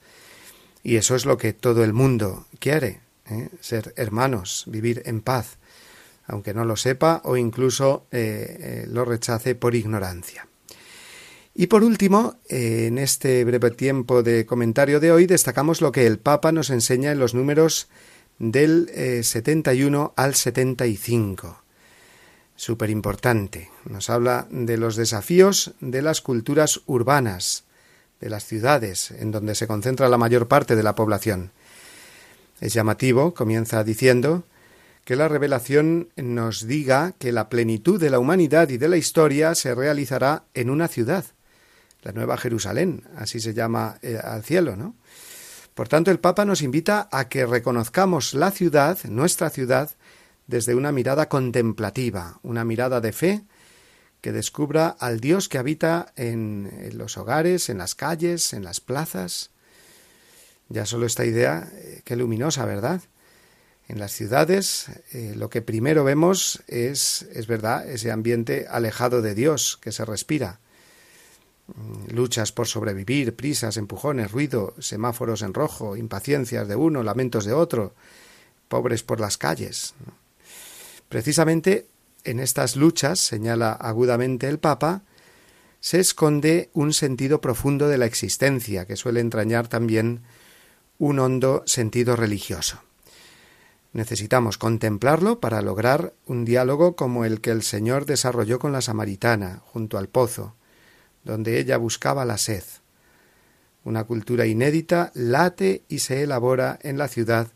Y 0.83 0.95
eso 0.95 1.15
es 1.15 1.25
lo 1.25 1.37
que 1.37 1.53
todo 1.53 1.83
el 1.83 1.93
mundo 1.93 2.47
quiere, 2.59 3.01
¿eh? 3.29 3.49
ser 3.61 3.93
hermanos, 3.97 4.63
vivir 4.67 5.01
en 5.05 5.21
paz, 5.21 5.57
aunque 6.25 6.53
no 6.53 6.65
lo 6.65 6.75
sepa 6.75 7.21
o 7.25 7.37
incluso 7.37 8.05
lo 8.11 9.03
rechace 9.03 9.55
por 9.55 9.75
ignorancia. 9.75 10.47
Y 11.59 11.67
por 11.67 11.83
último, 11.83 12.37
en 12.47 12.97
este 12.97 13.43
breve 13.43 13.71
tiempo 13.71 14.23
de 14.23 14.45
comentario 14.45 15.01
de 15.01 15.11
hoy, 15.11 15.25
destacamos 15.25 15.81
lo 15.81 15.91
que 15.91 16.07
el 16.07 16.17
Papa 16.17 16.53
nos 16.53 16.69
enseña 16.69 17.11
en 17.11 17.19
los 17.19 17.33
números 17.33 17.89
del 18.37 18.89
71 19.21 20.05
eh, 20.05 20.13
al 20.15 20.35
75. 20.35 21.61
Súper 22.55 22.89
importante. 22.89 23.69
Nos 23.83 24.09
habla 24.09 24.47
de 24.49 24.77
los 24.77 24.95
desafíos 24.95 25.73
de 25.81 26.01
las 26.01 26.21
culturas 26.21 26.79
urbanas, 26.85 27.65
de 28.19 28.29
las 28.29 28.45
ciudades, 28.45 29.11
en 29.11 29.31
donde 29.31 29.55
se 29.55 29.67
concentra 29.67 30.09
la 30.09 30.17
mayor 30.17 30.47
parte 30.47 30.75
de 30.75 30.83
la 30.83 30.95
población. 30.95 31.51
Es 32.59 32.73
llamativo, 32.73 33.33
comienza 33.33 33.83
diciendo, 33.83 34.43
que 35.05 35.15
la 35.15 35.27
revelación 35.27 36.09
nos 36.17 36.67
diga 36.67 37.13
que 37.17 37.31
la 37.31 37.49
plenitud 37.49 37.99
de 37.99 38.09
la 38.09 38.19
humanidad 38.19 38.69
y 38.69 38.77
de 38.77 38.89
la 38.89 38.97
historia 38.97 39.55
se 39.55 39.73
realizará 39.73 40.43
en 40.53 40.69
una 40.69 40.87
ciudad, 40.87 41.25
la 42.03 42.11
Nueva 42.11 42.37
Jerusalén, 42.37 43.03
así 43.15 43.39
se 43.39 43.53
llama 43.53 43.97
eh, 44.01 44.19
al 44.21 44.43
cielo, 44.43 44.75
¿no? 44.75 44.95
Por 45.73 45.87
tanto, 45.87 46.11
el 46.11 46.19
Papa 46.19 46.43
nos 46.43 46.61
invita 46.61 47.07
a 47.11 47.29
que 47.29 47.45
reconozcamos 47.45 48.33
la 48.33 48.51
ciudad, 48.51 48.97
nuestra 49.05 49.49
ciudad, 49.49 49.89
desde 50.45 50.75
una 50.75 50.91
mirada 50.91 51.29
contemplativa, 51.29 52.39
una 52.43 52.65
mirada 52.65 52.99
de 52.99 53.13
fe 53.13 53.41
que 54.21 54.31
descubra 54.31 54.89
al 54.89 55.19
Dios 55.19 55.47
que 55.49 55.57
habita 55.57 56.11
en, 56.15 56.91
los 56.93 57.17
hogares, 57.17 57.69
en 57.69 57.77
las 57.77 57.95
calles, 57.95 58.53
en 58.53 58.63
las 58.63 58.79
plazas. 58.81 59.51
Ya 60.67 60.85
solo 60.85 61.05
esta 61.05 61.25
idea, 61.25 61.69
eh, 61.73 62.01
qué 62.03 62.15
luminosa, 62.15 62.65
¿verdad? 62.65 63.01
En 63.87 63.99
las 63.99 64.11
ciudades 64.11 64.87
eh, 65.13 65.33
lo 65.35 65.49
que 65.49 65.61
primero 65.61 66.03
vemos 66.03 66.61
es, 66.67 67.23
es 67.33 67.47
verdad, 67.47 67.89
ese 67.89 68.11
ambiente 68.11 68.67
alejado 68.69 69.21
de 69.21 69.33
Dios 69.33 69.79
que 69.81 69.91
se 69.91 70.05
respira. 70.05 70.59
Mm, 71.67 72.13
luchas 72.13 72.51
por 72.51 72.67
sobrevivir, 72.67 73.35
prisas, 73.35 73.77
empujones, 73.77 74.31
ruido, 74.31 74.75
semáforos 74.79 75.41
en 75.41 75.53
rojo, 75.53 75.95
impaciencias 75.95 76.67
de 76.67 76.75
uno, 76.75 77.03
lamentos 77.03 77.45
de 77.45 77.53
otro, 77.53 77.93
pobres 78.67 79.01
por 79.01 79.19
las 79.19 79.37
calles. 79.37 79.93
Precisamente 81.07 81.87
en 82.29 82.39
estas 82.39 82.75
luchas, 82.75 83.19
señala 83.19 83.71
agudamente 83.71 84.47
el 84.47 84.59
Papa, 84.59 85.03
se 85.79 85.99
esconde 85.99 86.69
un 86.73 86.93
sentido 86.93 87.41
profundo 87.41 87.87
de 87.87 87.97
la 87.97 88.05
existencia 88.05 88.85
que 88.85 88.95
suele 88.95 89.19
entrañar 89.19 89.67
también 89.67 90.21
un 90.97 91.19
hondo 91.19 91.63
sentido 91.65 92.15
religioso. 92.15 92.81
Necesitamos 93.93 94.57
contemplarlo 94.57 95.39
para 95.39 95.61
lograr 95.61 96.13
un 96.27 96.45
diálogo 96.45 96.95
como 96.95 97.25
el 97.25 97.41
que 97.41 97.49
el 97.49 97.63
Señor 97.63 98.05
desarrolló 98.05 98.59
con 98.59 98.71
la 98.71 98.81
samaritana 98.81 99.61
junto 99.65 99.97
al 99.97 100.09
pozo, 100.09 100.53
donde 101.23 101.59
ella 101.59 101.77
buscaba 101.77 102.25
la 102.25 102.37
sed. 102.37 102.63
Una 103.83 104.03
cultura 104.03 104.45
inédita 104.45 105.11
late 105.15 105.83
y 105.87 105.99
se 105.99 106.21
elabora 106.21 106.77
en 106.83 106.97
la 106.97 107.07
ciudad. 107.07 107.47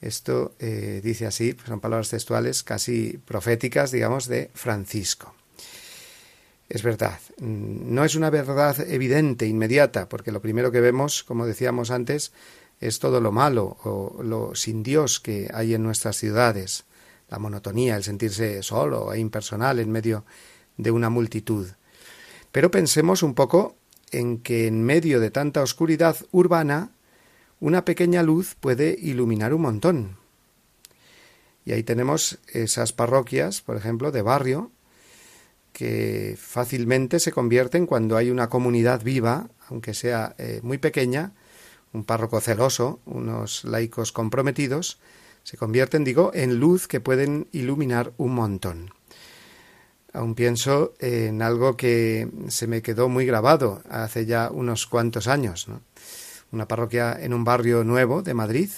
Esto 0.00 0.54
eh, 0.60 1.00
dice 1.02 1.26
así, 1.26 1.56
son 1.66 1.80
palabras 1.80 2.10
textuales 2.10 2.62
casi 2.62 3.18
proféticas, 3.24 3.90
digamos, 3.90 4.28
de 4.28 4.50
Francisco. 4.54 5.34
Es 6.68 6.82
verdad, 6.82 7.18
no 7.38 8.04
es 8.04 8.14
una 8.14 8.30
verdad 8.30 8.78
evidente, 8.88 9.46
inmediata, 9.46 10.08
porque 10.08 10.32
lo 10.32 10.42
primero 10.42 10.70
que 10.70 10.80
vemos, 10.80 11.24
como 11.24 11.46
decíamos 11.46 11.90
antes, 11.90 12.32
es 12.80 12.98
todo 12.98 13.20
lo 13.20 13.32
malo 13.32 13.78
o 13.84 14.22
lo 14.22 14.54
sin 14.54 14.82
Dios 14.82 15.18
que 15.18 15.50
hay 15.52 15.74
en 15.74 15.82
nuestras 15.82 16.16
ciudades, 16.16 16.84
la 17.28 17.38
monotonía, 17.38 17.96
el 17.96 18.04
sentirse 18.04 18.62
solo 18.62 19.12
e 19.12 19.18
impersonal 19.18 19.80
en 19.80 19.90
medio 19.90 20.24
de 20.76 20.90
una 20.90 21.10
multitud. 21.10 21.68
Pero 22.52 22.70
pensemos 22.70 23.22
un 23.22 23.34
poco 23.34 23.76
en 24.10 24.38
que 24.38 24.66
en 24.66 24.84
medio 24.84 25.20
de 25.20 25.30
tanta 25.30 25.62
oscuridad 25.62 26.16
urbana, 26.30 26.92
una 27.60 27.84
pequeña 27.84 28.22
luz 28.22 28.54
puede 28.58 28.96
iluminar 28.98 29.52
un 29.54 29.62
montón. 29.62 30.16
Y 31.64 31.72
ahí 31.72 31.82
tenemos 31.82 32.38
esas 32.52 32.92
parroquias, 32.92 33.60
por 33.60 33.76
ejemplo, 33.76 34.10
de 34.10 34.22
barrio, 34.22 34.70
que 35.72 36.36
fácilmente 36.38 37.20
se 37.20 37.32
convierten 37.32 37.86
cuando 37.86 38.16
hay 38.16 38.30
una 38.30 38.48
comunidad 38.48 39.02
viva, 39.02 39.48
aunque 39.68 39.94
sea 39.94 40.34
eh, 40.38 40.60
muy 40.62 40.78
pequeña, 40.78 41.32
un 41.92 42.04
párroco 42.04 42.40
celoso, 42.40 43.00
unos 43.06 43.64
laicos 43.64 44.12
comprometidos, 44.12 44.98
se 45.42 45.56
convierten, 45.56 46.04
digo, 46.04 46.30
en 46.34 46.58
luz 46.58 46.88
que 46.88 47.00
pueden 47.00 47.48
iluminar 47.52 48.12
un 48.16 48.34
montón. 48.34 48.90
Aún 50.12 50.34
pienso 50.34 50.94
en 51.00 51.42
algo 51.42 51.76
que 51.76 52.28
se 52.48 52.66
me 52.66 52.82
quedó 52.82 53.08
muy 53.08 53.26
grabado 53.26 53.82
hace 53.88 54.26
ya 54.26 54.50
unos 54.50 54.86
cuantos 54.86 55.28
años. 55.28 55.68
Una 56.50 56.68
parroquia 56.68 57.16
en 57.20 57.34
un 57.34 57.44
barrio 57.44 57.84
nuevo 57.84 58.22
de 58.22 58.34
Madrid, 58.34 58.70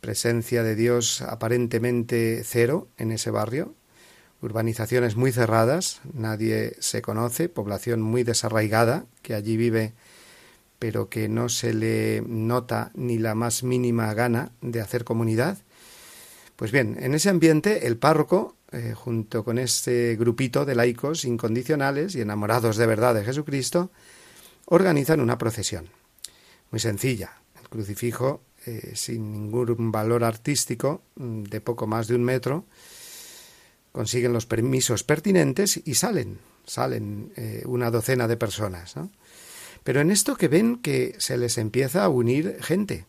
presencia 0.00 0.62
de 0.62 0.74
Dios 0.74 1.22
aparentemente 1.22 2.42
cero 2.44 2.88
en 2.96 3.12
ese 3.12 3.30
barrio, 3.30 3.74
urbanizaciones 4.42 5.16
muy 5.16 5.32
cerradas, 5.32 6.00
nadie 6.12 6.74
se 6.80 7.02
conoce, 7.02 7.48
población 7.48 8.00
muy 8.00 8.22
desarraigada 8.22 9.04
que 9.22 9.34
allí 9.34 9.56
vive 9.56 9.92
pero 10.80 11.10
que 11.10 11.28
no 11.28 11.50
se 11.50 11.74
le 11.74 12.24
nota 12.26 12.90
ni 12.94 13.18
la 13.18 13.34
más 13.34 13.62
mínima 13.62 14.12
gana 14.14 14.50
de 14.62 14.80
hacer 14.80 15.04
comunidad. 15.04 15.58
Pues 16.56 16.72
bien, 16.72 16.96
en 16.98 17.14
ese 17.14 17.28
ambiente 17.28 17.86
el 17.86 17.98
párroco, 17.98 18.56
eh, 18.72 18.94
junto 18.96 19.44
con 19.44 19.58
este 19.58 20.16
grupito 20.16 20.64
de 20.64 20.74
laicos 20.74 21.26
incondicionales 21.26 22.14
y 22.16 22.22
enamorados 22.22 22.78
de 22.78 22.86
verdad 22.86 23.14
de 23.14 23.24
Jesucristo, 23.24 23.90
organizan 24.64 25.20
una 25.20 25.36
procesión. 25.36 25.99
Muy 26.70 26.80
sencilla. 26.80 27.32
El 27.60 27.68
crucifijo, 27.68 28.42
eh, 28.66 28.92
sin 28.94 29.32
ningún 29.32 29.90
valor 29.90 30.24
artístico, 30.24 31.02
mm, 31.16 31.44
de 31.44 31.60
poco 31.60 31.86
más 31.86 32.08
de 32.08 32.14
un 32.14 32.24
metro, 32.24 32.64
consiguen 33.92 34.32
los 34.32 34.46
permisos 34.46 35.02
pertinentes 35.02 35.80
y 35.84 35.94
salen, 35.94 36.38
salen 36.64 37.32
eh, 37.36 37.62
una 37.66 37.90
docena 37.90 38.28
de 38.28 38.36
personas. 38.36 38.94
Pero 39.82 40.00
en 40.00 40.10
esto 40.10 40.36
que 40.36 40.48
ven 40.48 40.76
que 40.76 41.14
se 41.18 41.36
les 41.36 41.58
empieza 41.58 42.04
a 42.04 42.08
unir 42.08 42.58
gente, 42.60 43.06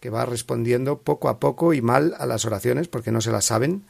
que 0.00 0.10
va 0.10 0.24
respondiendo 0.26 1.00
poco 1.02 1.28
a 1.28 1.38
poco 1.38 1.74
y 1.74 1.82
mal 1.82 2.14
a 2.18 2.26
las 2.26 2.44
oraciones 2.44 2.88
porque 2.88 3.12
no 3.12 3.20
se 3.20 3.30
las 3.30 3.46
saben, 3.46 3.84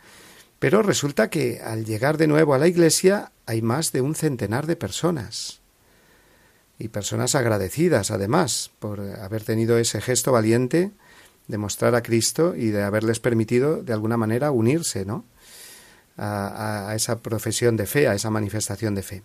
pero 0.58 0.82
resulta 0.82 1.30
que 1.30 1.60
al 1.60 1.84
llegar 1.84 2.16
de 2.16 2.26
nuevo 2.26 2.54
a 2.54 2.58
la 2.58 2.68
iglesia 2.68 3.32
hay 3.46 3.62
más 3.62 3.92
de 3.92 4.00
un 4.00 4.14
centenar 4.14 4.66
de 4.66 4.76
personas. 4.76 5.60
Y 6.78 6.88
personas 6.88 7.34
agradecidas, 7.34 8.10
además, 8.10 8.70
por 8.78 9.00
haber 9.00 9.42
tenido 9.42 9.78
ese 9.78 10.00
gesto 10.00 10.32
valiente 10.32 10.92
de 11.48 11.58
mostrar 11.58 11.94
a 11.94 12.02
Cristo 12.02 12.54
y 12.54 12.68
de 12.68 12.82
haberles 12.82 13.20
permitido, 13.20 13.82
de 13.82 13.92
alguna 13.92 14.16
manera, 14.16 14.50
unirse, 14.50 15.04
¿no? 15.04 15.24
A, 16.16 16.90
a 16.90 16.94
esa 16.94 17.18
profesión 17.18 17.76
de 17.76 17.86
fe, 17.86 18.08
a 18.08 18.14
esa 18.14 18.30
manifestación 18.30 18.94
de 18.94 19.02
fe. 19.02 19.22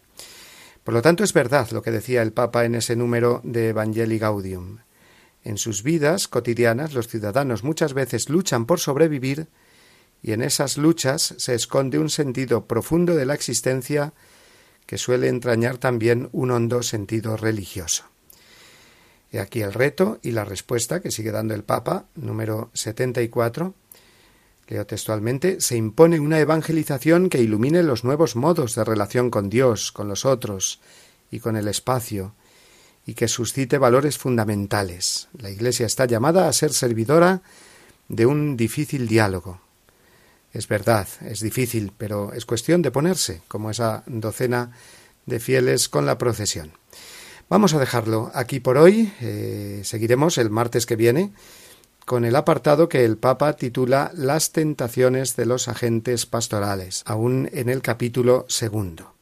Por 0.84 0.94
lo 0.94 1.02
tanto, 1.02 1.24
es 1.24 1.34
verdad 1.34 1.70
lo 1.72 1.82
que 1.82 1.92
decía 1.92 2.22
el 2.22 2.34
Papa 2.34 2.66
en 2.66 2.76
ese 2.76 2.96
número 2.96 3.42
de 3.44 3.70
Evangelii 3.70 4.20
Gaudium. 4.20 4.80
En 5.44 5.58
sus 5.58 5.84
vidas 5.84 6.28
cotidianas 6.28 6.94
los 6.94 7.08
ciudadanos 7.08 7.64
muchas 7.64 7.94
veces 7.94 8.30
luchan 8.30 8.66
por 8.66 8.80
sobrevivir 8.80 9.48
y 10.22 10.32
en 10.32 10.42
esas 10.42 10.78
luchas 10.78 11.36
se 11.38 11.54
esconde 11.54 12.00
un 12.00 12.10
sentido 12.10 12.66
profundo 12.66 13.16
de 13.16 13.26
la 13.26 13.34
existencia 13.34 14.14
que 14.94 15.00
suele 15.00 15.28
entrañar 15.28 15.80
también 15.80 16.30
un 16.34 16.52
hondo 16.52 16.84
sentido 16.84 17.36
religioso. 17.36 18.04
He 19.32 19.40
aquí 19.40 19.64
el 19.64 19.74
reto 19.74 20.20
y 20.22 20.34
la 20.34 20.46
respuesta 20.46 21.02
que 21.02 21.10
sigue 21.10 21.32
dando 21.32 21.56
el 21.56 21.64
Papa, 21.64 22.06
número 22.14 22.70
74, 22.76 23.74
Leo 24.68 24.86
textualmente, 24.86 25.60
se 25.62 25.78
impone 25.78 26.20
una 26.20 26.38
evangelización 26.38 27.30
que 27.30 27.42
ilumine 27.42 27.82
los 27.82 28.04
nuevos 28.04 28.36
modos 28.36 28.76
de 28.76 28.84
relación 28.84 29.32
con 29.32 29.50
Dios, 29.50 29.92
con 29.92 30.08
los 30.08 30.26
otros 30.26 30.80
y 31.32 31.40
con 31.40 31.56
el 31.56 31.68
espacio, 31.68 32.36
y 33.04 33.16
que 33.16 33.28
suscite 33.28 33.80
valores 33.80 34.20
fundamentales. 34.20 35.28
La 35.40 35.50
Iglesia 35.50 35.88
está 35.88 36.06
llamada 36.06 36.48
a 36.48 36.54
ser 36.54 36.72
servidora 36.72 37.42
de 38.10 38.28
un 38.28 38.58
difícil 38.58 39.08
diálogo. 39.08 39.63
Es 40.54 40.68
verdad, 40.68 41.08
es 41.22 41.42
difícil, 41.42 41.92
pero 41.98 42.32
es 42.34 42.46
cuestión 42.46 42.82
de 42.84 42.92
ponerse, 42.92 43.42
como 43.48 43.72
esa 43.72 44.04
docena 44.06 44.72
de 45.26 45.40
fieles 45.40 45.90
con 45.90 46.06
la 46.06 46.18
procesión. 46.18 46.72
Vamos 47.50 47.74
a 47.74 47.80
dejarlo 47.80 48.32
aquí 48.34 48.60
por 48.60 48.78
hoy. 48.78 49.12
Eh, 49.20 49.82
seguiremos 49.84 50.38
el 50.38 50.50
martes 50.50 50.86
que 50.86 50.96
viene 50.96 51.32
con 52.06 52.26
el 52.26 52.36
apartado 52.36 52.90
que 52.90 53.06
el 53.06 53.18
Papa 53.18 53.54
titula 53.54 54.12
Las 54.14 54.52
tentaciones 54.52 55.36
de 55.36 55.46
los 55.46 55.68
agentes 55.68 56.26
pastorales, 56.26 57.02
aún 57.06 57.50
en 57.54 57.70
el 57.70 57.82
capítulo 57.82 58.46
segundo. 58.50 59.14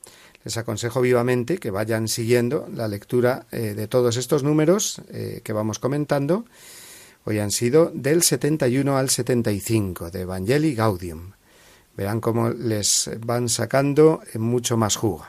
Les 0.44 0.58
aconsejo 0.58 1.02
vivamente 1.02 1.60
que 1.60 1.70
vayan 1.70 2.08
siguiendo 2.08 2.68
la 2.74 2.88
lectura 2.88 3.46
eh, 3.52 3.74
de 3.76 3.88
todos 3.88 4.18
estos 4.18 4.44
números 4.44 5.02
eh, 5.10 5.42
que 5.44 5.54
vamos 5.54 5.78
comentando. 5.78 6.46
Hoy 7.24 7.40
han 7.40 7.52
sido 7.52 7.92
del 7.94 8.24
71 8.24 8.98
al 8.98 9.10
75 9.10 10.10
de 10.10 10.22
Evangelii 10.22 10.74
Gaudium. 10.74 11.34
Verán 11.96 12.20
cómo 12.20 12.50
les 12.50 13.12
van 13.26 13.48
sacando 13.48 14.22
mucho 14.36 14.76
más 14.78 14.96
jugo. 14.96 15.26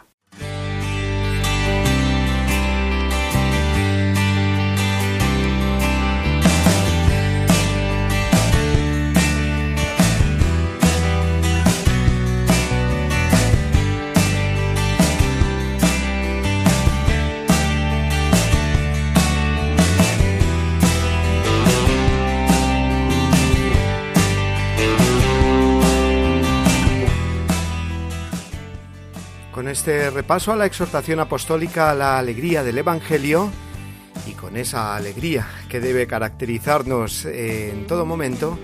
Este 29.72 30.10
repaso 30.10 30.52
a 30.52 30.56
la 30.56 30.66
exhortación 30.66 31.18
apostólica 31.18 31.90
a 31.90 31.94
la 31.94 32.18
alegría 32.18 32.62
del 32.62 32.76
Evangelio 32.76 33.50
y 34.26 34.32
con 34.32 34.58
esa 34.58 34.94
alegría 34.94 35.46
que 35.70 35.80
debe 35.80 36.06
caracterizarnos 36.06 37.24
en 37.24 37.86
todo 37.86 38.04
momento, 38.04 38.58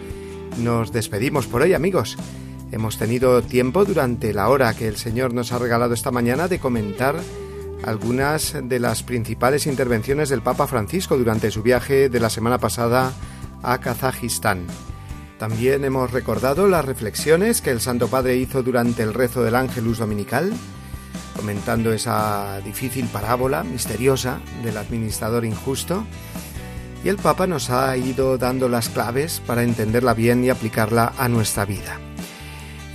nos 0.59 0.93
despedimos 0.93 1.47
por 1.47 1.63
hoy 1.63 1.73
amigos. 1.73 2.19
Hemos 2.73 2.99
tenido 2.99 3.41
tiempo 3.41 3.87
durante 3.87 4.35
la 4.35 4.51
hora 4.51 4.75
que 4.75 4.87
el 4.87 4.97
Señor 4.97 5.33
nos 5.33 5.51
ha 5.53 5.59
regalado 5.59 5.95
esta 5.95 6.11
mañana 6.11 6.47
de 6.47 6.59
comentar 6.59 7.17
algunas 7.85 8.55
de 8.63 8.79
las 8.79 9.03
principales 9.03 9.67
intervenciones 9.67 10.29
del 10.29 10.43
Papa 10.43 10.67
Francisco 10.67 11.17
durante 11.17 11.51
su 11.51 11.63
viaje 11.63 12.11
de 12.11 12.21
la 12.21 12.29
semana 12.29 12.59
pasada 12.59 13.13
a 13.63 13.79
Kazajistán. 13.79 14.67
También 15.39 15.85
hemos 15.85 16.11
recordado 16.11 16.69
las 16.69 16.85
reflexiones 16.85 17.63
que 17.63 17.71
el 17.71 17.81
Santo 17.81 18.09
Padre 18.09 18.37
hizo 18.37 18.63
durante 18.63 19.03
el 19.03 19.15
rezo 19.15 19.43
del 19.43 19.55
Ángelus 19.55 19.99
Dominical 19.99 20.53
comentando 21.39 21.93
esa 21.93 22.61
difícil 22.65 23.07
parábola 23.07 23.63
misteriosa 23.63 24.41
del 24.65 24.77
administrador 24.77 25.45
injusto, 25.45 26.05
y 27.05 27.09
el 27.09 27.17
Papa 27.17 27.47
nos 27.47 27.71
ha 27.71 27.97
ido 27.97 28.39
dando 28.39 28.69
las 28.69 28.89
claves 28.89 29.41
para 29.47 29.63
entenderla 29.63 30.15
bien 30.15 30.43
y 30.45 30.51
aplicarla 30.51 31.13
a 31.17 31.29
nuestra 31.29 31.65
vida. 31.65 32.01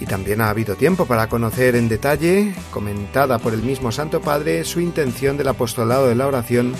Y 0.01 0.05
también 0.05 0.41
ha 0.41 0.49
habido 0.49 0.75
tiempo 0.75 1.05
para 1.05 1.29
conocer 1.29 1.77
en 1.77 1.87
detalle, 1.87 2.53
comentada 2.71 3.39
por 3.39 3.53
el 3.53 3.63
mismo 3.63 3.93
Santo 3.93 4.19
Padre, 4.19 4.65
su 4.65 4.81
intención 4.81 5.37
del 5.37 5.47
apostolado 5.47 6.09
de 6.09 6.15
la 6.15 6.27
oración 6.27 6.73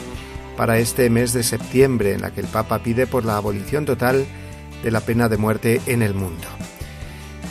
para 0.58 0.80
este 0.80 1.10
mes 1.10 1.32
de 1.32 1.44
septiembre, 1.44 2.12
en 2.14 2.22
la 2.22 2.32
que 2.32 2.42
el 2.42 2.48
Papa 2.48 2.80
pide 2.80 3.08
por 3.08 3.24
la 3.24 3.38
abolición 3.38 3.86
total 3.86 4.26
de 4.84 4.92
la 4.92 5.00
pena 5.00 5.30
de 5.30 5.38
muerte 5.38 5.80
en 5.86 6.02
el 6.02 6.14
mundo. 6.14 6.48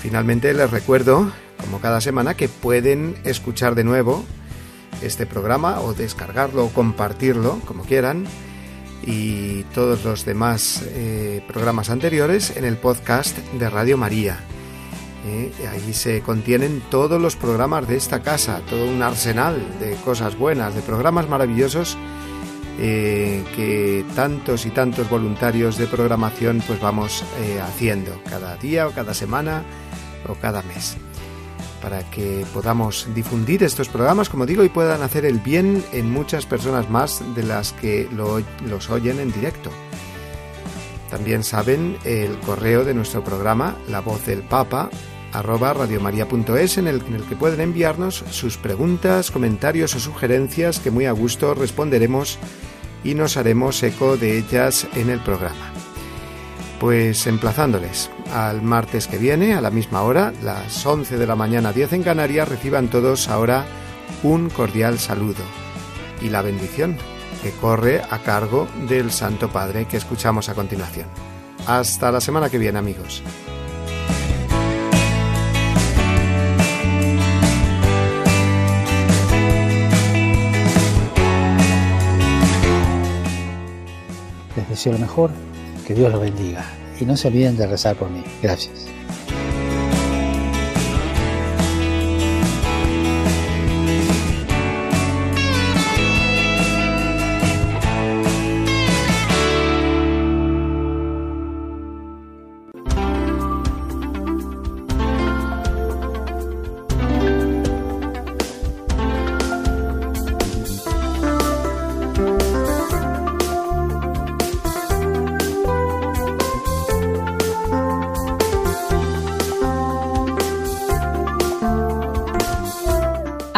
Finalmente 0.03 0.53
les 0.53 0.71
recuerdo, 0.71 1.33
como 1.63 1.81
cada 1.81 2.01
semana, 2.01 2.35
que 2.35 2.49
pueden 2.49 3.17
escuchar 3.25 3.75
de 3.75 3.85
nuevo 3.85 4.25
este 5.01 5.27
programa 5.27 5.81
o 5.81 5.95
descargarlo 5.95 6.67
o 6.67 6.69
compartirlo, 6.71 7.61
como 7.65 7.85
quieran, 7.85 8.27
y 9.05 9.65
todos 9.75 10.05
los 10.05 10.25
demás 10.25 10.83
eh, 10.87 11.43
programas 11.49 11.91
anteriores 11.91 12.57
en 12.57 12.65
el 12.65 12.77
podcast 12.77 13.37
de 13.39 13.69
Radio 13.69 13.97
María. 13.97 14.39
Eh, 15.27 15.53
ahí 15.71 15.93
se 15.93 16.21
contienen 16.21 16.83
todos 16.91 17.21
los 17.21 17.37
programas 17.37 17.87
de 17.87 17.97
esta 17.97 18.23
casa, 18.23 18.61
todo 18.69 18.87
un 18.87 19.03
arsenal 19.03 19.61
de 19.81 19.95
cosas 20.05 20.37
buenas, 20.37 20.75
de 20.75 20.83
programas 20.83 21.29
maravillosos 21.29 21.97
eh, 22.81 23.45
que 23.55 24.05
tantos 24.17 24.67
y 24.67 24.71
tantos 24.71 25.09
voluntarios 25.09 25.77
de 25.79 25.87
programación 25.87 26.63
pues 26.67 26.81
vamos 26.81 27.25
haciendo 27.63 28.21
cada 28.29 28.57
día 28.57 28.89
o 28.89 28.93
cada 28.93 29.15
semana 29.15 29.63
o 30.29 30.35
cada 30.35 30.63
mes 30.63 30.97
para 31.83 32.09
que 32.11 32.47
podamos 32.55 33.09
difundir 33.15 33.63
estos 33.65 33.89
programas, 33.89 34.29
como 34.29 34.47
digo, 34.47 34.65
y 34.65 34.69
puedan 34.69 35.03
hacer 35.03 35.27
el 35.27 35.41
bien 35.41 35.85
en 35.93 36.11
muchas 36.11 36.47
personas 36.47 36.89
más 36.89 37.23
de 37.35 37.43
las 37.43 37.73
que 37.73 38.09
los 38.13 38.89
oyen 38.89 39.19
en 39.19 39.33
directo. 39.33 39.71
También 41.11 41.45
saben 41.45 41.99
el 42.05 42.39
correo 42.39 42.85
de 42.85 42.95
nuestro 42.95 43.23
programa, 43.23 43.77
La 43.89 44.01
Voz 44.01 44.25
del 44.25 44.43
Papa, 44.43 44.89
arroba 45.33 45.75
radiomaria.es, 45.75 46.79
en 46.79 46.87
el, 46.87 47.03
en 47.07 47.17
el 47.17 47.25
que 47.25 47.37
pueden 47.37 47.61
enviarnos 47.61 48.25
sus 48.31 48.57
preguntas, 48.57 49.31
comentarios 49.31 49.95
o 49.95 50.01
sugerencias 50.01 50.79
que 50.79 50.91
muy 50.91 51.07
a 51.07 51.13
gusto 51.13 51.55
responderemos 51.55 52.39
y 53.05 53.15
nos 53.15 53.37
haremos 53.37 53.83
eco 53.83 54.17
de 54.17 54.39
ellas 54.39 54.87
en 54.95 55.11
el 55.11 55.21
programa. 55.21 55.73
Pues 56.83 57.29
emplazándoles 57.29 58.11
al 58.33 58.61
martes 58.61 59.07
que 59.07 59.17
viene, 59.17 59.55
a 59.55 59.61
la 59.61 59.71
misma 59.71 60.03
hora, 60.03 60.33
las 60.43 60.85
11 60.85 61.17
de 61.17 61.29
la 61.29 61.37
mañana 61.37 61.73
10 61.73 61.93
en 61.93 62.03
Canarias, 62.03 62.49
reciban 62.49 62.89
todos 62.89 63.29
ahora 63.29 63.65
un 64.25 64.51
cordial 64.51 64.99
saludo 64.99 65.45
y 66.21 66.29
la 66.29 66.43
bendición 66.43 66.97
que 67.41 67.53
corre 67.53 68.03
a 68.11 68.19
cargo 68.19 68.67
del 68.89 69.13
Santo 69.13 69.49
Padre 69.49 69.85
que 69.85 69.97
escuchamos 69.97 70.49
a 70.49 70.55
continuación. 70.55 71.07
Hasta 71.69 72.11
la 72.11 72.21
semana 72.21 72.51
que 72.51 72.59
viene 72.59 72.81
amigos. 72.81 73.23
Les 84.57 84.69
deseo 84.69 84.95
lo 84.95 84.99
mejor 84.99 85.31
que 85.83 85.95
Dios 85.95 86.11
los 86.11 86.21
bendiga 86.21 86.65
y 87.01 87.05
no 87.05 87.17
se 87.17 87.29
olviden 87.29 87.57
de 87.57 87.67
rezar 87.67 87.97
por 87.97 88.11
mí. 88.11 88.23
Gracias. 88.43 88.92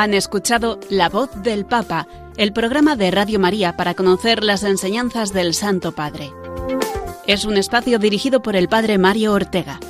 Han 0.05 0.13
escuchado 0.13 0.79
La 0.91 1.09
Voz 1.09 1.31
del 1.43 1.65
Papa, 1.65 2.07
el 2.37 2.53
programa 2.53 2.95
de 2.95 3.11
Radio 3.11 3.41
María 3.41 3.75
para 3.75 3.95
conocer 3.95 4.45
las 4.45 4.63
enseñanzas 4.63 5.33
del 5.33 5.55
Santo 5.55 5.93
Padre. 5.93 6.31
Es 7.27 7.47
un 7.47 7.57
espacio 7.57 7.99
dirigido 7.99 8.43
por 8.43 8.55
el 8.55 8.69
Padre 8.69 8.99
Mario 8.99 9.33
Ortega. 9.33 9.81